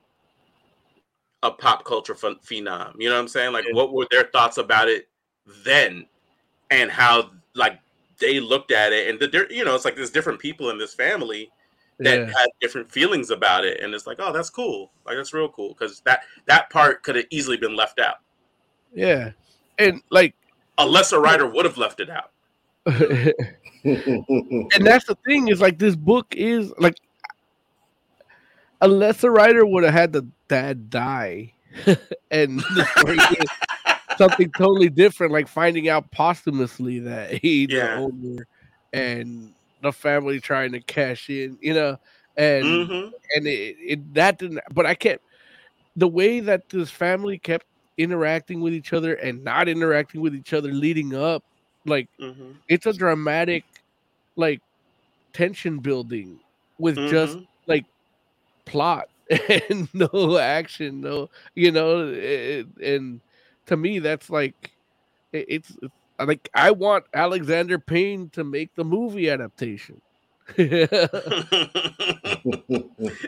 [1.44, 3.53] a pop culture phen- phenom you know what i'm saying?
[3.53, 3.76] Like Yeah.
[3.76, 5.07] what were their thoughts about it
[5.64, 6.07] then?
[6.72, 7.80] And how like
[8.20, 10.78] they looked at it and the, there you know it's like there's different people in
[10.80, 11.52] this family
[11.99, 12.26] that Yeah.
[12.26, 14.91] had different feelings about it and it's like oh that's cool.
[15.06, 15.70] Like that's real cool.
[15.70, 18.15] Because that that part could have easily been left out.
[18.94, 19.32] Yeah.
[19.78, 20.34] And like
[20.78, 22.32] a lesser writer would have left it out.
[23.86, 26.95] And that's the thing is like this book is like
[28.84, 31.53] unless the writer would have had the dad die
[32.31, 33.49] and the story is
[34.18, 37.95] something totally different like finding out posthumously that he the Yeah.
[37.95, 38.47] owner
[38.93, 41.97] and the family trying to cash in you know
[42.38, 43.11] and Mhm.
[43.35, 45.23] and it, it that didn't but i kept
[45.95, 47.65] the way that this family kept
[47.97, 51.43] interacting with each other and not interacting with each other leading up
[51.85, 52.55] like Mhm.
[52.69, 53.64] it's a dramatic
[54.35, 54.61] like
[55.34, 56.39] tension building
[56.80, 57.47] with just Mhm.
[57.68, 57.85] like
[58.65, 59.10] plot
[59.69, 63.22] and no action no you know it, and
[63.65, 64.72] to me that's like
[65.31, 69.99] it, it's it's- like i want alexander payne to make the movie adaptation.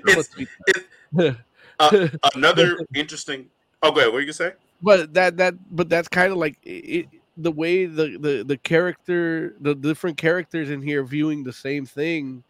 [0.07, 0.29] It's,
[0.67, 1.35] it,
[1.79, 3.47] uh, another interesting
[3.81, 4.53] oh go ahead what you say?
[4.81, 7.07] But that that but that's kind of like it, it,
[7.37, 12.43] the way the, the the character the different characters in here viewing the same thing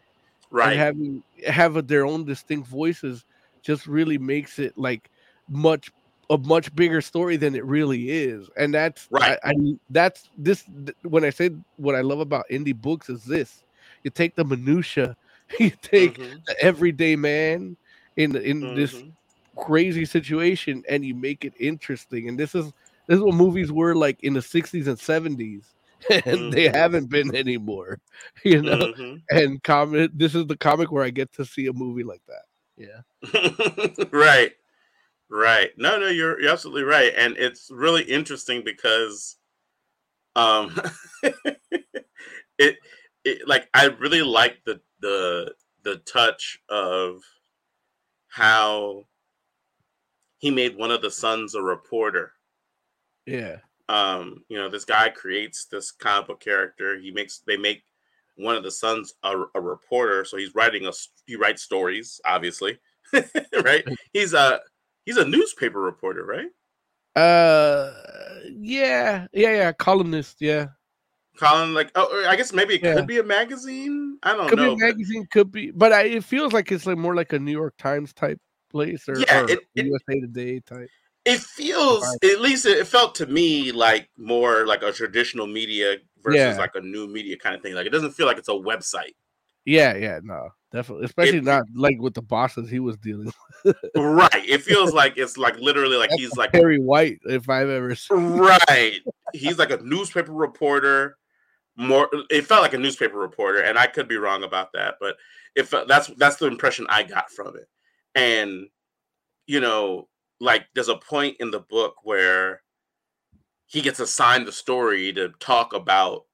[0.50, 3.24] right and having have a, their own distinct voices
[3.62, 5.10] just really makes it like
[5.48, 5.90] much
[6.30, 9.26] a much bigger story than it really is and that's Right.
[9.26, 9.54] I, I
[9.90, 10.64] that's this
[11.02, 13.62] when i said what i love about indie books is this
[14.04, 15.16] you take the minutia
[15.60, 16.44] you take Mhm.
[16.46, 17.76] the everyday man
[18.16, 19.14] in in this Mhm.
[19.56, 22.66] crazy situation and you make it interesting and this is
[23.08, 25.75] this is what movies were like in the 60s and 70s
[26.26, 26.74] and they Mhm.
[26.74, 27.98] haven't been anymore
[28.44, 28.88] you know?
[28.94, 29.22] Mhm.
[29.30, 32.44] and comic this is the comic where i get to see a movie like that.
[32.76, 34.06] Yeah.
[34.12, 34.52] Right.
[35.30, 35.70] Right.
[35.76, 39.36] No no you're, you're absolutely right and it's really interesting because
[40.36, 40.78] um
[42.58, 42.76] it
[43.24, 47.20] it like i really like the the the touch of
[48.28, 49.04] how
[50.38, 52.32] he made one of the sons a reporter.
[53.26, 53.56] Yeah
[53.88, 57.84] um you know this guy creates this comic book character he makes they make
[58.36, 60.92] one of the sons a, a reporter so he's writing a
[61.26, 62.78] he writes stories obviously
[63.62, 64.60] right he's a
[65.06, 66.48] He's a newspaper reporter, right?
[67.14, 67.92] Uh,
[68.50, 69.72] yeah, yeah, yeah.
[69.72, 70.66] Columnist, yeah.
[71.38, 72.94] Colin, like, oh, I guess maybe it Yeah.
[72.94, 74.18] could be a magazine.
[74.24, 74.74] I don't Could know.
[74.74, 77.38] be a magazine, could be, but I, it feels like it's like more like a
[77.38, 80.90] New York Times type place or, Yeah, or it- it- USA Today type.
[81.26, 82.32] It feels, Right.
[82.32, 86.56] at least it felt to me like more like a traditional media versus Yeah.
[86.56, 87.74] like a new media kind of thing.
[87.74, 89.14] Like it doesn't feel like it's a website.
[89.64, 93.32] Yeah, yeah, no, definitely, especially It- not like with the bosses he was dealing.
[93.64, 93.76] with.
[93.96, 94.48] right.
[94.48, 97.94] It feels like it's like literally like That's he's like Perry White, if I've ever
[97.96, 98.36] seen.
[98.38, 99.00] right.
[99.32, 101.18] He's like a newspaper reporter.
[101.78, 105.16] More, it felt like a newspaper reporter, and I could be wrong about that, but
[105.54, 107.68] if that's that's the impression I got from it.
[108.14, 108.68] And
[109.46, 110.08] you know,
[110.40, 112.62] like there's a point in the book where
[113.66, 116.24] he gets assigned the story to talk about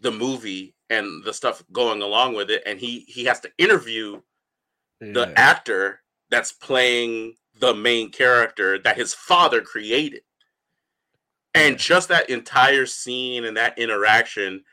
[0.00, 4.20] the movie and the stuff going along with it, and he he has to interview
[5.00, 5.32] the Yeah.
[5.36, 10.22] actor that's playing the main character that his father created.
[11.54, 14.64] And just that entire scene and that interaction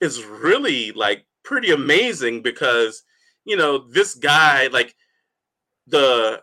[0.00, 3.02] is really like pretty amazing because
[3.44, 4.94] you know this guy like
[5.86, 6.42] the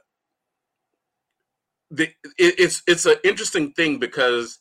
[1.90, 2.04] the
[2.38, 4.60] it, it's it's an interesting thing because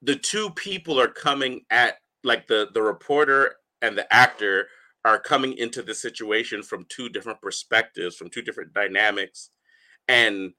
[0.00, 4.68] the two people are coming at like the the reporter and the actor
[5.04, 9.50] are coming into the situation from two different perspectives from two different dynamics.
[10.08, 10.52] And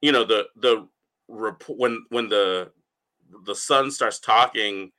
[0.00, 0.88] you know the the
[1.28, 2.72] when when the
[3.46, 4.90] the son starts talking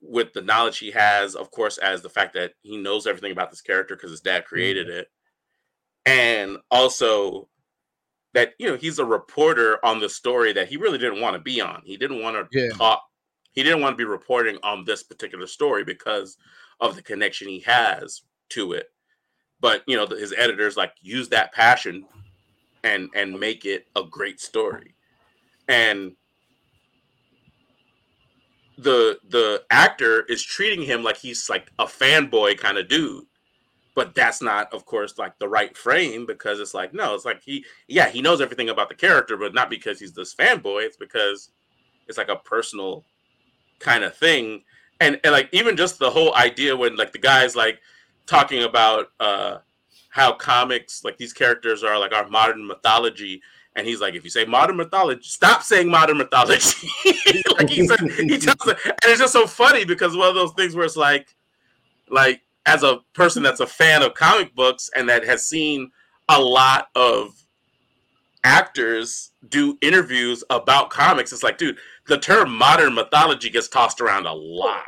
[0.00, 3.50] with the knowledge he has of course as the fact that he knows everything about
[3.50, 4.98] this character because his dad created mm-hmm.
[4.98, 5.08] it.
[6.06, 7.48] And also
[8.34, 11.40] that you know he's a reporter on the story that he really didn't want to
[11.40, 11.82] be on.
[11.84, 12.70] He didn't want to Yeah.
[12.76, 13.02] talk
[13.52, 16.36] he didn't want to be reporting on this particular story because
[16.80, 18.92] of the connection he has to it.
[19.60, 22.06] But you know the- his editors like use that passion
[22.84, 24.94] and and make it a great story.
[25.66, 26.14] And
[28.76, 33.24] the the actor is treating him like he's like a fanboy kind of dude
[33.98, 37.42] but that's not of course like the right frame because it's like no it's like
[37.42, 40.84] he yeah he knows everything about the character but not because he's this fanboy.
[40.84, 41.50] It's because
[42.06, 43.04] it's like a personal
[43.80, 44.62] kind of thing.
[45.00, 47.80] And and like even just the whole idea when like the guy's like
[48.26, 49.58] talking about uh
[50.10, 53.42] how comics like these characters are like our modern mythology.
[53.74, 56.88] And he's like if you say modern mythology stop saying modern mythology.
[57.58, 58.78] Like he said he tells it.
[58.84, 61.34] And it's just so funny because one of those things where it's like
[62.08, 65.90] like as a person that's a fan of comic books and that has seen
[66.28, 67.32] a lot of
[68.44, 74.26] actors do interviews about comics it's like dude the term modern mythology gets tossed around
[74.26, 74.84] a lot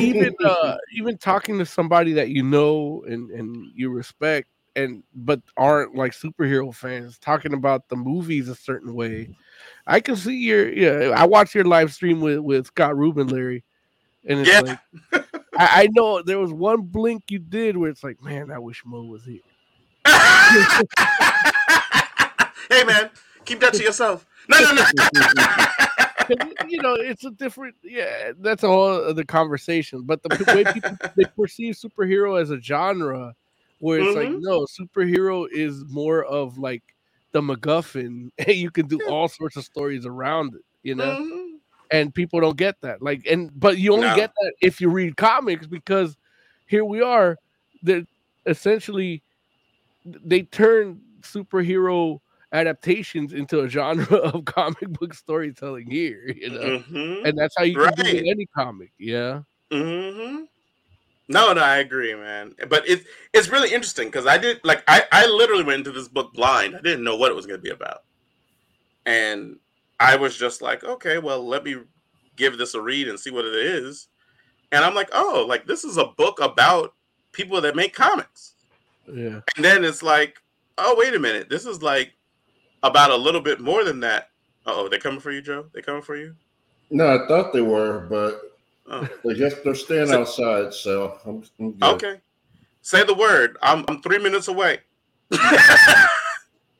[0.00, 5.40] even uh even talking to somebody that you know and and you respect and but
[5.56, 9.28] aren't like superhero fans talking about the movies a certain way
[9.86, 13.62] i can see your yeah i watched your live stream with with scott rubin larry
[14.26, 14.60] and it's Yeah.
[14.60, 14.78] like
[15.58, 18.82] I, I know there was one blink you did where it's like man i wish
[18.86, 19.40] mo was here
[22.70, 23.10] hey man
[23.44, 24.84] keep that to yourself no no no.
[26.68, 30.96] you know it's a different yeah that's a whole other conversation but the way people
[31.16, 33.34] they perceive superhero as a genre
[33.80, 34.40] where it's like Mhm.
[34.40, 36.82] no superhero is more of like
[37.32, 41.37] the macguffin and you can do all sorts of stories around it you know Mhm.
[41.90, 44.16] And people don't get that like and but you only No.
[44.16, 46.16] get that if you read comics because
[46.66, 47.36] here we are
[47.82, 48.06] that
[48.46, 49.22] essentially
[50.04, 52.18] they turn superhero
[52.52, 57.26] adaptations into a genre of comic book storytelling here you know Mhm.
[57.26, 58.26] and that's how you can do it Right.
[58.26, 59.40] any comic yeah
[59.70, 60.44] Mm-hmm.
[61.30, 62.54] No, no, I agree, man.
[62.70, 63.04] But it's
[63.34, 66.74] it's really interesting because I did like I I literally went into this book blind.
[66.74, 68.04] I didn't know what it was going to be about,
[69.04, 69.58] and
[70.00, 71.76] I was just like, okay, well, let me
[72.36, 74.08] give this a read and see what it is.
[74.72, 76.94] And I'm like, oh, like this is a book about
[77.32, 78.54] people that make comics.
[79.06, 80.36] yeah And then it's like,
[80.76, 82.12] oh, wait a minute, this is like
[82.82, 84.30] about a little bit more than that.
[84.66, 85.66] Oh, they're coming for you, Joe?
[85.72, 86.34] They coming for you?
[86.90, 88.42] No, I thought they were, but
[88.90, 89.06] Oh.
[89.28, 91.84] I guess they're staying So- outside, so I'm, I'm good.
[91.94, 92.20] Okay.
[92.80, 93.58] Say the word.
[93.60, 94.80] I'm I'm three minutes away.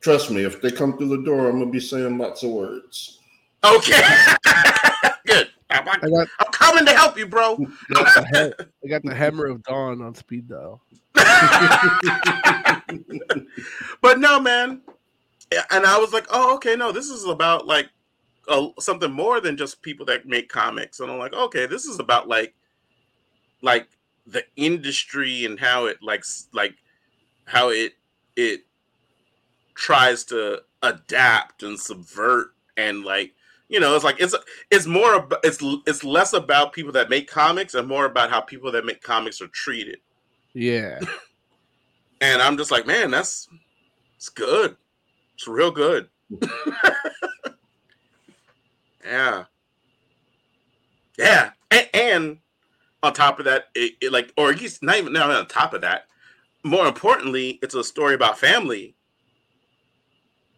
[0.01, 3.19] Trust me, if they come through the door, I'm gonna be saying lots of words.
[3.63, 4.01] Okay.
[5.25, 5.49] Good.
[5.69, 7.57] I'm, i got, I'm coming to help you, bro.
[7.89, 8.51] got ha-
[8.83, 10.81] I got the hammer of dawn on speed dial
[14.01, 14.81] but no, man.
[15.71, 17.89] And I was like, oh, okay, no, this is about like
[18.47, 20.99] uh, something more than just people that make comics.
[20.99, 22.53] And I'm like, okay, this is about like,
[23.61, 23.87] like
[24.25, 26.23] the industry and how it like,
[26.53, 26.75] like
[27.45, 27.93] how it
[28.35, 28.61] it
[29.79, 33.33] tries to adapt and subvert and like
[33.69, 34.35] you know it's like it's
[34.69, 38.41] it's more about it's it's less about people that make comics and more about how
[38.41, 39.99] people that make comics are treated.
[40.53, 40.99] Yeah.
[42.21, 43.47] and i'm just like man that's
[44.17, 44.75] it's good.
[45.35, 46.09] It's real good.
[49.05, 49.45] Yeah.
[51.17, 51.49] Yeah.
[51.71, 52.37] And, and
[53.01, 55.73] on top of that it, it like or at least not even not on top
[55.73, 56.05] of that
[56.63, 58.93] more importantly it's a story about family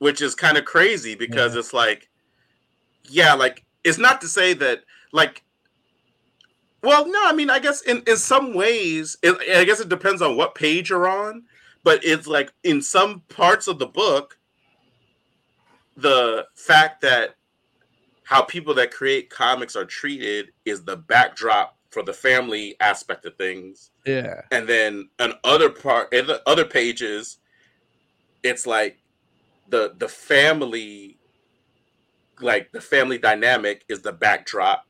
[0.02, 2.10] which is kind of crazy because it's like
[3.08, 4.80] yeah like it's not to say that
[5.14, 5.44] like
[6.82, 10.20] well no i mean i guess in in some ways it, i guess it depends
[10.20, 11.44] on what page you're on
[11.84, 14.40] but it's like in some parts of the book
[15.96, 17.36] the fact that
[18.24, 23.36] how people that create comics are treated is the backdrop for the family aspect of
[23.36, 24.42] things Yeah.
[24.50, 27.38] and then on other part in the other pages
[28.42, 28.98] it's like
[29.72, 31.18] the the family
[32.40, 34.86] like the family dynamic is the backdrop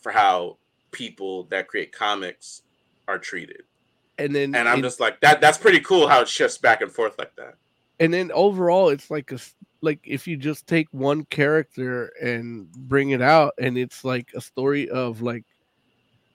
[0.00, 0.58] for how
[0.92, 2.62] people that create comics
[3.08, 3.62] are treated.
[4.18, 6.82] And then and i'm in- just like that that's pretty cool how it shifts back
[6.82, 7.54] and forth like that.
[7.98, 9.38] And then overall it's like a
[9.82, 14.40] like if you just take one character and bring it out and it's like a
[14.40, 15.44] story of like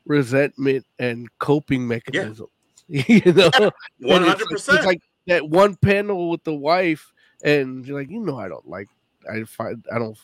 [0.06, 2.48] resentment and coping mechanism
[2.88, 3.50] you know?
[3.54, 7.12] And it's- it's 100% like that one panel with the wife
[7.44, 8.88] and you're like you know i don't like
[9.32, 10.18] i find i don't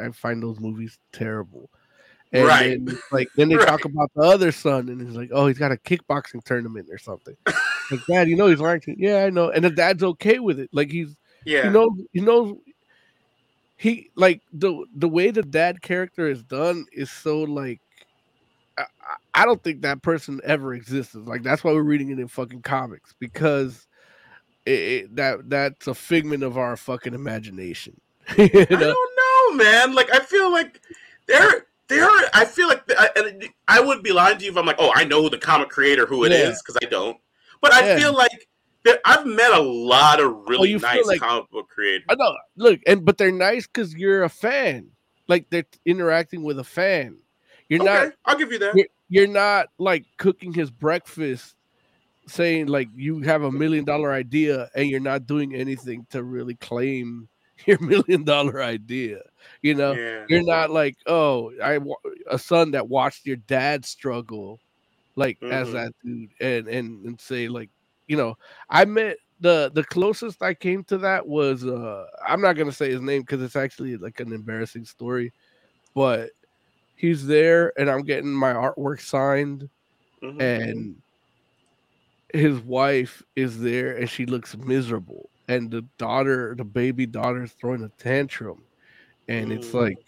[0.00, 1.70] i find those movies terrible.
[2.34, 2.84] And Right.
[2.84, 5.72] then, like then they talk about the other son and he's like oh he's got
[5.72, 7.36] a kickboxing tournament or something.
[7.90, 9.50] Like dad you know he's learning to-" yeah i know.
[9.50, 10.70] And the dad's okay with it.
[10.72, 11.14] Like he's
[11.44, 11.66] yeah.
[11.66, 12.60] you know you know
[13.76, 17.80] he like the the way the dad character is done is so like
[19.34, 21.26] I don't think that person ever existed.
[21.26, 23.86] Like that's why we're reading it in fucking comics because
[24.66, 28.00] it, it, that that's a figment of our fucking imagination.
[28.36, 29.94] you I don't know, man.
[29.94, 30.80] Like I feel like
[31.26, 32.08] there, there.
[32.34, 35.04] I feel like I, I would be lying to you if I'm like, oh, I
[35.04, 36.54] know the comic creator who it is Yeah.
[36.64, 37.16] because I don't.
[37.60, 37.98] But I Yeah.
[37.98, 38.48] feel like
[38.84, 42.06] that I've met a lot of oh, really you feel nice like- comic book creators.
[42.08, 42.36] I know.
[42.56, 44.88] Look, and but they're nice because you're a fan.
[45.28, 47.18] Like they're interacting with a fan.
[47.68, 48.74] You're okay, not I'll give you that.
[48.74, 51.54] you're, you're not like cooking his breakfast
[52.32, 56.54] saying like you have a million dollar idea and you're not doing anything to really
[56.56, 57.28] claim
[57.66, 59.20] your million dollar idea
[59.62, 60.24] you know yeah.
[60.28, 61.78] you're not like oh I
[62.30, 64.60] a son that watched your dad struggle
[65.16, 65.72] like as Mhm.
[65.72, 67.70] that dude and and and say like
[68.08, 68.34] you know
[68.70, 72.90] i met the the closest i came to that was uh i'm not gonna say
[72.90, 75.32] his name because it's actually like an embarrassing story
[75.94, 76.30] but
[76.96, 79.68] he's there and i'm getting my artwork signed
[80.22, 80.40] Mhm.
[80.40, 81.02] and
[82.32, 87.52] his wife is there and she looks miserable and the daughter the baby daughter is
[87.52, 88.62] throwing a tantrum.
[89.28, 89.74] And it's Mm.
[89.74, 89.98] like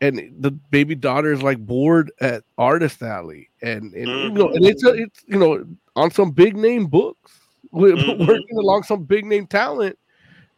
[0.00, 3.50] and the baby daughter is like bored at artist alley.
[3.62, 5.64] And, and you know and it's a, it's you know
[5.96, 7.32] on some big name books
[7.72, 8.26] Mhm.
[8.26, 9.98] working along some big name talent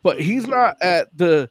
[0.02, 1.50] but he's not at the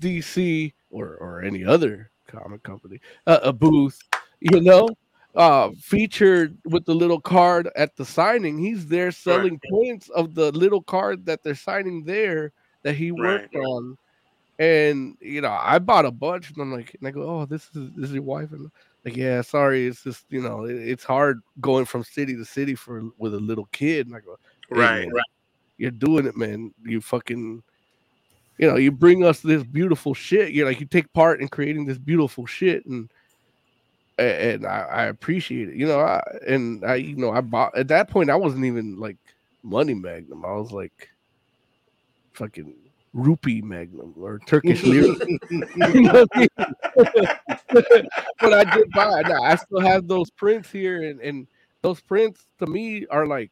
[0.00, 3.98] dc or or any other comic company uh, a booth
[4.40, 4.88] you know
[5.34, 8.58] uh featured with the little card at the signing.
[8.58, 12.52] He's there selling prints of the little card that they're signing there
[12.82, 13.64] that he worked Right.
[13.64, 13.98] on.
[14.60, 17.64] And you know i bought a bunch and i'm like and i go oh this
[17.74, 18.52] is this is your wife?
[18.52, 18.70] And
[19.04, 22.76] like yeah sorry it's just you know it- it's hard going from city to city
[22.76, 24.06] for with a little kid.
[24.06, 24.36] And i go
[24.68, 25.22] "Hey, right, man,
[25.76, 26.72] you're doing it man.
[26.84, 27.64] You fucking
[28.58, 30.52] you know you bring us this beautiful shit.
[30.52, 32.86] You're like you take part in creating this beautiful shit.
[32.86, 33.10] And
[34.18, 37.88] and I, I appreciate it you know I, and i you know i bought at
[37.88, 39.16] that point i wasn't even like
[39.62, 41.08] money magnum i was like
[42.32, 42.74] fucking
[43.12, 45.14] rupee magnum or turkish lira
[45.50, 46.48] You know what I mean?
[48.40, 49.28] but I did buy it.
[49.28, 51.46] Now, I still have those prints here, and, and
[51.82, 53.50] those prints to me are like,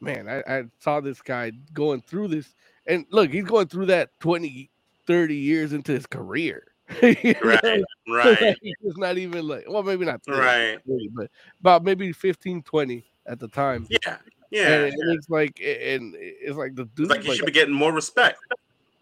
[0.00, 2.54] man, I, I saw this guy going through this.
[2.86, 4.70] And look, he's going through that 20,
[5.06, 6.64] 30 years into his career.
[7.42, 10.78] Right, right, it's not even like, well, maybe not 30, right.
[10.88, 11.30] 30, but
[11.60, 13.86] about maybe 15, 20 at the time.
[13.88, 14.18] Yeah,
[14.50, 14.72] yeah.
[14.72, 17.74] And, and it's like, and it's like the dude, It's like you should be getting
[17.74, 18.40] more respect.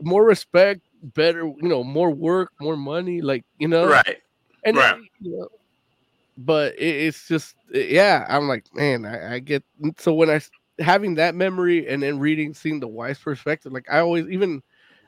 [0.00, 4.18] more respect, better, you know, more work, more money, like, you know, Right.
[4.64, 4.94] and Right.
[4.94, 5.48] then, you know,
[6.38, 9.64] but it, it's just yeah i'm like man I, I get
[9.98, 10.40] so when I
[10.80, 14.62] having that memory and then reading seeing the wife's perspective like i always even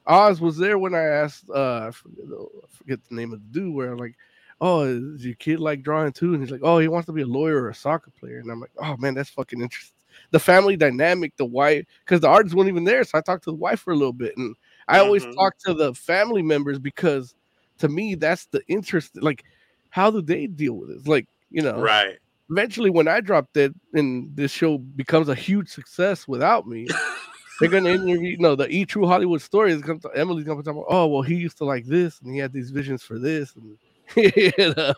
[0.07, 3.41] oz was there when i asked uh i forget, the- I forget the name of
[3.41, 4.17] the dude where I'm like
[4.61, 7.23] oh is your kid like drawing too and he's like oh he wants to be
[7.23, 9.95] a lawyer or a soccer player and i'm like oh man that's fucking interesting
[10.33, 13.03] the family dynamic, the wife, because the artists weren't even there.
[13.05, 14.55] So I talked to the wife for a little bit, and
[14.89, 15.35] I always Mhm.
[15.37, 17.35] talk to the family members because
[17.79, 19.21] to me that's the interest.
[19.23, 19.45] Like,
[19.89, 21.07] how do they deal with it?
[21.09, 22.19] Like, you know, Right.
[22.51, 26.87] eventually when I drop dead and this show becomes a huge success without me,
[27.61, 30.75] they're gonna interview, you know, the E True Hollywood story is gonna Emily's gonna talk
[30.75, 33.55] about, oh well, he used to like this and he had these visions for this
[33.55, 33.77] and
[34.17, 34.95] you know,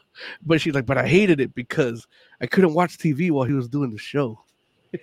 [0.47, 2.06] but she's like, but I hated it because
[2.40, 4.40] I couldn't watch TV while he was doing the show.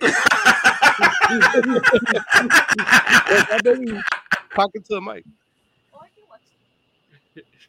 [1.30, 1.44] Like,
[3.52, 4.00] I bet he-
[4.52, 5.24] talking to the mic.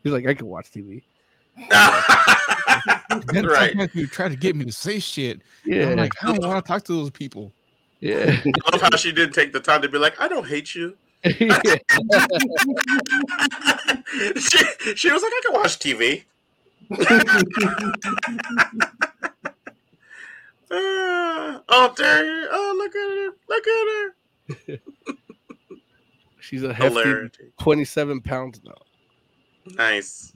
[0.03, 1.03] He's like, I can watch TV.
[3.27, 3.93] Then right.
[3.93, 5.41] you try to get me to say shit.
[5.65, 7.51] Yeah, I'm like, I don't want to talk to those people.
[8.02, 8.40] Yeah.
[8.45, 10.95] I love how she didn't take the time to be like, I don't hate you.
[11.23, 11.34] she,
[14.95, 16.23] she was like, I can watch TV.
[20.73, 23.30] Ah, oh, there Oh, look at her.
[23.49, 23.88] Look at
[24.69, 24.80] her.
[26.40, 27.52] She's a hefty Hilarity.
[27.60, 28.78] 27 pounds now.
[29.76, 30.32] Nice.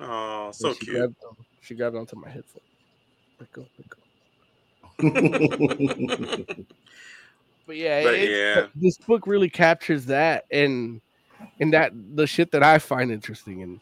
[0.00, 0.96] Oh, so she cute.
[0.96, 1.16] Grabbed,
[1.62, 2.60] she got onto my headphone.
[3.40, 3.96] Let go, let go.
[7.66, 8.66] But yeah, But it- yeah.
[8.76, 11.00] this book really captures that and
[11.60, 13.80] and that the shit that I find interesting and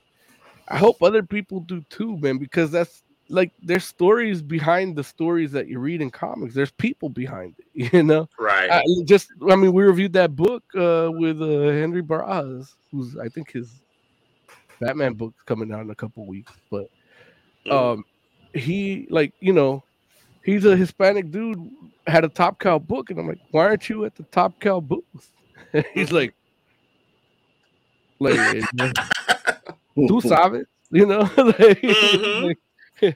[0.69, 5.53] I hope other people do too, man, because that's like there's stories behind the stories
[5.53, 6.55] that you read in comics.
[6.55, 8.28] There's people behind it, you know.
[8.39, 8.70] Right.
[8.70, 13.28] I, just I mean, we reviewed that book uh, with uh, Henry Barajas, who's I
[13.28, 13.70] think his
[14.81, 16.89] Batman book's coming out in a couple weeks, but
[17.66, 17.73] Mm.
[17.73, 18.05] um,
[18.53, 19.82] he like you know
[20.45, 21.59] he's a Hispanic dude
[22.07, 24.81] had a Top Cow book, and I'm like, why aren't you at the Top Cow
[24.81, 25.03] booth?
[25.95, 26.35] he's like,
[28.21, 28.39] like
[29.97, 32.43] tú sabes, you know, like, Mhm.
[32.43, 32.59] like,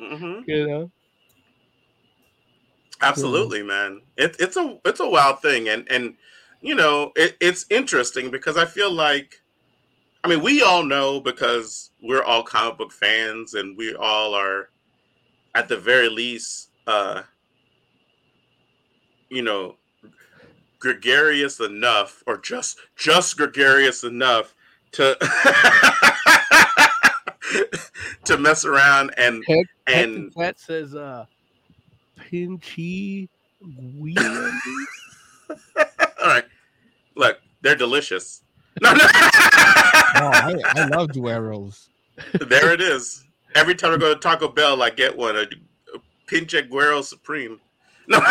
[0.00, 0.44] Mhm.
[0.46, 0.90] you know,
[3.00, 4.02] Absolutely, man.
[4.16, 6.14] It, it's a it's a wild thing, and and
[6.60, 9.40] you know it, it's interesting because I feel like,
[10.24, 14.70] I mean, we all know because we're all comic book fans, and we all are,
[15.54, 17.22] at the very least, uh,
[19.28, 19.76] you know,
[20.78, 24.54] gregarious enough, or just just gregarious enough
[24.92, 25.14] to
[28.24, 31.26] to mess around and Heck, and that says uh,
[32.18, 33.28] pinchy
[33.62, 34.58] guian.
[35.78, 36.44] All right.
[37.14, 38.42] Look, they're delicious.
[38.80, 39.00] No, no.
[39.02, 41.88] Oh, I, I love dueros.
[42.32, 43.24] there it is.
[43.56, 45.46] Every time I go to Taco Bell, I get one a,
[46.28, 47.60] a Pinche Guero Supreme.
[48.06, 48.18] No.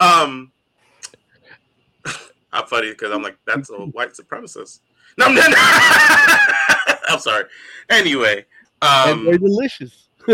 [0.00, 0.52] um,
[2.52, 4.80] I'm funny because I'm like that's a white supremacist.
[5.18, 5.56] No, no, no.
[7.08, 7.44] I'm sorry.
[7.88, 8.44] Anyway,
[8.82, 10.08] and um, they're delicious.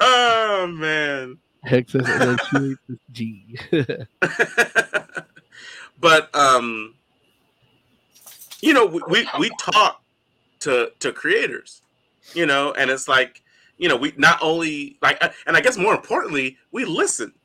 [0.00, 1.38] oh man.
[1.66, 2.38] Says
[3.12, 3.58] G.
[6.00, 6.94] but um
[8.60, 10.02] you know we, we we talk
[10.60, 11.82] to to creators
[12.34, 12.72] you know?
[12.72, 13.42] And it's like
[13.76, 17.32] you know we not only like uh, and i guess more importantly we listen.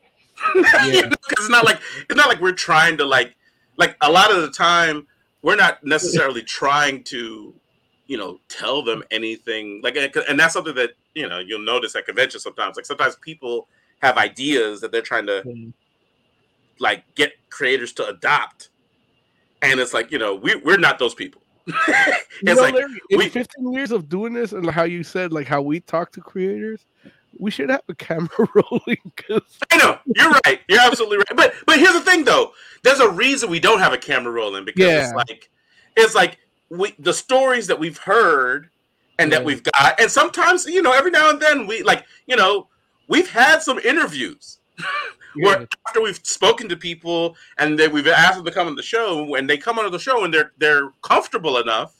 [0.55, 1.79] Because it's not like
[2.09, 3.35] it's not like we're trying to like
[3.77, 5.07] like a lot of the time
[5.43, 7.53] we're not necessarily trying to
[8.07, 11.95] you know tell them anything like uh, and that's something that you know you'll notice
[11.95, 12.75] at conventions sometimes.
[12.75, 13.67] Like sometimes people
[14.01, 15.43] have ideas that they're trying to
[16.79, 18.69] like get creators to adopt.
[19.61, 21.42] And it's like you know we, we're not those people
[22.41, 25.47] You know, like Larry, in 15 years of doing this and how you said like
[25.47, 26.85] how we talk to creators,
[27.39, 29.41] we should have a camera rolling because
[29.71, 32.51] i know you're right you're absolutely right but but here's the thing though
[32.83, 35.03] there's a reason we don't have a camera rolling because Yeah.
[35.05, 35.49] it's like
[35.95, 36.37] it's like
[36.69, 38.69] we the stories that we've heard
[39.19, 39.45] and that Yeah.
[39.45, 42.67] we've got and sometimes you know every now and then we like you know
[43.07, 44.59] we've had some interviews
[45.35, 48.83] where after we've spoken to people and then we've asked them to come on the
[48.83, 51.95] show and they come on the show and they're they're comfortable enough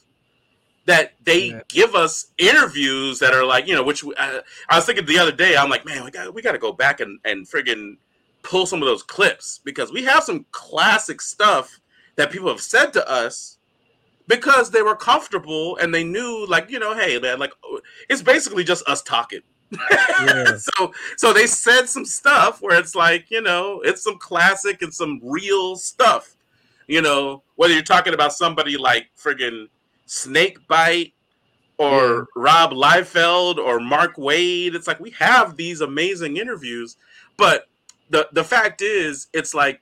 [0.86, 1.62] that they Yeah.
[1.70, 5.32] give us interviews that are like you know which I, I was thinking the other
[5.32, 7.98] day I'm like man we got we got to go back and and friggin'
[8.44, 11.80] pull some of those clips because we have some classic stuff
[12.16, 13.58] that people have said to us
[14.28, 17.54] because they were comfortable and they knew like you know hey man like
[18.10, 19.42] it's basically just us talking
[20.22, 20.58] Yeah.
[20.58, 24.94] so so they said some stuff where it's like you know it's some classic and
[24.94, 26.36] some real stuff.
[26.88, 29.68] You know whether you're talking about somebody like friggin
[30.06, 31.14] snake bite
[31.78, 36.98] or rob liefeld or mark waid it's like we have these amazing interviews
[37.36, 37.68] but
[38.10, 39.82] the the fact is it's like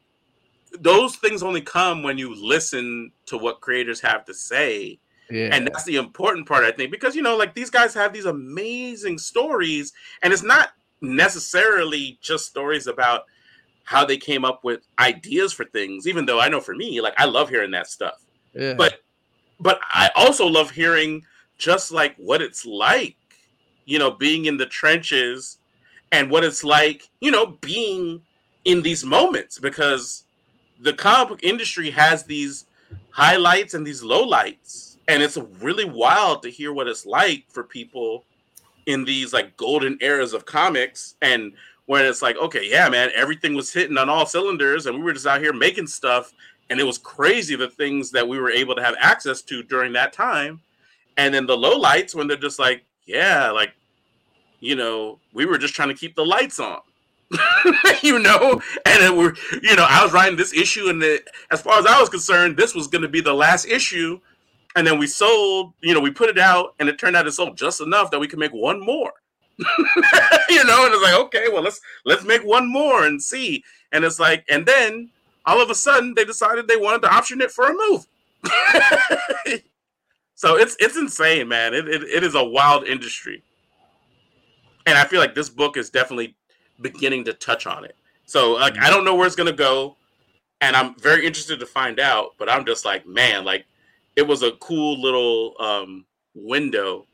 [0.79, 4.97] those things only come when you listen to what creators have to say
[5.31, 5.49] Yeah.
[5.51, 8.25] And that's the important part, I think, because you know, like these guys have these
[8.25, 10.69] amazing stories, and it's not
[11.01, 13.25] necessarily just stories about
[13.83, 17.13] how they came up with ideas for things, even though I know for me, like
[17.17, 18.23] I love hearing that stuff.
[18.53, 18.73] yeah.
[18.73, 19.01] But
[19.59, 21.23] but I also love hearing
[21.57, 23.15] just like what it's like,
[23.85, 25.57] you know, being in the trenches
[26.11, 28.21] and what it's like, you know, being
[28.65, 30.23] in these moments because
[30.81, 32.65] the comic book industry has these
[33.11, 34.90] highlights and these lowlights.
[35.07, 38.25] And it's really wild to hear what it's like for people
[38.85, 41.53] in these like golden eras of comics and
[41.87, 45.13] when it's like, okay, yeah, man, everything was hitting on all cylinders and we were
[45.13, 46.31] just out here making stuff
[46.69, 49.91] and it was crazy the things that we were able to have access to during
[49.93, 50.61] that time.
[51.17, 53.73] And then the low lights when they're just like, yeah, like,
[54.61, 56.79] you know, we were just trying to keep the lights on.
[58.03, 61.01] you know, and then we're, you know, I was writing this issue, and
[61.51, 64.19] as far as I was concerned, this was going to be the last issue.
[64.75, 67.31] And then we sold, you know, we put it out, and it turned out it
[67.31, 69.11] sold just enough that we could make one more.
[69.59, 73.63] you know, and it's like, okay, well, let's let's make one more and see.
[73.91, 75.09] And it's like, and then
[75.45, 78.05] all of a sudden they decided they wanted to option it for a movie.
[80.35, 81.73] so it's it's insane, man.
[81.73, 83.43] It, it it is a wild industry.
[84.87, 86.35] And I feel like this book is definitely
[86.81, 87.95] beginning to touch on it.
[88.25, 89.95] So like I don't know where it's gonna go,
[90.61, 92.31] and I'm very interested to find out.
[92.39, 93.65] But I'm just like, man, like
[94.15, 97.05] it was a cool little um, window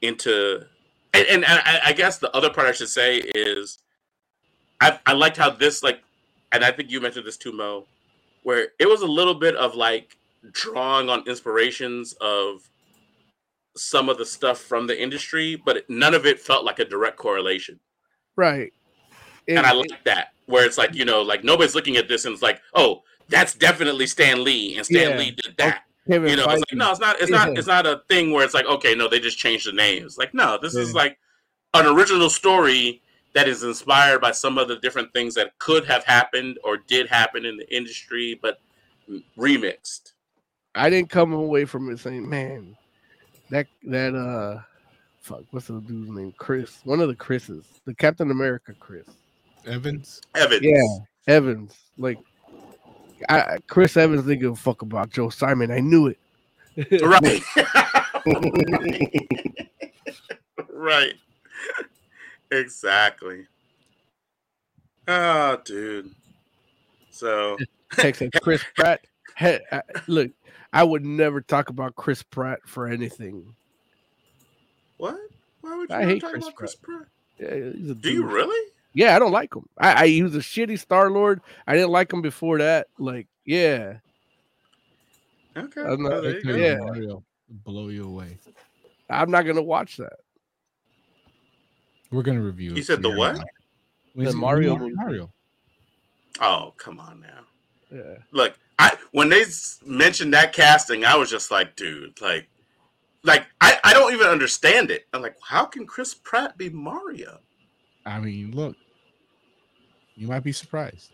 [0.00, 0.64] into,
[1.14, 3.78] and, and I, I guess the other part I should say is,
[4.80, 6.02] I I liked how this like,
[6.52, 7.86] and I think you mentioned this too, Mo,
[8.42, 10.16] where it was a little bit of like
[10.50, 12.68] drawing on inspirations of
[13.76, 17.16] some of the stuff from the industry, but none of it felt like a direct
[17.16, 17.78] correlation
[18.36, 18.72] right.
[19.48, 22.32] and I like that where it's like you know like nobody's looking at this and
[22.32, 25.16] it's like oh that's definitely Stan Lee and Stan Yeah.
[25.16, 27.86] Lee did that Kevin you know it's like no it's not it's not it's not
[27.86, 30.74] a thing where it's like okay no they just changed the names like no this
[30.74, 31.16] is like
[31.74, 33.00] an original story
[33.34, 37.06] that is inspired by some of the different things that could have happened or did
[37.08, 38.60] happen in the industry but
[39.38, 40.12] remixed
[40.74, 42.76] I didn't come away from it saying, man,
[43.50, 44.62] that that uh
[45.20, 46.32] fuck, what's the dude's name?
[46.38, 46.80] Chris.
[46.84, 47.64] One of the Chris's.
[47.84, 49.06] The Captain America Chris.
[49.66, 50.20] Evans.
[50.34, 50.98] Evans Yeah.
[51.28, 51.76] Evans.
[51.98, 52.18] Like
[53.28, 55.70] I, Chris Evans didn't give a fuck about Joe Simon.
[55.70, 56.18] I knew it.
[57.02, 57.42] right
[60.72, 61.12] right
[62.50, 63.46] exactly
[65.06, 66.10] oh dude
[67.10, 67.58] so
[67.92, 69.00] Texas Chris Pratt.
[69.36, 70.30] Hey, I, look,
[70.72, 73.54] I would never talk about Chris Pratt for anything.
[74.96, 75.16] What?
[75.60, 77.06] Why would you I not hate talk Chris about Chris Pratt?
[77.38, 78.70] Yeah, he's a Do you really?
[78.94, 79.66] Yeah, I don't like him.
[79.78, 81.40] I, I he was a shitty Star Lord.
[81.66, 82.88] I didn't like him before that.
[82.98, 83.94] Like, yeah,
[85.56, 85.80] Okay.
[85.82, 86.58] I'm not- well, there you tell go.
[86.58, 86.76] Yeah.
[86.78, 88.38] Mario blow you away.
[89.10, 90.20] I'm not gonna watch that.
[92.10, 92.70] We're gonna review.
[92.72, 93.42] You it said the what?
[94.14, 94.78] We The Mario Mario.
[94.78, 94.94] movie.
[94.94, 95.32] Mario.
[96.40, 97.40] Oh, come on now.
[97.90, 99.44] Yeah, Look, I when they
[99.84, 102.48] mentioned that casting, I was just like, dude, like,
[103.22, 105.06] like I, I don't even understand it.
[105.12, 107.40] I'm like, how can Chris Pratt be Mario?
[108.04, 108.76] I mean, look,
[110.16, 111.12] you might be surprised.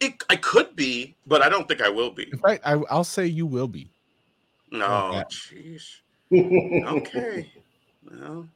[0.00, 2.28] It, I could be, but I don't think I will be.
[2.32, 3.90] In fact, I, I'll say you will be.
[4.70, 6.00] No, jeez.
[6.32, 7.52] Okay.
[8.10, 8.48] Well,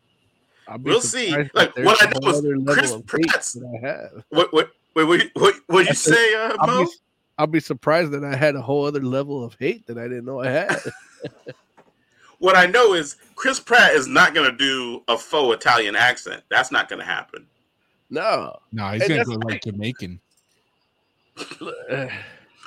[0.80, 1.30] We'll see.
[1.54, 4.24] Like, what I know is Chris Pratt's- that I have.
[4.30, 6.86] what what wait what what what you say, uh, Mo?
[7.38, 10.24] I'll be surprised that I had a whole other level of hate that I didn't
[10.24, 10.78] know I had.
[12.38, 16.42] What I know is Chris Pratt is not going to do a faux Italian accent.
[16.50, 17.46] That's not going to happen.
[18.10, 20.20] no, No, he's gonna that's go the like Jamaican.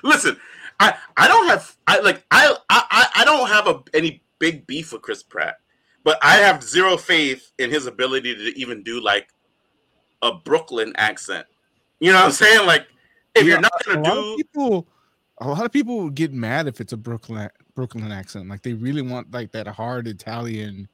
[0.04, 0.38] Listen,
[0.80, 4.94] I I don't have I like I I I don't have a any big beef
[4.94, 5.58] with Chris Pratt,
[6.04, 9.30] but I have zero faith in his ability to even do like
[10.22, 11.46] a Brooklyn accent.
[12.00, 12.66] You know what I'm saying?
[12.66, 12.88] Like
[13.36, 14.88] if Yeah, you're not going to do people
[15.40, 18.50] a lot of people would get mad if it's a Brooklyn Brooklyn accent.
[18.50, 20.90] Like they really want like that hard Italian,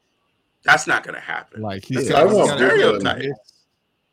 [0.63, 1.63] that's not going to happen.
[1.63, 3.23] like he's That's got, I he's want stereotype.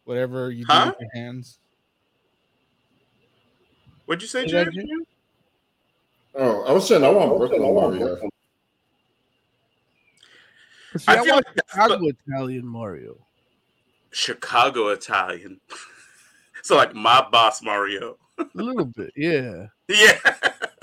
[0.05, 0.95] whatever you Huh?
[0.99, 1.59] with your hands.
[4.07, 4.71] What'd you say, is Jim?
[6.35, 8.17] Oh, I was saying I want Brooklyn Mario.
[10.97, 13.17] See, I I, feel watched like that's Chicago Italian Mario.
[14.13, 15.61] Chicago Italian.
[16.63, 18.17] so like my boss Mario.
[18.39, 19.67] A little bit, yeah.
[19.89, 20.19] Yeah.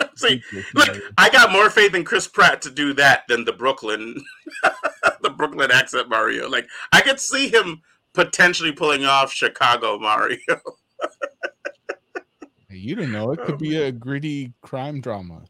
[0.16, 0.42] See,
[0.74, 4.24] look, I got more faith in Chris Pratt to do that than the Brooklyn,
[5.22, 6.50] the Brooklyn accent Mario.
[6.50, 7.82] Like I could see him
[8.14, 10.38] potentially pulling off Chicago Mario.
[12.72, 13.32] You don't know.
[13.32, 15.42] It oh, could Oh, be a gritty crime drama.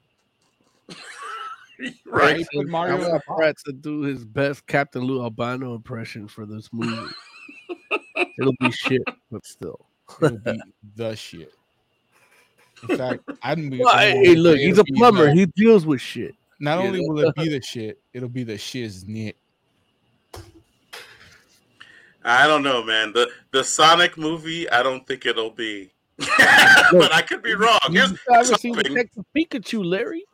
[2.05, 2.47] right.
[2.53, 3.39] Put Mario in want the box.
[3.39, 7.11] Pratt to do his best Captain Lou Albano impression for this movie.
[8.39, 9.85] It'll be shit, but still.
[10.21, 10.61] It'll be
[10.95, 11.53] the shit.
[12.87, 13.69] In fact, I'm.
[13.77, 15.31] Well, hey, look, he's a plumber.
[15.31, 16.35] He deals with shit.
[16.59, 19.33] Not you only will it be the shit, it'll be the shiznit.
[22.23, 23.13] I don't know, man.
[23.13, 25.91] The the Sonic movie, I don't think it'll be.
[26.17, 27.79] but I could be wrong.
[27.91, 30.25] Here's, You haven't seen something- Detective Pikachu, Larry?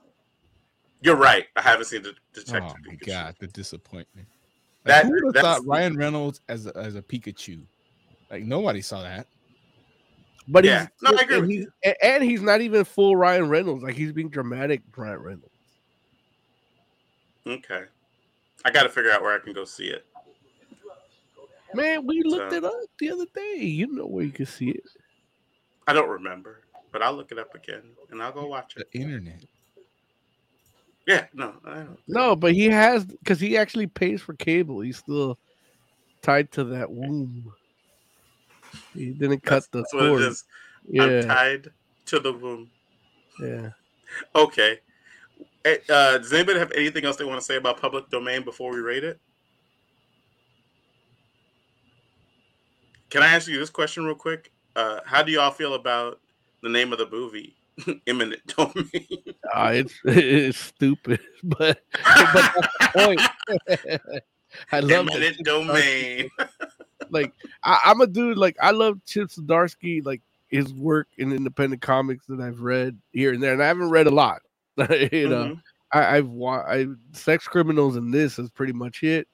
[1.01, 1.45] you're right.
[1.55, 3.05] I haven't seen the Oh Detective my Pikachu.
[3.05, 4.27] god, the disappointment.
[4.85, 7.61] That- who would have thought Ryan Reynolds as a, as a Pikachu?
[8.31, 9.27] Like nobody saw that.
[10.47, 10.81] But Yeah.
[10.81, 13.83] he's, No, I agree and, he's and- and he's not even full Ryan Reynolds.
[13.83, 15.51] Like he's being dramatic Ryan Reynolds.
[17.47, 17.85] Okay.
[18.63, 20.05] I got to figure out where I can go see it.
[21.73, 23.57] Man, we looked So- it up the other day.
[23.57, 24.83] You know where you can see it.
[25.87, 26.61] I don't remember,
[26.91, 28.87] but I'll look it up again and I'll go watch The it.
[28.93, 29.43] internet.
[31.05, 31.99] Yeah, no, I don't.
[32.07, 34.79] No, but he has because he actually pays for cable.
[34.79, 35.37] He's still
[36.23, 37.53] tied to that womb.
[38.99, 40.21] He didn't cut That's, the it cord.
[40.21, 40.43] is.
[40.99, 41.67] I'm tied
[42.07, 42.69] to the womb.
[43.39, 43.69] yeah.
[44.35, 44.79] Okay.
[45.65, 48.71] Eh, Uh, does anybody have anything else they want to say about public domain before
[48.71, 49.19] we rate it?
[53.09, 54.51] Can I ask you this question real quick?
[54.75, 56.19] Uh, how do y'all feel about
[56.61, 57.55] the name of the movie,
[58.05, 59.07] Imminent Domain?
[59.53, 61.81] Ah, it's it's stupid, but
[62.33, 63.21] but that's the point.
[64.71, 66.29] I love Imminent Chip Domain.
[67.09, 67.33] Like
[67.63, 72.25] I, I'm a dude like I love Chip Zdarsky, like his work in independent comics
[72.27, 74.41] that I've read here and there, and I haven't read a lot.
[75.11, 75.61] you know, Mhm.
[75.91, 79.27] I, I've wa- I sex criminals and this is pretty much it,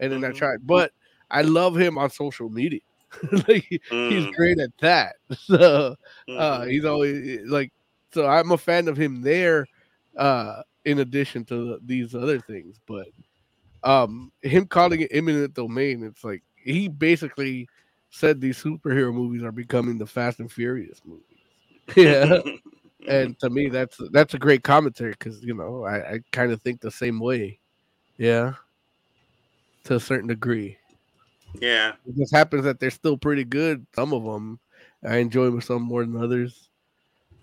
[0.00, 0.32] and then I Mhm.
[0.32, 0.92] tried, but
[1.30, 2.80] I love him on social media.
[3.48, 5.16] like he- he's Mm, great at that.
[5.46, 5.96] So
[6.36, 6.66] uh, mhm.
[6.66, 7.72] he's always like,
[8.12, 9.68] so I'm a fan of him there.
[10.16, 13.06] Uh, in addition to the, these other things, but
[13.82, 17.68] um, him calling it imminent domain, it's like he basically
[18.10, 21.24] said these superhero movies are becoming the Fast and Furious movies.
[21.96, 22.38] yeah,
[23.08, 26.62] and to me, that's that's a great commentary because you know I, I kind of
[26.62, 27.58] think the same way.
[28.16, 28.54] Yeah,
[29.84, 30.76] to a certain degree.
[31.60, 31.92] yeah.
[32.06, 33.86] It just happens that they're still pretty good.
[33.94, 34.60] Some of them
[35.06, 36.68] I enjoy some more than others.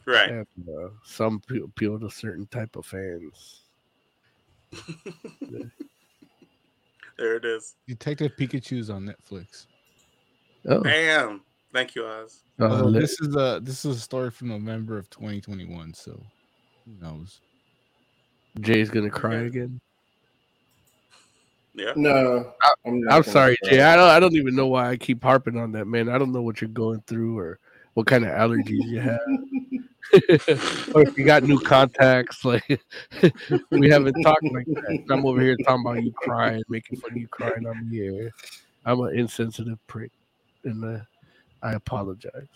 [0.06, 0.30] Right.
[0.30, 3.62] And, uh, some pe- appeal to certain type of fans.
[7.18, 7.76] There it is.
[7.88, 9.68] Detective Pikachu's on Netflix.
[10.68, 11.42] Oh, Bam.
[11.74, 12.44] Thank you, Oz.
[12.60, 16.20] uh, Although this is a this is a story from November of 2021, so
[16.86, 17.42] who knows?
[18.62, 19.80] Jay's gonna cry again.
[21.74, 21.92] Yeah.
[21.98, 22.54] No,
[22.86, 23.72] I'm, not I'm sorry, cry.
[23.72, 23.82] Jay.
[23.82, 24.10] I don't.
[24.10, 26.08] I don't even know why I keep harping on that, man.
[26.08, 27.60] I don't know what you're going through or
[27.96, 29.20] what kind of allergies you have,
[30.94, 32.44] or if you got new contacts.
[32.46, 32.82] Like
[33.72, 35.06] we haven't talked like that.
[35.10, 38.32] I'm over here talking about you crying, making fun of you crying on the air.
[38.86, 40.12] I'm an insensitive prick,
[40.64, 41.00] and uh,
[41.62, 42.48] I apologize.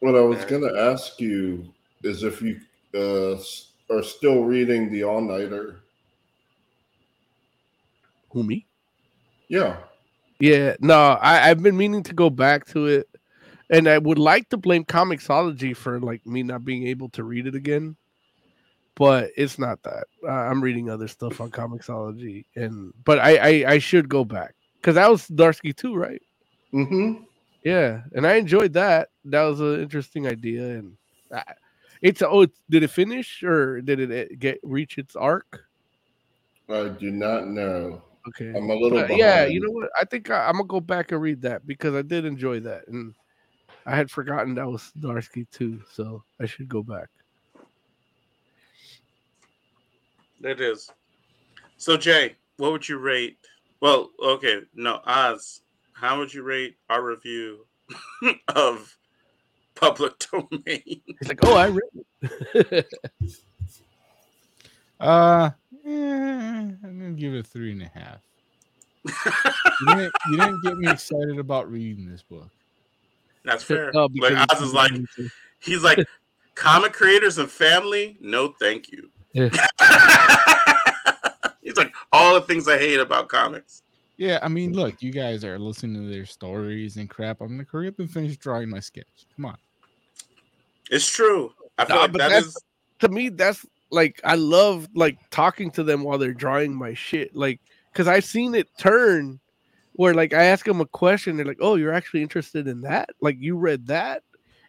[0.00, 1.72] What I was going to ask you
[2.02, 2.60] is if you
[2.94, 3.36] uh,
[3.90, 5.80] are still reading The All Nighter.
[8.30, 8.66] Who me?
[9.48, 9.76] Yeah.
[10.40, 13.08] Yeah, no, I, I've been meaning to go back to it,
[13.70, 17.46] and I would like to blame Comixology for like me not being able to read
[17.46, 17.96] it again,
[18.94, 20.04] but it's not that.
[20.22, 24.54] Uh, I'm reading other stuff on Comixology, and but I I, I should go back
[24.80, 26.22] because that was Zdarsky too, right?
[26.72, 27.22] Mm-hmm.
[27.64, 29.08] Yeah, and I enjoyed that.
[29.24, 30.96] That was an interesting idea, and
[31.34, 31.42] I,
[32.02, 35.64] it's oh, it's, did it finish or did it get reach its arc?
[36.68, 38.02] I do not know.
[38.28, 39.90] Okay, I'm a little Uh, yeah, you know what?
[40.00, 42.88] I think I, I'm gonna go back and read that because I did enjoy that,
[42.88, 43.14] and
[43.86, 47.08] I had forgotten that was Zdarsky too, so I should go back.
[50.42, 50.90] It is.
[51.76, 53.38] So Jay, what would you rate?
[53.80, 55.60] Well, okay, no, Oz,
[55.92, 57.66] how would you rate our review
[58.48, 58.96] of
[59.74, 60.50] public domain?
[60.86, 62.04] He's like, "Oh, I read
[62.54, 62.94] it."
[65.00, 65.50] Uh,
[65.84, 68.20] eh, I'm gonna give it a three and a half.
[69.80, 72.48] You didn't, you didn't get me excited about reading this book.
[73.44, 73.90] That's fair.
[73.94, 74.92] Oh, like because Oz is like,
[75.60, 75.98] he's like,
[76.54, 79.10] comic creators and family, no thank you.
[79.32, 79.48] Yeah.
[81.62, 83.82] he's like, all the things I hate about comics.
[84.16, 87.40] Yeah, I mean, look, you guys are listening to their stories and crap.
[87.40, 89.26] I'm gonna hurry up and finish drawing my sketch.
[89.34, 89.56] Come on.
[90.90, 91.52] It's true.
[91.78, 92.58] I feel Nah, like but that that's- is
[93.00, 97.34] to me, that's like I love like talking to them while they're drawing my shit,
[97.34, 97.60] like
[97.92, 99.40] because I've seen it turn
[99.94, 103.10] where like I ask them a question, they're like, "Oh, you're actually interested in that?
[103.20, 104.22] Like you read that?"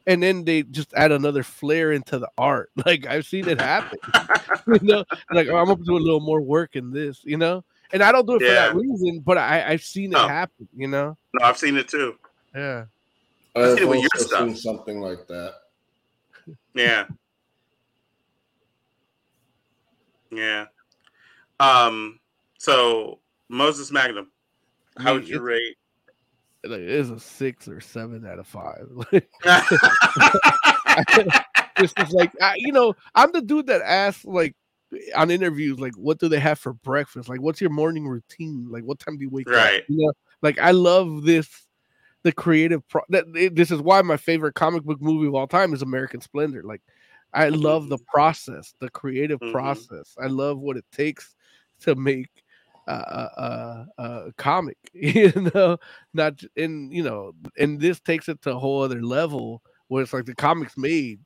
[0.08, 2.72] and then they just add another flair into the art.
[2.86, 3.98] Like I've seen it happen.
[4.68, 7.64] you know, like I'm gonna do a little more work in this, you know.
[7.94, 10.28] And I don't do it for that reason, but I, I've seen it Oh.
[10.28, 11.18] happen, you know.
[11.34, 12.16] No, I've seen it too.
[12.54, 12.86] Yeah.
[13.56, 14.48] I've see it with your also stuff.
[14.48, 15.56] seen something like that.
[16.74, 17.06] Yeah.
[20.32, 20.66] Yeah.
[21.60, 22.20] Um.
[22.60, 23.20] So
[23.50, 24.30] Moses Magnum,
[24.98, 25.78] how would you rate?
[26.64, 28.88] Like, it's a six or seven out of five.
[31.78, 34.56] this is like I, you know i'm the dude that asks like
[35.16, 38.84] on interviews like what do they have for breakfast like what's your morning routine like
[38.84, 39.82] what time do you wake Right.
[39.82, 41.68] up you know like i love this
[42.24, 45.74] the creative pro- that this is why my favorite comic book movie of all time
[45.74, 46.82] is american splendor like
[47.34, 49.52] i love the process the creative Mhm.
[49.52, 51.36] process i love what it takes
[51.82, 52.30] to make
[52.88, 52.92] uh,
[53.38, 55.78] uh, uh, a comic you know
[56.14, 60.04] not j- and you know and this takes it to a whole other level where
[60.04, 61.20] it's like the comics made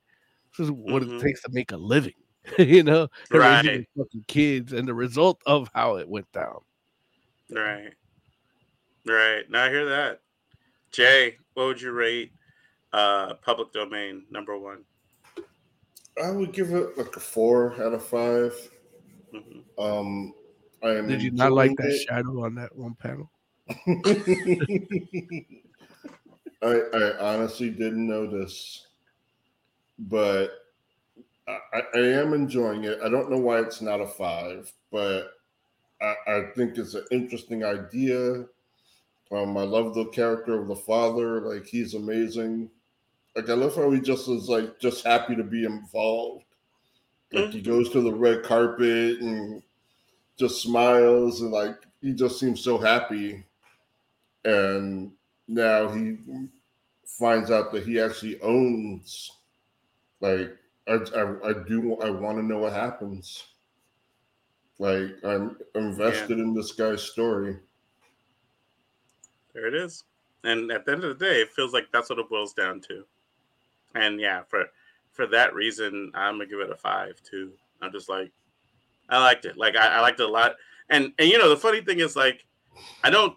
[0.56, 1.18] this is what Mhm.
[1.18, 2.14] it takes to make a living
[2.58, 3.88] you know raising Right.
[3.96, 6.60] fucking kids and the result of how it went down
[7.50, 7.92] Right.
[9.06, 9.48] Right.
[9.50, 10.20] Now I hear that.
[10.92, 12.32] Jay, what would you rate
[12.92, 14.84] uh public domain number one?
[16.22, 18.52] I would give it like a four out of five.
[19.32, 19.62] Mhm.
[19.78, 20.34] Um,
[20.82, 21.08] I am.
[21.08, 23.30] did you not like that enjoying shadow on that one panel.
[26.62, 28.86] I, I honestly didn't notice,
[29.98, 30.50] but
[31.48, 32.98] I, I- I am enjoying it.
[33.02, 35.32] I don't know why it's not a five, but
[36.00, 38.46] I, I think it's an interesting idea.
[39.32, 42.70] Um, I love the character of the father; like he's amazing.
[43.36, 46.44] Like I love how he just is like just happy to be involved.
[47.32, 49.62] Like he goes to the red carpet and
[50.40, 53.44] just smiles and like he just seems so happy.
[54.46, 55.12] And
[55.46, 56.16] now he
[57.04, 59.30] finds out that he actually owns.
[60.20, 60.56] Like
[60.88, 63.44] I, I, I do I want to know what happens.
[64.78, 67.58] Like I'm invested in this guy's story.
[69.52, 70.04] There it is.
[70.42, 72.80] And at the end of the day, it feels like that's what it boils down
[72.88, 73.04] to.
[73.94, 74.64] And yeah, for
[75.12, 77.52] for that reason, I'm gonna give it a five too.
[77.82, 78.30] I'm just like,
[79.10, 79.56] I liked it.
[79.56, 80.54] Like I, I liked it a lot.
[80.88, 82.46] And and you know the funny thing is like,
[83.02, 83.36] I don't.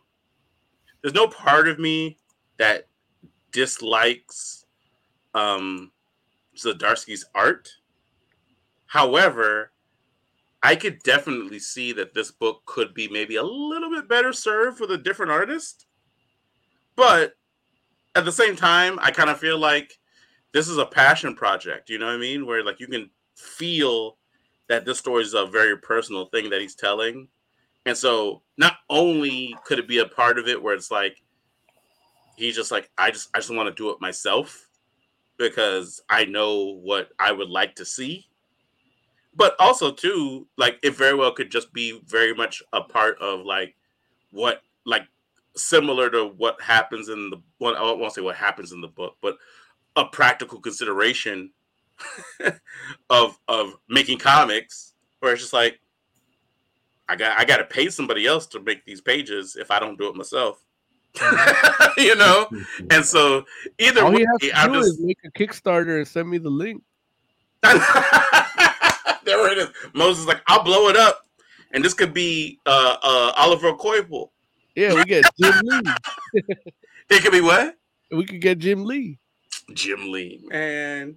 [1.02, 2.18] There's no part of me
[2.58, 2.88] that
[3.52, 4.66] dislikes
[5.34, 5.92] um
[6.56, 7.70] Zdarsky's art.
[8.86, 9.72] However,
[10.62, 14.80] I could definitely see that this book could be maybe a little bit better served
[14.80, 15.88] with a different artist.
[16.96, 17.34] But
[18.16, 20.00] at the same time, I kind of feel like
[20.54, 21.90] this is a passion project.
[21.90, 22.46] You know what I mean?
[22.46, 24.18] Where like you can feel
[24.70, 27.28] that this story is a very personal thing that he's telling.
[27.86, 31.22] And so not only could it be a part of it where it's like
[32.36, 34.70] he's just like, I just I just want to do it myself
[35.38, 38.28] because I know what I would like to see.
[39.36, 43.42] But also too, like it very well could just be very much a part of
[43.46, 43.76] like
[44.32, 45.04] what like
[45.56, 49.18] similar to what happens in the well, I won't say what happens in the book,
[49.22, 49.38] but
[49.96, 51.52] a practical consideration
[53.10, 55.80] of of making comics where it's just like
[57.08, 59.98] I got I got to pay somebody else to make these pages if I don't
[59.98, 60.64] do it myself.
[61.98, 62.48] you know,
[62.90, 63.46] and so
[63.78, 66.40] either all way, has to I'm do just is make a kickstarter and send me
[66.40, 66.82] the link
[67.62, 69.70] there it is.
[69.94, 71.28] Moses is like, I'll blow it up,
[71.72, 74.30] and this could be uh, uh, Oliver Coipel.
[74.76, 75.82] yeah we get jim lee
[77.10, 77.78] It could be what?
[78.12, 79.20] we could get jim lee
[79.74, 81.16] Jim Lee, man.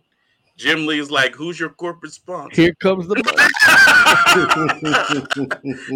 [0.57, 2.61] Jim Lee is like, who's your corporate sponsor?
[2.61, 3.27] here comes the money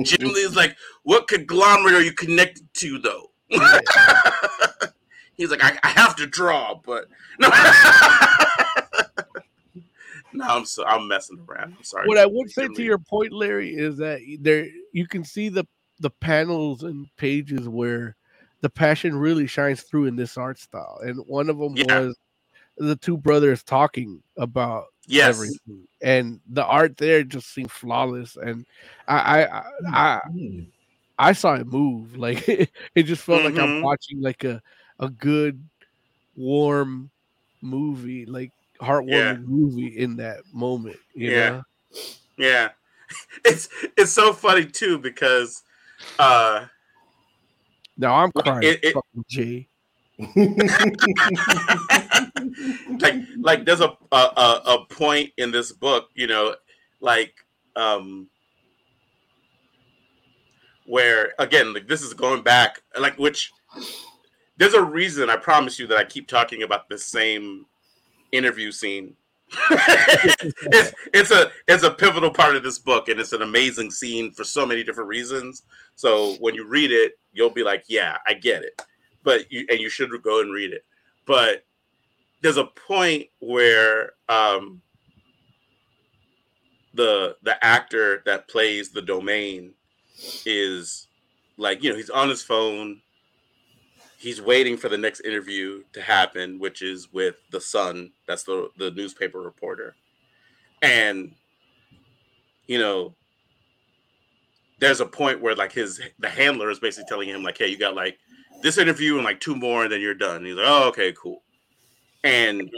[0.04, 3.30] Jim Lee is like, what conglomerate are you connected to, though?
[5.36, 7.06] He's like, I, I have to draw, but
[7.38, 7.48] no.
[10.34, 11.74] no, I'm so I'm messing around.
[11.78, 12.06] I'm sorry.
[12.06, 12.84] what I would say Jim to Lee.
[12.86, 15.64] your point, Larry, is that there you can see the
[16.00, 18.16] the panels and pages where
[18.60, 22.00] the passion really shines through in this art style, and one of them Yeah.
[22.00, 22.16] was
[22.78, 28.66] the two brothers talking about yes, everything, and the art there just seemed flawless, and
[29.08, 30.60] I I I, I, Hmm.
[31.18, 33.82] I saw it move like it just felt like I'm Mhm.
[33.82, 34.62] watching like a
[34.98, 35.62] a good
[36.36, 37.10] warm
[37.62, 39.36] movie, like heartwarming Yeah.
[39.44, 40.96] movie in that moment.
[41.14, 41.48] You Yeah.
[41.50, 41.62] know?
[42.38, 42.70] Yeah.
[43.44, 45.62] It's it's so funny too because
[46.18, 46.66] uh
[47.96, 49.68] Now I'm crying, it- it- fucking Jay.
[53.00, 54.16] like like there's a, a
[54.66, 56.54] a point in this book, you know,
[57.00, 57.34] like
[57.76, 58.28] um
[60.86, 63.52] where again, like this is going back like which
[64.56, 67.66] there's a reason I promise you that I keep talking about the same
[68.32, 69.16] interview scene.
[69.70, 74.30] it's, it's a it's a pivotal part of this book, and it's an amazing scene
[74.30, 75.62] for so many different reasons.
[75.96, 78.80] So when you read it, you'll be like, "Yeah, I get it,"
[79.24, 80.84] but you and you should go and read it.
[81.26, 81.64] But
[82.40, 84.82] there's a point where um,
[86.94, 89.74] the the actor that plays the domain
[90.44, 91.08] is
[91.56, 93.02] like you know he's on his phone.
[94.18, 98.12] He's waiting for the next interview to happen which is with the sun.
[98.26, 99.94] That's the the newspaper reporter.
[100.82, 101.34] And
[102.66, 103.14] you know
[104.78, 107.78] there's a point where like his the handler is basically telling him like hey you
[107.78, 108.18] got like
[108.62, 110.38] this interview and like two more and then you're done.
[110.38, 111.42] And he's like oh okay cool
[112.24, 112.70] and,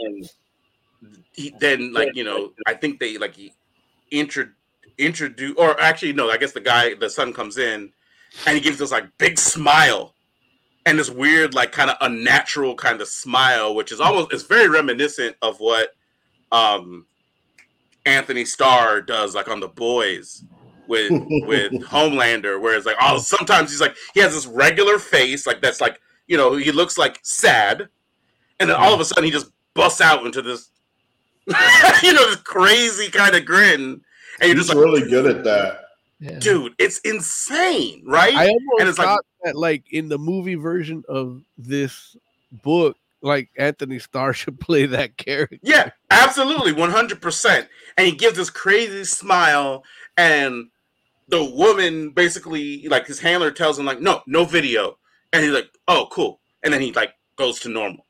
[1.33, 3.51] he then like you know i think they like he
[4.11, 4.45] intro
[4.97, 7.91] introduce or actually no i guess the guy the son comes in
[8.45, 10.13] and he gives this like big smile
[10.85, 14.69] and this weird like kind of unnatural kind of smile which is almost it's very
[14.69, 15.89] reminiscent of what
[16.51, 17.05] um
[18.05, 20.43] antony starr does like on the boys
[20.87, 21.11] with
[21.47, 25.61] with homelander where it's like oh sometimes he's like he has this regular face like
[25.61, 27.89] that's like you know he looks like sad
[28.59, 30.69] and then all of a sudden he just busts out into this
[31.47, 34.01] you know this crazy kind of grin and
[34.41, 35.79] you're He's just like really good at that.
[36.19, 36.39] Yeah.
[36.39, 40.55] dude it's insane right I almost and it's like- thought that like in the movie
[40.55, 42.15] version of this
[42.63, 45.57] book, like Antony Starr should play that character.
[45.61, 47.67] Yeah, absolutely, one hundred percent.
[47.97, 49.83] And he gives this crazy smile,
[50.15, 50.67] and
[51.27, 54.97] the woman basically, like his handler, tells him like, "No, no video,"
[55.33, 58.05] and he's like, "Oh, cool," and then he like goes to normal.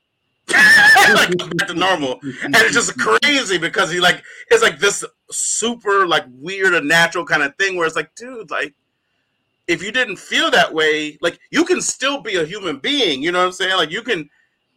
[1.14, 6.06] like back to normal, and it's just crazy because he like it's like this super
[6.06, 8.74] like weird and natural kind of thing where it's like, dude, like
[9.66, 13.22] if you didn't feel that way, like you can still be a human being.
[13.22, 13.76] You know what I'm saying?
[13.76, 14.28] Like you can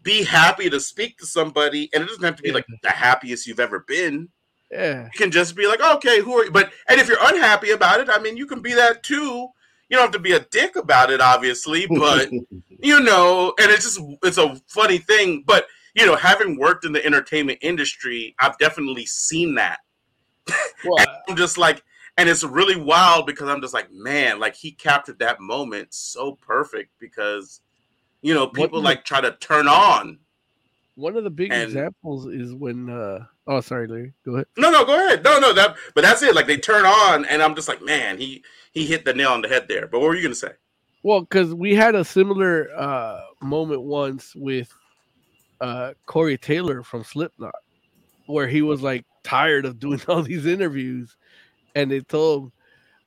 [0.03, 3.45] be happy to speak to somebody, and it doesn't have to be like the happiest
[3.47, 4.29] you've ever been.
[4.71, 5.05] Yeah.
[5.05, 6.51] You can just be like, okay, who are you?
[6.51, 9.49] But and if you're unhappy about it, I mean, you can be that too.
[9.89, 12.29] You don't have to be a dick about it, obviously, but
[12.81, 15.43] you know, and it's just it's a funny thing.
[15.45, 19.79] But you know, having worked in the entertainment industry, I've definitely seen that.
[20.85, 21.83] Well, I'm just like,
[22.17, 26.33] and it's really wild because I'm just like, man, like he captured that moment so
[26.39, 27.61] perfect because
[28.21, 30.19] you know people What- like try to turn on.
[30.97, 34.47] One of the big And- examples is when uh oh sorry Larry, go ahead.
[34.57, 35.23] No, no, go ahead.
[35.23, 36.35] No, no, that but that's it.
[36.35, 38.43] Like they turn on, and I'm just like, man, he
[38.73, 39.87] he hit the nail on the head there.
[39.87, 40.53] But what were you gonna say?
[41.03, 44.73] Well, because we had a similar uh moment once with
[45.61, 47.55] uh Corey Taylor from Slipknot,
[48.27, 51.17] where he was like tired of doing all these interviews,
[51.75, 52.51] and they told him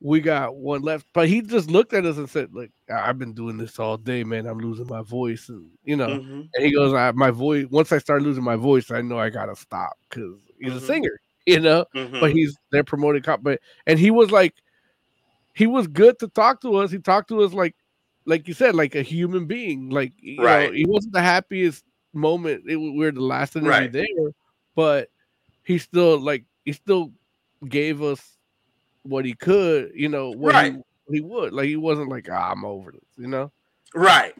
[0.01, 3.35] we got one left, but he just looked at us and said, "Like I've been
[3.35, 4.47] doing this all day, man.
[4.47, 6.49] I'm losing my voice, and you know." Mhm.
[6.55, 7.67] And he goes, I, "My voice.
[7.71, 10.77] Once I start losing my voice, I know I gotta stop because he's Mhm.
[10.77, 12.21] a singer, you know." Mhm.
[12.21, 14.55] But he's they're promoting cop, but and he was like,
[15.55, 16.91] he was good to talk to us.
[16.91, 17.75] He talked to us like,
[18.25, 19.91] like you said, like a human being.
[19.91, 20.75] Like you know, Right.
[20.75, 22.65] he wasn't the happiest moment.
[22.67, 23.93] It, we were the last interview Right.
[23.93, 24.31] there,
[24.75, 25.11] but
[25.65, 27.13] he still like he still
[27.69, 28.39] gave us
[29.03, 29.93] what he could.
[29.95, 30.75] You know, what Right.
[31.09, 31.53] he, he would.
[31.53, 33.03] Like he wasn't like, ah, I'm over this.
[33.17, 33.51] You know.
[33.95, 34.35] Right.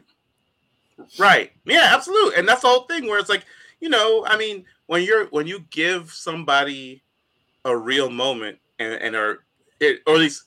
[1.19, 1.51] Right.
[1.65, 2.37] Yeah, absolutely.
[2.39, 3.45] And that's the whole thing where it's like,
[3.81, 7.03] you know, I mean, when you're when you give somebody
[7.65, 9.45] a real moment and, and are
[9.81, 10.45] it or at least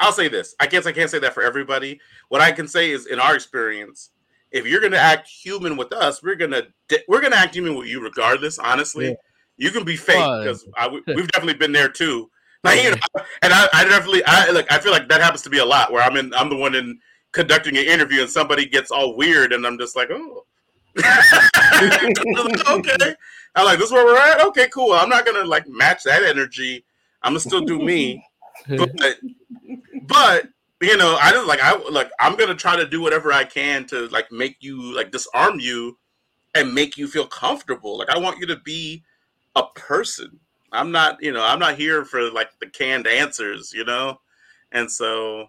[0.00, 0.54] I'll say this.
[0.60, 2.00] I guess I can't say that for everybody.
[2.28, 4.10] What I can say is in our experience,
[4.52, 7.88] if you're gonna act human with us, we're gonna di- we're gonna act human with
[7.88, 9.08] you regardless, honestly.
[9.08, 9.14] Yeah.
[9.56, 10.64] You can be fake because
[11.08, 12.30] we've definitely been there too.
[12.64, 12.96] Like, you know,
[13.42, 15.92] and I, I definitely I like I feel like that happens to be a lot
[15.92, 16.98] where I'm in I'm the one in
[17.30, 20.44] conducting an interview and somebody gets all weird and I'm just like, oh.
[20.98, 21.04] okay.
[23.54, 24.44] I'm like, this is where we're at?
[24.46, 24.92] Okay, cool.
[24.92, 26.84] I'm not gonna like match that energy.
[27.22, 28.24] I'm gonna still do me.
[28.68, 29.18] but
[30.06, 30.48] but
[30.80, 33.84] you know, I just like I like I'm gonna try to do whatever I can
[33.86, 35.96] to like make you like disarm you
[36.54, 37.98] and make you feel comfortable.
[37.98, 39.04] Like I want you to be
[39.54, 40.40] a person.
[40.72, 44.20] I'm not, you know, I'm not here for like the canned answers, you know?
[44.72, 45.48] And so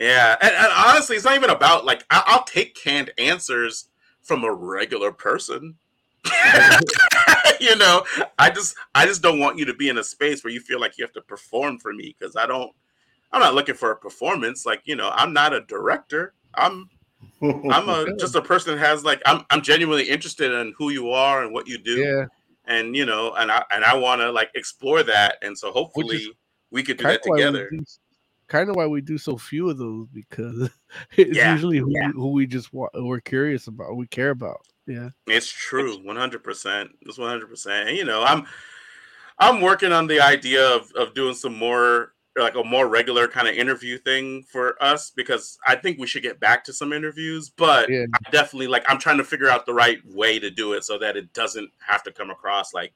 [0.00, 3.88] yeah, and, and honestly, it's not even about like I, I'll take canned answers
[4.22, 5.76] from a regular person.
[7.60, 8.04] you know,
[8.38, 10.80] I just I just don't want you to be in a space where you feel
[10.80, 12.72] like you have to perform for me because I don't.
[13.32, 14.66] I'm not looking for a performance.
[14.66, 16.34] Like you know, I'm not a director.
[16.54, 16.90] I'm
[17.42, 21.10] I'm a just a person that has like I'm I'm genuinely interested in who you
[21.10, 22.24] are and what you do, yeah.
[22.66, 26.26] And you know, and I and I want to like explore that, and so hopefully
[26.70, 27.70] we could do that together.
[28.48, 30.70] Kind of why we do so few of those because
[31.16, 32.10] it's Yeah, usually who, yeah.
[32.12, 34.60] who we just wa- we're curious about, we care about.
[34.86, 35.08] Yeah.
[35.26, 36.90] It's true, one hundred percent.
[37.02, 37.88] It's one hundred percent.
[37.88, 38.46] And you know, I'm
[39.38, 43.48] I'm working on the idea of of doing some more like a more regular kind
[43.48, 47.50] of interview thing for us because I think we should get back to some interviews.
[47.50, 48.06] But Yeah.
[48.12, 50.98] I definitely like I'm trying to figure out the right way to do it so
[50.98, 52.92] that it doesn't have to come across like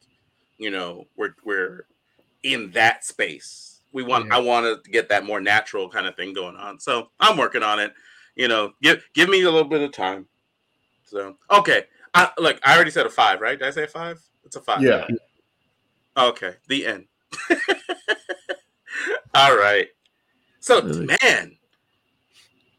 [0.59, 1.87] you know we're we're
[2.43, 3.81] in that space.
[3.93, 4.37] We want Yeah.
[4.37, 6.79] I want to get that more natural kind of thing going on.
[6.79, 7.93] So I'm working on it.
[8.37, 10.27] You know, give give me a little bit of time.
[11.05, 11.85] So okay,
[12.15, 13.59] I, look, I already said a five, right?
[13.59, 14.21] Did I say a five?
[14.45, 14.83] It's a five.
[14.83, 15.07] Yeah.
[16.17, 16.55] Okay.
[16.69, 17.07] The end.
[19.35, 19.89] All right.
[20.61, 21.17] So Really?
[21.23, 21.57] man,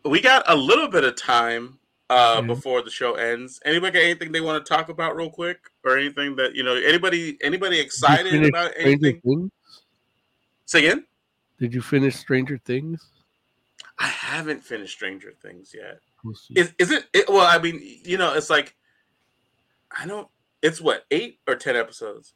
[0.05, 1.77] we got a little bit of time
[2.09, 3.59] uh before the show ends.
[3.65, 6.75] Anybody got anything they want to talk about real quick, or anything that you know?
[6.75, 9.21] Anybody anybody excited about anything?
[9.21, 9.51] Things?
[10.65, 11.05] Say again.
[11.59, 13.07] Did you finish Stranger Things?
[13.97, 15.99] I haven't finished Stranger Things yet.
[16.23, 16.35] We'll.
[16.55, 17.29] Is is it, it?
[17.29, 18.75] Well, I mean, you know, it's like
[19.97, 20.27] I don't.
[20.61, 22.33] It's what eight or ten episodes.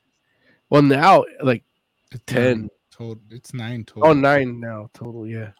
[0.69, 1.63] well, now like
[2.11, 2.69] It's 10.
[2.99, 3.23] Nine total.
[3.31, 4.09] It's nine total.
[4.09, 5.27] oh nine now total.
[5.27, 5.51] Yeah.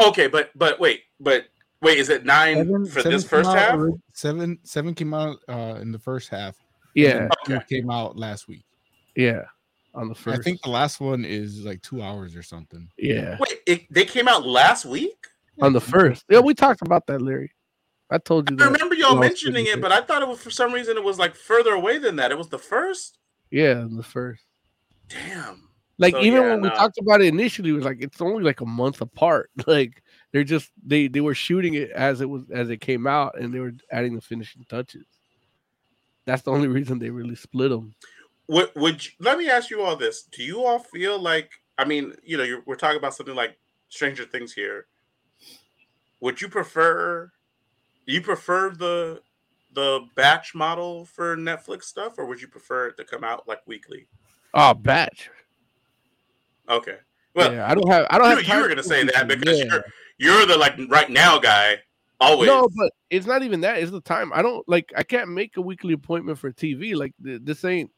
[0.00, 1.44] Okay, but but wait, but
[1.80, 3.74] wait, is it nine Seven- for seven this first out half?
[3.78, 6.56] ori- Seven seven came out uh, in the first half.
[6.94, 7.28] Yeah.
[7.44, 7.64] Two Okay.
[7.80, 8.64] came out last week.
[9.14, 9.42] Yeah.
[9.94, 10.40] On the first.
[10.40, 12.88] I think the last one is like two hours or something.
[12.98, 13.36] Yeah.
[13.40, 15.26] Wait, it, they came out last week.
[15.62, 16.24] On the first.
[16.28, 17.50] Yeah, we talked about that, Larry.
[18.10, 18.72] I told you I that.
[18.72, 21.34] remember y'all mentioning it, but I thought it was for some reason it was like
[21.34, 22.30] further away than that.
[22.30, 23.18] It was the first.
[23.50, 24.44] Yeah, the first.
[25.08, 25.65] Damn.
[25.98, 28.44] Like So, even yeah, when we talked about it initially, it was like it's only
[28.44, 29.50] like a month apart.
[29.66, 30.02] Like
[30.32, 33.52] they're just they they were shooting it as it was as it came out, and
[33.52, 35.06] they were adding the finishing touches.
[36.26, 37.94] That's the only reason they really split them.
[38.48, 40.24] Would would you, let me ask you all this?
[40.24, 41.50] Do you all feel like?
[41.78, 43.58] I mean, you know, you're, we're talking about something like
[43.88, 44.86] Stranger Things here.
[46.20, 47.32] Would you prefer?
[48.04, 49.22] You prefer the
[49.72, 53.66] the batch model for Netflix stuff, or would you prefer it to come out like
[53.66, 54.06] weekly?
[54.54, 55.30] Oh, batch.
[56.68, 56.96] Okay.
[57.34, 58.06] Well, yeah, I don't have.
[58.10, 58.56] I don't you, have.
[58.56, 59.64] you were gonna say that because Yeah.
[59.66, 59.84] you're
[60.18, 61.78] you're the like right now guy.
[62.18, 62.48] Always.
[62.48, 63.78] No, but it's not even that.
[63.78, 64.32] It's the time.
[64.32, 64.92] I don't like.
[64.96, 66.94] I can't make a weekly appointment for TV.
[66.96, 67.90] Like this ain't.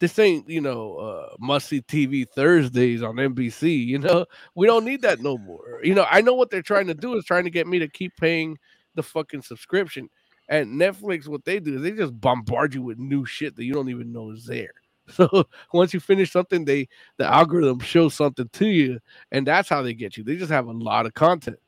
[0.00, 3.84] This ain't you know uh, must see TV Thursdays on NBC.
[3.84, 5.80] You know we don't need that no more.
[5.82, 7.88] You know I know what they're trying to do is trying to get me to
[7.88, 8.56] keep paying
[8.94, 10.08] the fucking subscription.
[10.48, 13.74] And Netflix, what they do is they just bombard you with new shit that you
[13.74, 14.72] don't even know is there.
[15.14, 19.00] So once you finish something, they the algorithm shows something to you,
[19.32, 20.24] and that's how they get you.
[20.24, 21.58] They just have a lot of content.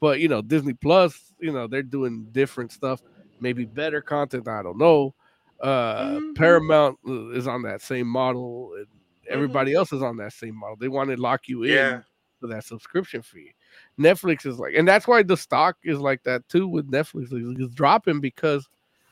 [0.00, 3.02] But you know, Disney Plus, you know, they're doing different stuff,
[3.40, 4.48] maybe better content.
[4.48, 5.14] I don't know.
[5.60, 6.34] Uh Mhm.
[6.36, 8.86] Paramount uh, is on that same model, and
[9.28, 10.76] everybody else is on that same model.
[10.76, 12.00] They want to lock you in Yeah.
[12.40, 13.54] for that subscription fee.
[13.98, 17.28] Netflix is like, and that's why the stock is like that too with Netflix.
[17.32, 18.68] It's dropping because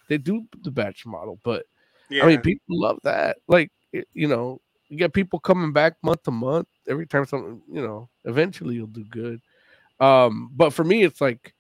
[0.08, 1.38] they do the batch model.
[1.42, 1.64] But
[2.12, 2.24] Yeah.
[2.24, 3.38] I mean, people love that.
[3.48, 7.80] Like, you know, you get people coming back month to month every time something, you
[7.80, 9.40] know, eventually you'll do good.
[10.00, 11.54] Um, but for me, it's like,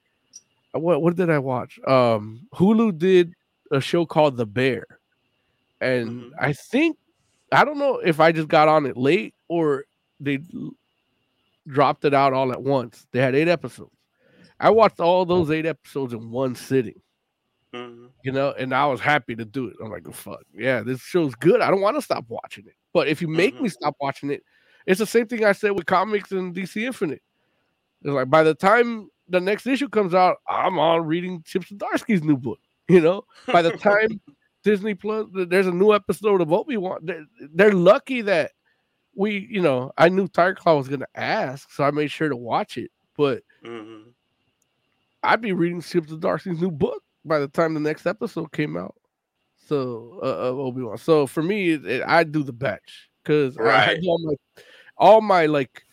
[0.74, 1.78] uh, what what did I watch?
[1.86, 3.32] Um, Hulu did
[3.70, 4.86] a show called The Bear,
[5.80, 6.30] and Mhm.
[6.38, 6.96] I think
[7.52, 9.84] I don't know if I just got on it late or
[10.20, 10.38] they
[11.68, 13.06] dropped it out all at once.
[13.12, 13.94] They had eight episodes.
[14.58, 17.01] I watched all those eight episodes in one sitting
[17.74, 18.10] Mhm.
[18.22, 19.76] you know, and I was happy to do it.
[19.82, 21.60] I'm like, fuck, yeah, this show's good.
[21.60, 22.74] I don't want to stop watching it.
[22.92, 23.72] But if you make me Mhm.
[23.72, 24.42] stop watching it,
[24.86, 27.22] it's the same thing I said with comics and DC Infinite.
[28.02, 32.22] It's like by the time the next issue comes out, I'm on reading Chip Zdarsky's
[32.22, 32.58] new book.
[32.88, 34.20] You know, by the time
[34.64, 36.98] Disney Plus, there's a new episode of Obi Wan.
[37.02, 37.24] They're,
[37.54, 38.50] they're lucky that
[39.14, 42.36] we, you know, I knew Tiger Claw was gonna ask, so I made sure to
[42.36, 42.90] watch it.
[43.16, 44.12] But Mhm.
[45.22, 48.94] I'd be reading Chip Zdarsky's new book by the time the next episode came out.
[49.66, 50.98] So uh, of Obi Wan.
[50.98, 54.00] So for me, it, it, I do the batch because I, I Right.
[54.00, 54.34] do all my
[54.96, 55.84] all my like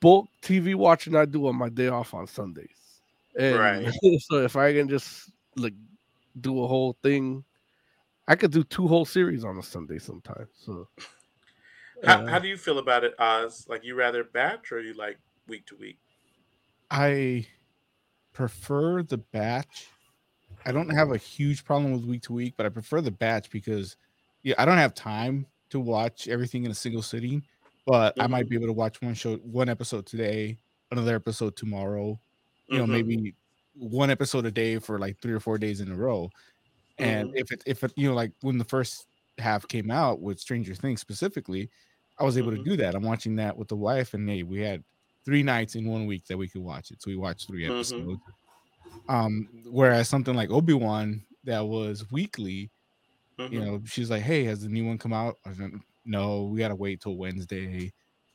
[0.00, 1.16] bulk TV watching.
[1.16, 3.02] I do on my day off on Sundays.
[3.38, 3.92] And Right.
[4.20, 5.74] so if I can just like
[6.40, 7.44] do a whole thing,
[8.28, 10.50] I could do two whole series on a Sunday sometimes.
[10.54, 10.88] So
[12.04, 13.66] How, uh, how do you feel about it, Oz?
[13.68, 15.98] Like you rather batch or you like week to week?
[16.90, 17.46] I
[18.32, 19.88] prefer the batch.
[20.66, 23.50] I don't have a huge problem with week to week, but I prefer the batch
[23.50, 23.96] because
[24.42, 27.44] yeah, I don't have time to watch everything in a single sitting.
[27.86, 30.58] But I might be able to watch one show, one episode today,
[30.90, 32.20] another episode tomorrow.
[32.70, 32.90] You know, Mhm.
[32.92, 33.34] maybe
[33.74, 36.30] one episode a day for like three or four days in a row.
[36.98, 37.32] And Mhm.
[37.34, 39.06] if it, if it, you know, like when the first
[39.38, 41.70] half came out with Stranger Things specifically,
[42.18, 42.94] I was able to do that.
[42.94, 44.84] I'm watching that with the wife, and hey, we had
[45.24, 47.02] three nights in one week that we could watch it.
[47.02, 47.74] So we watched 3 Mhm.
[47.76, 48.20] episodes.
[49.08, 52.70] Um, whereas something like Obi Wan, that was weekly,
[53.38, 53.52] Mhm.
[53.52, 55.72] you know, she's like, "Hey, has the new one come out?" I was like,
[56.04, 57.92] no, we gotta wait till Wednesday,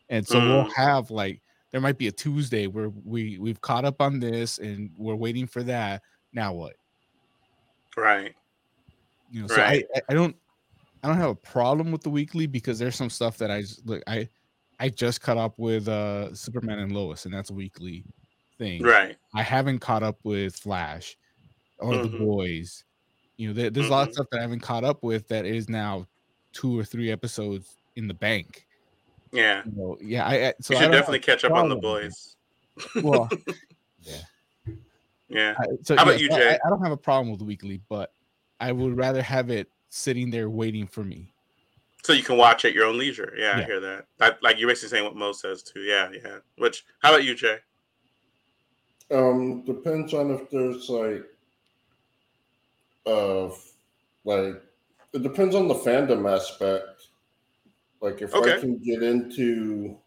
[0.09, 0.71] and so we'll Mm.
[0.75, 1.41] have like
[1.71, 5.47] there might be a Tuesday where we we've caught up on this and we're waiting
[5.47, 6.03] for that.
[6.33, 6.75] Now what?
[7.97, 8.35] right.
[9.29, 9.67] You know, so Right.
[9.67, 10.35] I, I I don't
[11.03, 13.85] I don't have a problem with the weekly because there's some stuff that I just
[13.87, 14.29] look I
[14.79, 18.05] I just caught up with uh Superman and Lois and that's weekly
[18.57, 18.81] thing.
[18.83, 19.17] Right.
[19.33, 21.17] I haven't caught up with Flash
[21.79, 22.19] or the Mhm.
[22.19, 22.83] boys.
[23.37, 24.13] You know, there, there's a lot of Mhm.
[24.13, 26.07] stuff that I haven't caught up with that is now
[26.53, 28.65] two or three episodes in the bank.
[29.31, 29.63] Yeah.
[29.65, 32.35] You know, yeah, I, I so You should definitely catch up on the boys.
[33.01, 33.29] Well,
[35.27, 35.55] Yeah.
[35.57, 36.49] I, so How about you, I- Jay?
[36.51, 38.13] I, I don't have a problem with weekly, but
[38.59, 41.31] I would rather have it sitting there waiting for me.
[42.03, 43.33] So you can watch at your own leisure.
[43.35, 44.05] Yeah, I hear that.
[44.19, 44.43] that.
[44.43, 45.79] Like you're basically saying what Mo says too.
[45.79, 46.37] Yeah, yeah.
[46.59, 47.57] Which how about you, Jay?
[49.11, 51.23] Um, depends on if there's like,
[53.05, 53.49] uh,
[54.23, 54.61] like
[55.13, 57.07] it depends on the fandom aspect.
[58.01, 59.97] Like if I can get into,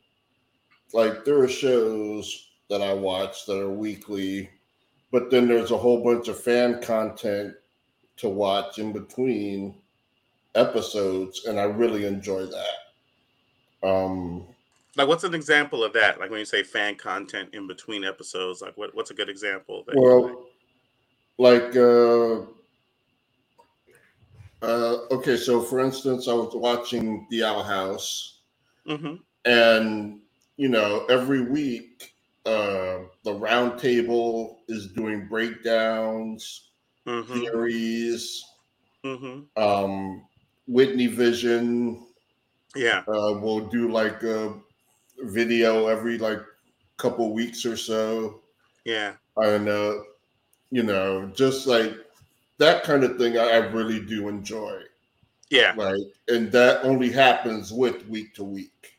[0.92, 4.50] like there are shows that I watch that are weekly,
[5.10, 7.54] but then there's a whole bunch of fan content
[8.18, 9.76] to watch in between
[10.54, 13.88] episodes, and I really enjoy that.
[13.88, 14.46] Um,
[14.98, 16.18] Like what's an example of that?
[16.18, 19.84] Like when you say fan content in between episodes, like what, what's a good example?
[19.94, 20.46] Well,
[21.38, 22.40] like, uh,
[24.60, 28.40] uh, okay, so for instance, I was watching The Owl House,
[28.86, 29.14] hmm
[29.44, 30.20] and
[30.56, 32.12] you know, every week,
[32.44, 36.70] uh, the round table is doing breakdowns,
[37.06, 38.44] hmm theories.
[39.04, 40.26] hmm Um,
[40.66, 42.04] Whitney Vision
[42.74, 43.04] Yeah.
[43.06, 44.54] uh, will do like a
[45.22, 46.40] video every like
[46.96, 48.40] couple weeks or so.
[48.84, 49.14] Yeah.
[49.36, 49.94] and uh,
[50.70, 51.94] you know, just like
[52.58, 54.82] that kind of thing, I, I really do enjoy.
[55.50, 55.72] Yeah.
[55.76, 58.92] Like, and that only happens with week to week.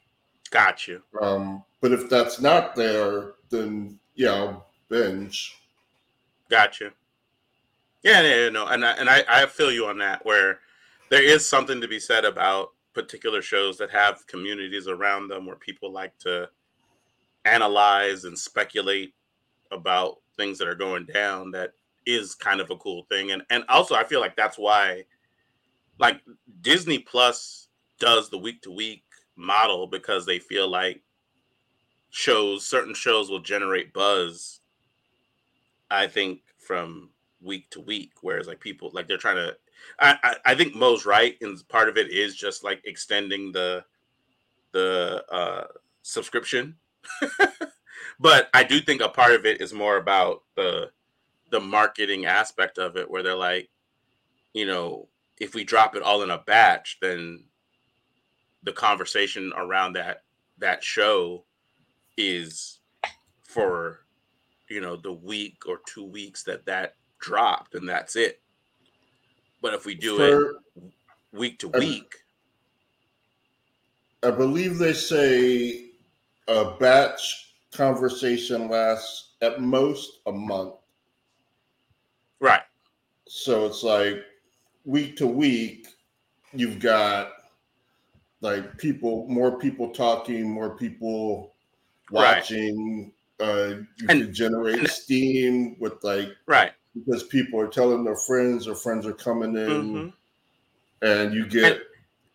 [0.49, 1.03] Got you.
[1.21, 5.55] Um, but if that's not there, then yeah, I'll binge.
[6.49, 6.91] Got you.
[8.01, 10.25] Yeah, yeah, yeah, no, and I, and I, I feel you on that.
[10.25, 10.59] Where
[11.09, 12.71] there is something to be said about
[13.01, 16.49] particular shows that have communities around them where people like to
[17.45, 19.13] analyze and speculate
[19.71, 21.51] about things that are going down.
[21.51, 21.73] That
[22.05, 25.03] is kind of a cool thing, and and also I feel like that's why,
[25.99, 26.21] like
[26.61, 27.67] Disney Plus
[27.99, 29.03] does the week to week
[29.35, 31.01] model because they feel like
[32.09, 34.59] shows certain shows will generate buzz
[35.91, 37.09] I think from
[37.41, 39.57] week to week, whereas like people like they're trying to.
[39.99, 43.83] I, I think Mo's right, and part of it is just like extending the
[44.71, 45.67] the uh,
[46.03, 46.75] subscription.
[48.19, 50.91] but I do think a part of it is more about the
[51.49, 53.69] the marketing aspect of it, where they're like,
[54.53, 55.07] you know,
[55.39, 57.43] if we drop it all in a batch, then
[58.63, 60.23] the conversation around that
[60.57, 61.43] that show
[62.17, 62.79] is
[63.43, 64.01] for
[64.69, 68.41] you know the week or two weeks that that dropped and that's it
[69.61, 70.55] but if we do it
[71.31, 72.15] week to I- week
[74.21, 75.91] I believe they say
[76.49, 80.75] a batch conversation lasts at most a month.
[82.41, 82.63] right
[83.27, 84.23] So it's like
[84.85, 85.87] week to week,
[86.53, 87.31] you've got
[88.41, 91.53] like people, more people talking, more people
[92.11, 92.37] Right.
[92.37, 93.13] watching.
[93.39, 96.73] Uh, you And- can generate and- steam with like right
[97.05, 100.13] because people are telling their friends, or friends are coming in, Mhm.
[101.01, 101.81] and you get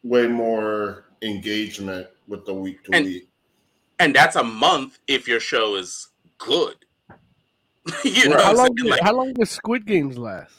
[0.03, 3.29] way more engagement with the week to And- week.
[3.99, 6.09] and that's a month if your show is
[6.39, 6.77] good
[8.05, 8.45] you know Right.
[8.45, 8.75] How long?
[8.75, 10.55] Did, like how long does Squid Games last?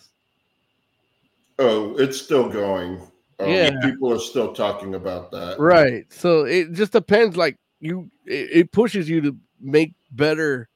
[1.58, 3.02] Oh, it's still going.
[3.40, 3.72] Um, Yeah.
[3.84, 5.60] people are still talking about that.
[5.60, 6.06] Right.
[6.14, 7.36] So it just depends.
[7.36, 10.70] Like you, it, it pushes you to make better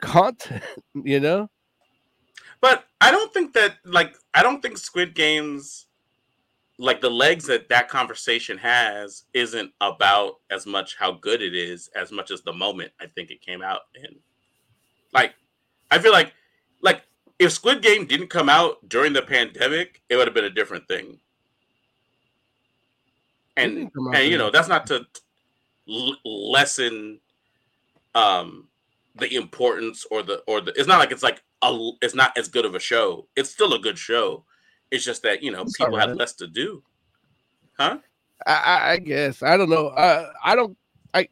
[0.00, 0.62] content.
[0.94, 1.48] You know.
[2.60, 5.86] But i don't think that like i don't think squid games
[6.78, 11.88] like the legs that that conversation has isn't about as much how good it is
[11.96, 14.16] as much as the moment i think it came out in.
[15.12, 15.34] Like
[15.90, 16.32] i feel like
[16.82, 17.02] like
[17.38, 20.86] if squid game didn't come out during the pandemic it would have been a different
[20.88, 21.18] thing.
[23.56, 25.06] And didn't come out and you know that's not to
[25.88, 27.20] l- lessen
[28.14, 28.68] um
[29.14, 32.48] the importance or the or the it's not like it's like a it's not as
[32.48, 34.44] good of a show it's still a good show
[34.90, 36.82] it's just that you know It's people have less to do
[37.78, 37.98] huh
[38.44, 39.88] I, I, guess I don't know.
[39.88, 40.76] I, I don't.
[41.14, 41.28] I,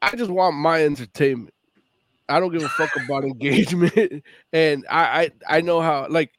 [0.00, 1.52] I just want my entertainment.
[2.28, 6.06] I don't give a fuck about engagement, and I, I, I know how.
[6.08, 6.32] Like,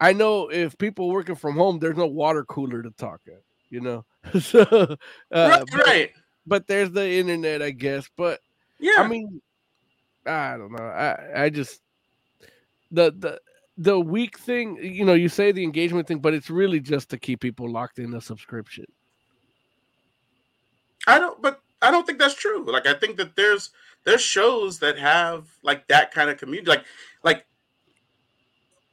[0.00, 3.80] I know if people working from home, there's no water cooler to talk at, you
[3.80, 4.04] know.
[4.40, 4.96] so, uh,
[5.32, 6.10] right, but, right.
[6.46, 8.08] but there's the internet, I guess.
[8.16, 8.40] But
[8.78, 8.96] Yeah.
[8.98, 9.40] I mean,
[10.26, 10.84] I don't know.
[10.84, 11.80] I I just
[12.92, 13.40] the the
[13.76, 14.78] the week thing.
[14.80, 17.98] You know, you say the engagement thing, but it's really just to keep people locked
[17.98, 18.86] in a subscription.
[21.06, 22.64] I don't, but I don't think that's true.
[22.64, 23.70] Like, I think that there's
[24.04, 26.84] there's shows that have like that kind of community, like
[27.24, 27.46] like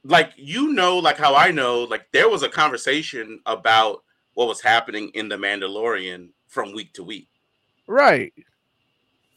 [0.03, 4.03] like you know, like how I know, like there was a conversation about
[4.33, 7.27] what was happening in the Mandalorian from week to week.
[7.87, 8.33] Right.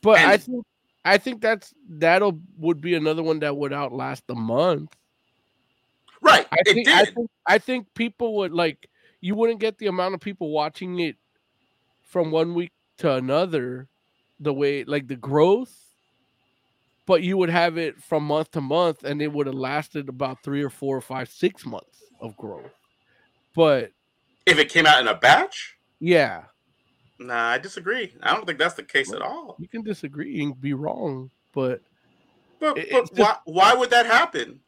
[0.02, 0.64] But I think
[1.04, 4.94] I think that's that'll would be another one that would outlast a month.
[6.20, 6.94] Right, I it think did.
[6.94, 8.88] I think I think people would like
[9.20, 11.16] you wouldn't get the amount of people watching it
[12.02, 13.88] from one week to another
[14.38, 15.74] the way like the growth
[17.06, 20.42] but you would have it from month to month and it would have lasted about
[20.42, 22.70] three or four or five six months of growth
[23.54, 23.92] but
[24.44, 26.42] if it came out in a batch, yeah
[27.26, 28.14] nah, I disagree.
[28.22, 29.56] I don't think that's the case at all.
[29.58, 31.80] you can disagree and be wrong but
[32.60, 34.60] But, but just- why, why would that happen?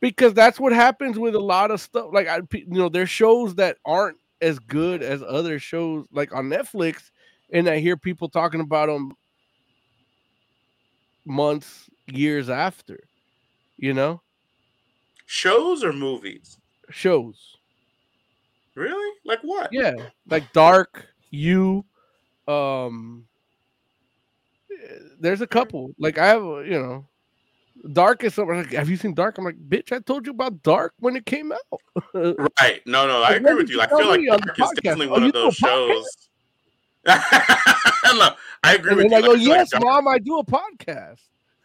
[0.00, 2.08] because that's what happens with a lot of stuff.
[2.12, 6.46] Like I, you know, there's shows that aren't as good as other shows, like on
[6.48, 7.10] Netflix,
[7.52, 9.12] and I hear people talking about them
[11.24, 13.00] months, years after.
[13.76, 14.20] You know,
[15.26, 16.58] Shows or movies?
[16.90, 17.56] shows.
[18.74, 19.16] Really?
[19.24, 19.70] Like what?
[19.72, 19.94] Yeah,
[20.28, 21.84] like Dark, You,
[22.48, 23.26] um,
[25.20, 25.92] there's a couple.
[25.98, 27.06] Like I have, you know.
[27.94, 29.38] Dark is something like, have you seen Dark?
[29.38, 31.80] I'm like, bitch, I told you about Dark when it came out.
[32.60, 32.82] Right.
[32.84, 33.80] No, no, I agree with you.
[33.80, 36.06] I feel like me on the Dark is definitely Oh, one you of those shows.
[37.06, 37.12] no,
[38.62, 39.16] I agree And with you.
[39.16, 41.20] I go, Like, yes, mom, I do a podcast.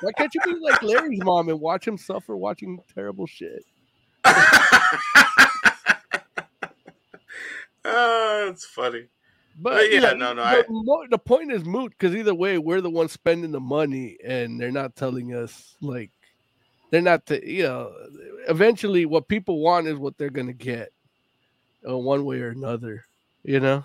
[0.00, 3.64] Why can't you be like Larry's mom and watch him suffer watching terrible shit?
[7.84, 9.06] Oh, it's funny.
[9.58, 12.58] But, But you yeah, no, no, The, I- the point is moot because either way,
[12.58, 16.10] we're the ones spending the money, and they're not telling us like
[16.90, 17.26] they're not.
[17.26, 17.92] T- you know,
[18.48, 20.90] eventually, what people want is what they're gonna get,
[21.88, 23.04] uh, one way or another.
[23.44, 23.84] You know.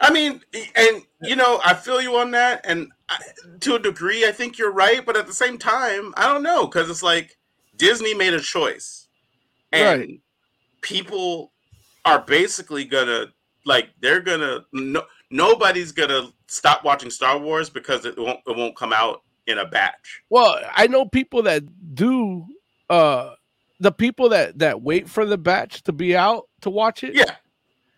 [0.00, 0.42] I mean,
[0.74, 3.18] and you know, I feel you on that, and I,
[3.60, 5.06] to a degree, I think you're right.
[5.06, 7.38] But at the same time, I don't know because it's like
[7.76, 9.06] Disney made a choice,
[9.70, 10.20] and Right.
[10.82, 11.52] people
[12.04, 13.26] are basically gonna
[13.64, 18.76] like they're gonna no, nobody's gonna stop watching Star Wars because it won't it won't
[18.76, 20.22] come out in a batch.
[20.30, 21.62] Well, I know people that
[21.94, 22.46] do.
[22.90, 23.34] Uh,
[23.80, 27.14] the people that that wait for the batch to be out to watch it.
[27.14, 27.34] Yeah,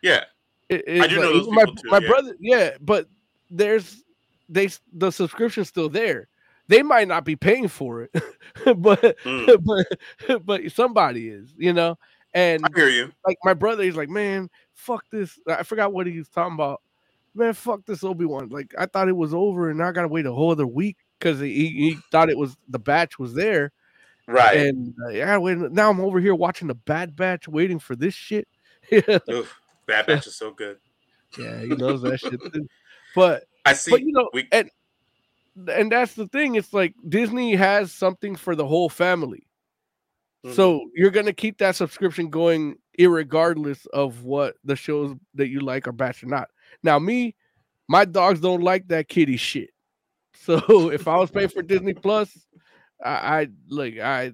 [0.02, 0.24] yeah,
[0.68, 2.08] It- I do know those my, too, my yeah.
[2.08, 3.08] brother, yeah, but
[3.50, 4.02] there's
[4.48, 6.28] they the subscription's still there.
[6.68, 8.10] They might not be paying for it,
[8.76, 9.62] but Mm,
[10.26, 11.98] but but somebody is, you know.
[12.36, 13.10] And I hear you.
[13.26, 15.38] like my brother, he's like, man, fuck this.
[15.48, 16.82] I forgot what he was talking about.
[17.34, 18.50] Man, fuck this Obi Wan.
[18.50, 20.98] Like I thought it was over, and now I gotta wait a whole other week
[21.18, 23.72] because he, he thought it was the batch was there,
[24.28, 24.58] Right.
[24.66, 25.56] and uh, yeah, wait.
[25.56, 28.46] Now I'm over here watching the Bad Batch, waiting for this shit.
[28.92, 30.76] Oof, Bad Batch is so good.
[31.38, 32.38] Yeah, he knows that shit.
[32.52, 32.68] Too.
[33.14, 33.90] But I see.
[33.92, 34.70] but you know, we- and
[35.72, 36.54] and that's the thing.
[36.54, 39.45] It's like Disney has something for the whole family.
[40.54, 45.88] So you're gonna keep that subscription going, irregardless of what the shows that you like
[45.88, 46.48] are batch or not.
[46.82, 47.34] Now, me,
[47.88, 49.70] my dogs don't like that kitty shit.
[50.46, 52.46] So if I was paying for Disney Plus,
[53.04, 54.32] I, I like I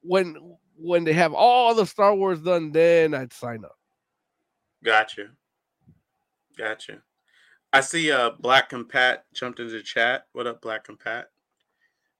[0.00, 0.36] when
[0.76, 3.76] when they have all the Star Wars done, then I'd sign up.
[4.84, 5.30] Gotcha.
[6.56, 7.02] Gotcha.
[7.72, 10.26] I see uh Black Compat jumped into the chat.
[10.34, 11.24] What up, Black Compat?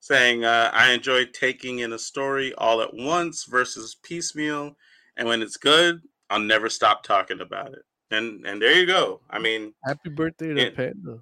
[0.04, 4.76] Saying uh I enjoy taking in a story all at once versus piecemeal,
[5.16, 7.84] and when it's good, I'll never stop talking about it.
[8.10, 9.22] And and there you go.
[9.30, 10.70] I mean, Happy birthday to Yeah.
[10.76, 11.20] Panda.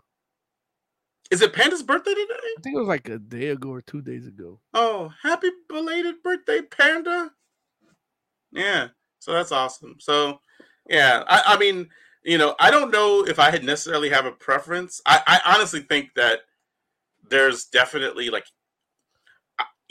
[1.30, 2.34] is it Panda's birthday today?
[2.58, 4.58] I think it was like a day ago or two days ago.
[4.74, 7.30] Oh, happy belated birthday, Panda.
[8.50, 8.88] Yeah,
[9.20, 9.94] so that's awesome.
[10.00, 10.40] So,
[10.90, 11.88] yeah, I, I mean,
[12.24, 15.00] you know, I don't know if I had necessarily have a preference.
[15.06, 16.40] I, I honestly think that
[17.30, 18.44] there's definitely like,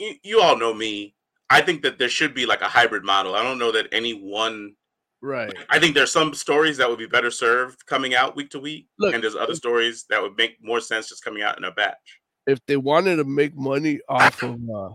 [0.02, 1.14] you, you all know me.
[1.50, 3.34] I think that there should be like a hybrid model.
[3.34, 4.74] I don't know that any one.
[5.20, 5.52] Right.
[5.68, 8.88] I think there's some stories that would be better served coming out week to week,
[8.98, 11.70] Look, and there's other stories that would make more sense just coming out in a
[11.70, 12.20] batch.
[12.46, 14.90] if they wanted to make money off of uh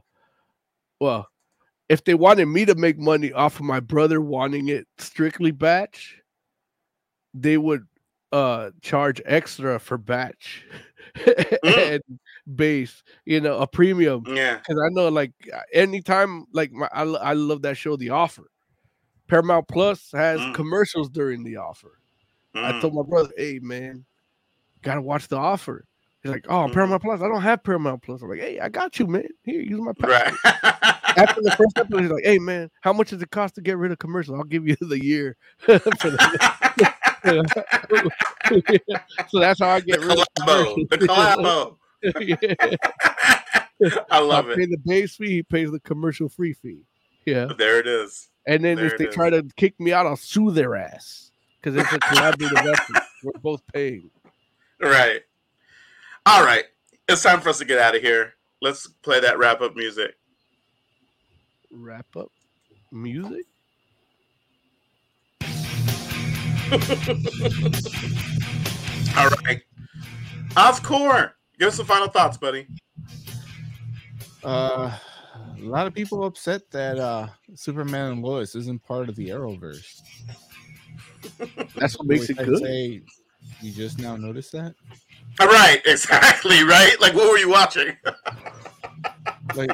[0.99, 1.29] well
[1.87, 6.19] if they wanted me to make money off of my brother wanting it strictly batch
[7.33, 7.85] they would
[8.33, 10.65] uh charge extra for batch
[11.17, 11.95] Mm.
[11.95, 12.03] and
[12.55, 14.23] base, you know, a premium.
[14.27, 14.57] Yeah.
[14.57, 15.31] Because I know, like,
[15.73, 18.49] anytime, like, my, I, I love that show, The Offer.
[19.27, 20.53] Paramount Plus has Mm.
[20.53, 21.99] commercials during The Offer.
[22.55, 22.81] I Mm.
[22.81, 24.05] told my brother, hey, man,
[24.81, 25.85] gotta watch The Offer.
[26.23, 26.73] He's like, oh, Mhm.
[26.73, 27.21] Paramount Plus.
[27.21, 28.21] I don't have Paramount Plus.
[28.21, 29.27] I'm like, hey, I got you, man.
[29.43, 30.33] Here, use my password.
[30.43, 30.63] Right.
[31.17, 33.77] After the first episode, he's like, hey, man, how much does it cost to get
[33.77, 34.37] rid of commercials?
[34.37, 35.35] I'll give you the year.
[35.59, 37.47] for the-
[39.29, 40.89] so that's how I get rid of collabo.
[40.89, 41.07] The commercials.
[41.45, 41.77] collabo.
[44.11, 44.69] I love I pay it.
[44.71, 45.27] the base fee.
[45.29, 46.83] He pays the commercial free fee.
[47.25, 48.29] Yeah, There it is.
[48.47, 49.13] and then There if they is.
[49.13, 53.03] try to kick me out, I'll sue their ass because it's a collaborative effort.
[53.23, 54.09] We're both paying.
[54.79, 55.21] Right.
[56.25, 56.63] All right.
[57.09, 58.33] It's time for us to get out of here.
[58.61, 60.15] Let's play that wrap up music.
[61.71, 62.31] Wrap up
[62.91, 63.45] music.
[69.17, 69.61] All right.
[70.55, 72.67] Oscore, give us some final thoughts, buddy.
[74.43, 74.97] Uh,
[75.59, 80.01] a lot of people upset that uh Superman and Lois isn't part of the Arrowverse.
[81.75, 82.59] That's what makes it I'd good.
[82.59, 83.01] Say,
[83.61, 84.75] you just now noticed that?
[85.39, 85.81] All right.
[85.85, 86.63] Exactly.
[86.63, 86.99] Right.
[86.99, 87.95] Like, what were you watching?
[89.55, 89.71] Like,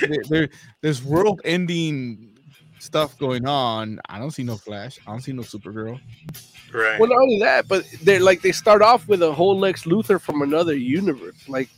[0.00, 0.48] there, there,
[0.82, 2.35] there's world-ending
[2.78, 3.98] stuff going on.
[4.08, 4.98] I don't see no Flash.
[5.06, 6.00] I don't see no Supergirl.
[6.72, 6.98] right.
[7.00, 10.20] Well, not only that, but they're like they start off with a whole Lex Luthor
[10.20, 11.48] from another universe.
[11.48, 11.68] Like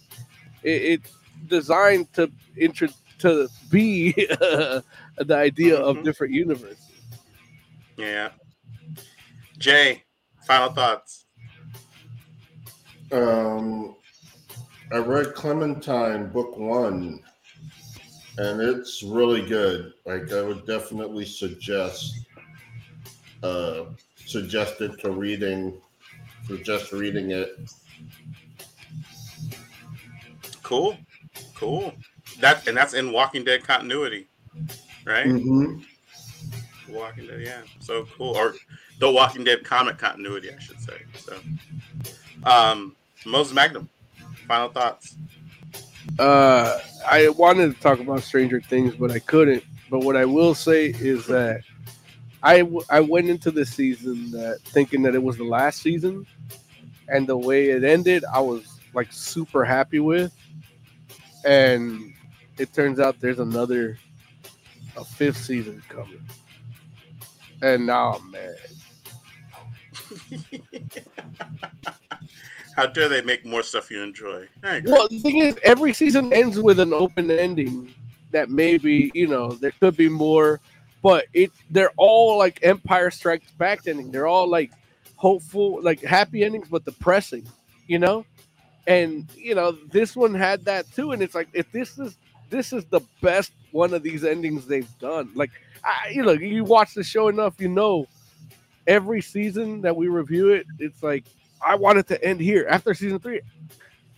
[0.62, 1.12] it, it's
[1.47, 2.89] designed to intro
[3.20, 4.83] to be the
[5.31, 6.05] idea of Mhm.
[6.05, 6.79] different universes.
[7.97, 8.31] yeah.
[9.59, 10.05] Jay,
[10.47, 11.25] final thoughts.
[13.11, 13.97] Um,
[14.93, 17.20] I read Clementine book one,
[18.39, 19.93] and it's really good.
[20.06, 22.20] Like I would definitely suggest
[23.43, 23.85] uh,
[24.16, 25.81] suggest it to reading,
[26.44, 27.59] for just reading it.
[30.62, 30.97] Cool.
[31.55, 31.93] Cool.
[32.40, 34.28] That and that's in Walking Dead continuity,
[35.05, 35.27] right?
[35.27, 35.85] Mhm.
[36.89, 37.62] Walking Dead, yeah.
[37.81, 38.36] So cool.
[38.36, 38.55] Or
[39.01, 40.98] the Walking Dead comic continuity, I should say.
[41.16, 41.36] So,
[42.44, 42.94] um,
[43.27, 43.89] Moses Magnum,
[44.47, 45.16] final thoughts.
[46.17, 46.79] Uh,
[47.09, 49.65] I wanted to talk about Stranger Things, but I couldn't.
[49.91, 51.63] But what I will say is that
[52.43, 56.27] I w- I went into this season that thinking that it was the last season,
[57.09, 60.33] and the way it ended, I was like super happy with.
[61.45, 62.15] And
[62.59, 63.99] it turns out there's another
[64.97, 66.21] a fifth season coming,
[67.63, 68.57] and now I'm mad.
[72.79, 74.47] How dare they make more stuff you enjoy?
[74.63, 77.93] Well, the thing is, every season ends with an open ending
[78.31, 80.61] that maybe you know there could be more,
[81.03, 84.13] but it they're all like Empire Strikes Back ending.
[84.13, 84.71] They're all like
[85.17, 87.49] hopeful, like happy endings, but depressing,
[87.89, 88.25] you know.
[88.87, 92.17] And you know this one had that too, and it's like if this is
[92.49, 95.31] this is the best one of these endings they've done.
[95.35, 95.51] Like,
[95.83, 98.07] I, you know, you watch the show enough, you know.
[98.87, 101.25] Every season that we review it, it's like
[101.65, 103.41] I want it to end here after season three.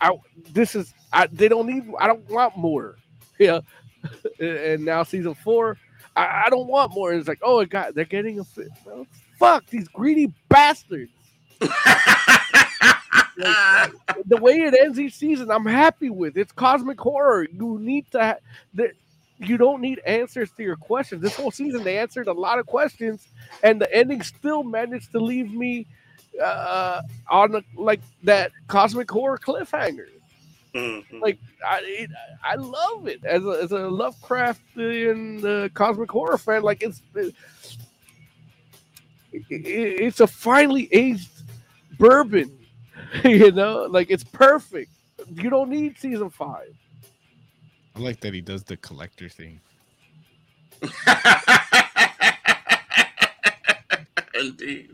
[0.01, 0.11] I
[0.51, 2.97] this is I they don't need I don't want more.
[3.39, 3.61] Yeah.
[4.39, 5.77] and now season four,
[6.15, 7.11] I, I don't want more.
[7.13, 8.43] It's like, oh it got they're getting a.
[8.85, 9.07] Well,
[9.39, 11.11] fuck these greedy bastards.
[14.25, 16.37] The way it ends each season, I'm happy with.
[16.37, 17.47] It's cosmic horror.
[17.51, 18.35] You need to ha-
[18.73, 18.91] the,
[19.39, 21.21] you don't need answers to your questions.
[21.21, 23.27] This whole season they answered a lot of questions,
[23.63, 25.87] and the ending still managed to leave me
[26.43, 30.07] uh, on a, like that cosmic horror cliffhanger.
[30.73, 31.21] Mhm.
[31.21, 31.37] Like
[31.67, 32.09] I, it,
[32.43, 36.63] I love it as a, as a Lovecraftian uh, cosmic horror fan.
[36.63, 37.35] Like it's it,
[39.31, 41.29] it- it's a finely aged
[41.99, 42.57] bourbon,
[43.25, 43.87] you know.
[43.89, 44.91] Like it's perfect.
[45.33, 46.73] You don't need season five.
[47.95, 49.59] I like that he does the collector thing.
[54.39, 54.91] Indeed.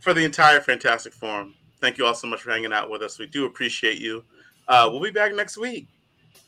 [0.00, 3.18] For the entire Fantastic Forum, thank you all so much for hanging out with us.
[3.18, 4.24] We do appreciate you.
[4.68, 5.88] Uh, we'll be back next week.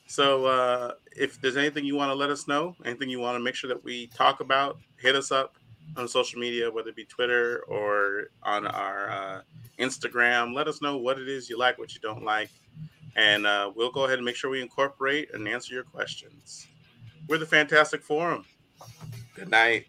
[0.06, 3.40] So uh, if there's anything you want to let us know, anything you want to
[3.40, 5.56] make sure that we talk about, hit us up
[5.96, 9.40] on social media, whether it be Twitter or on our uh,
[9.78, 10.54] Instagram.
[10.54, 12.50] Let us know what it is you like, what you don't like,
[13.16, 16.66] and uh, we'll go ahead and make sure we incorporate and answer your questions.
[17.28, 18.44] We're the Fantastic Forum.
[19.34, 19.86] Good night.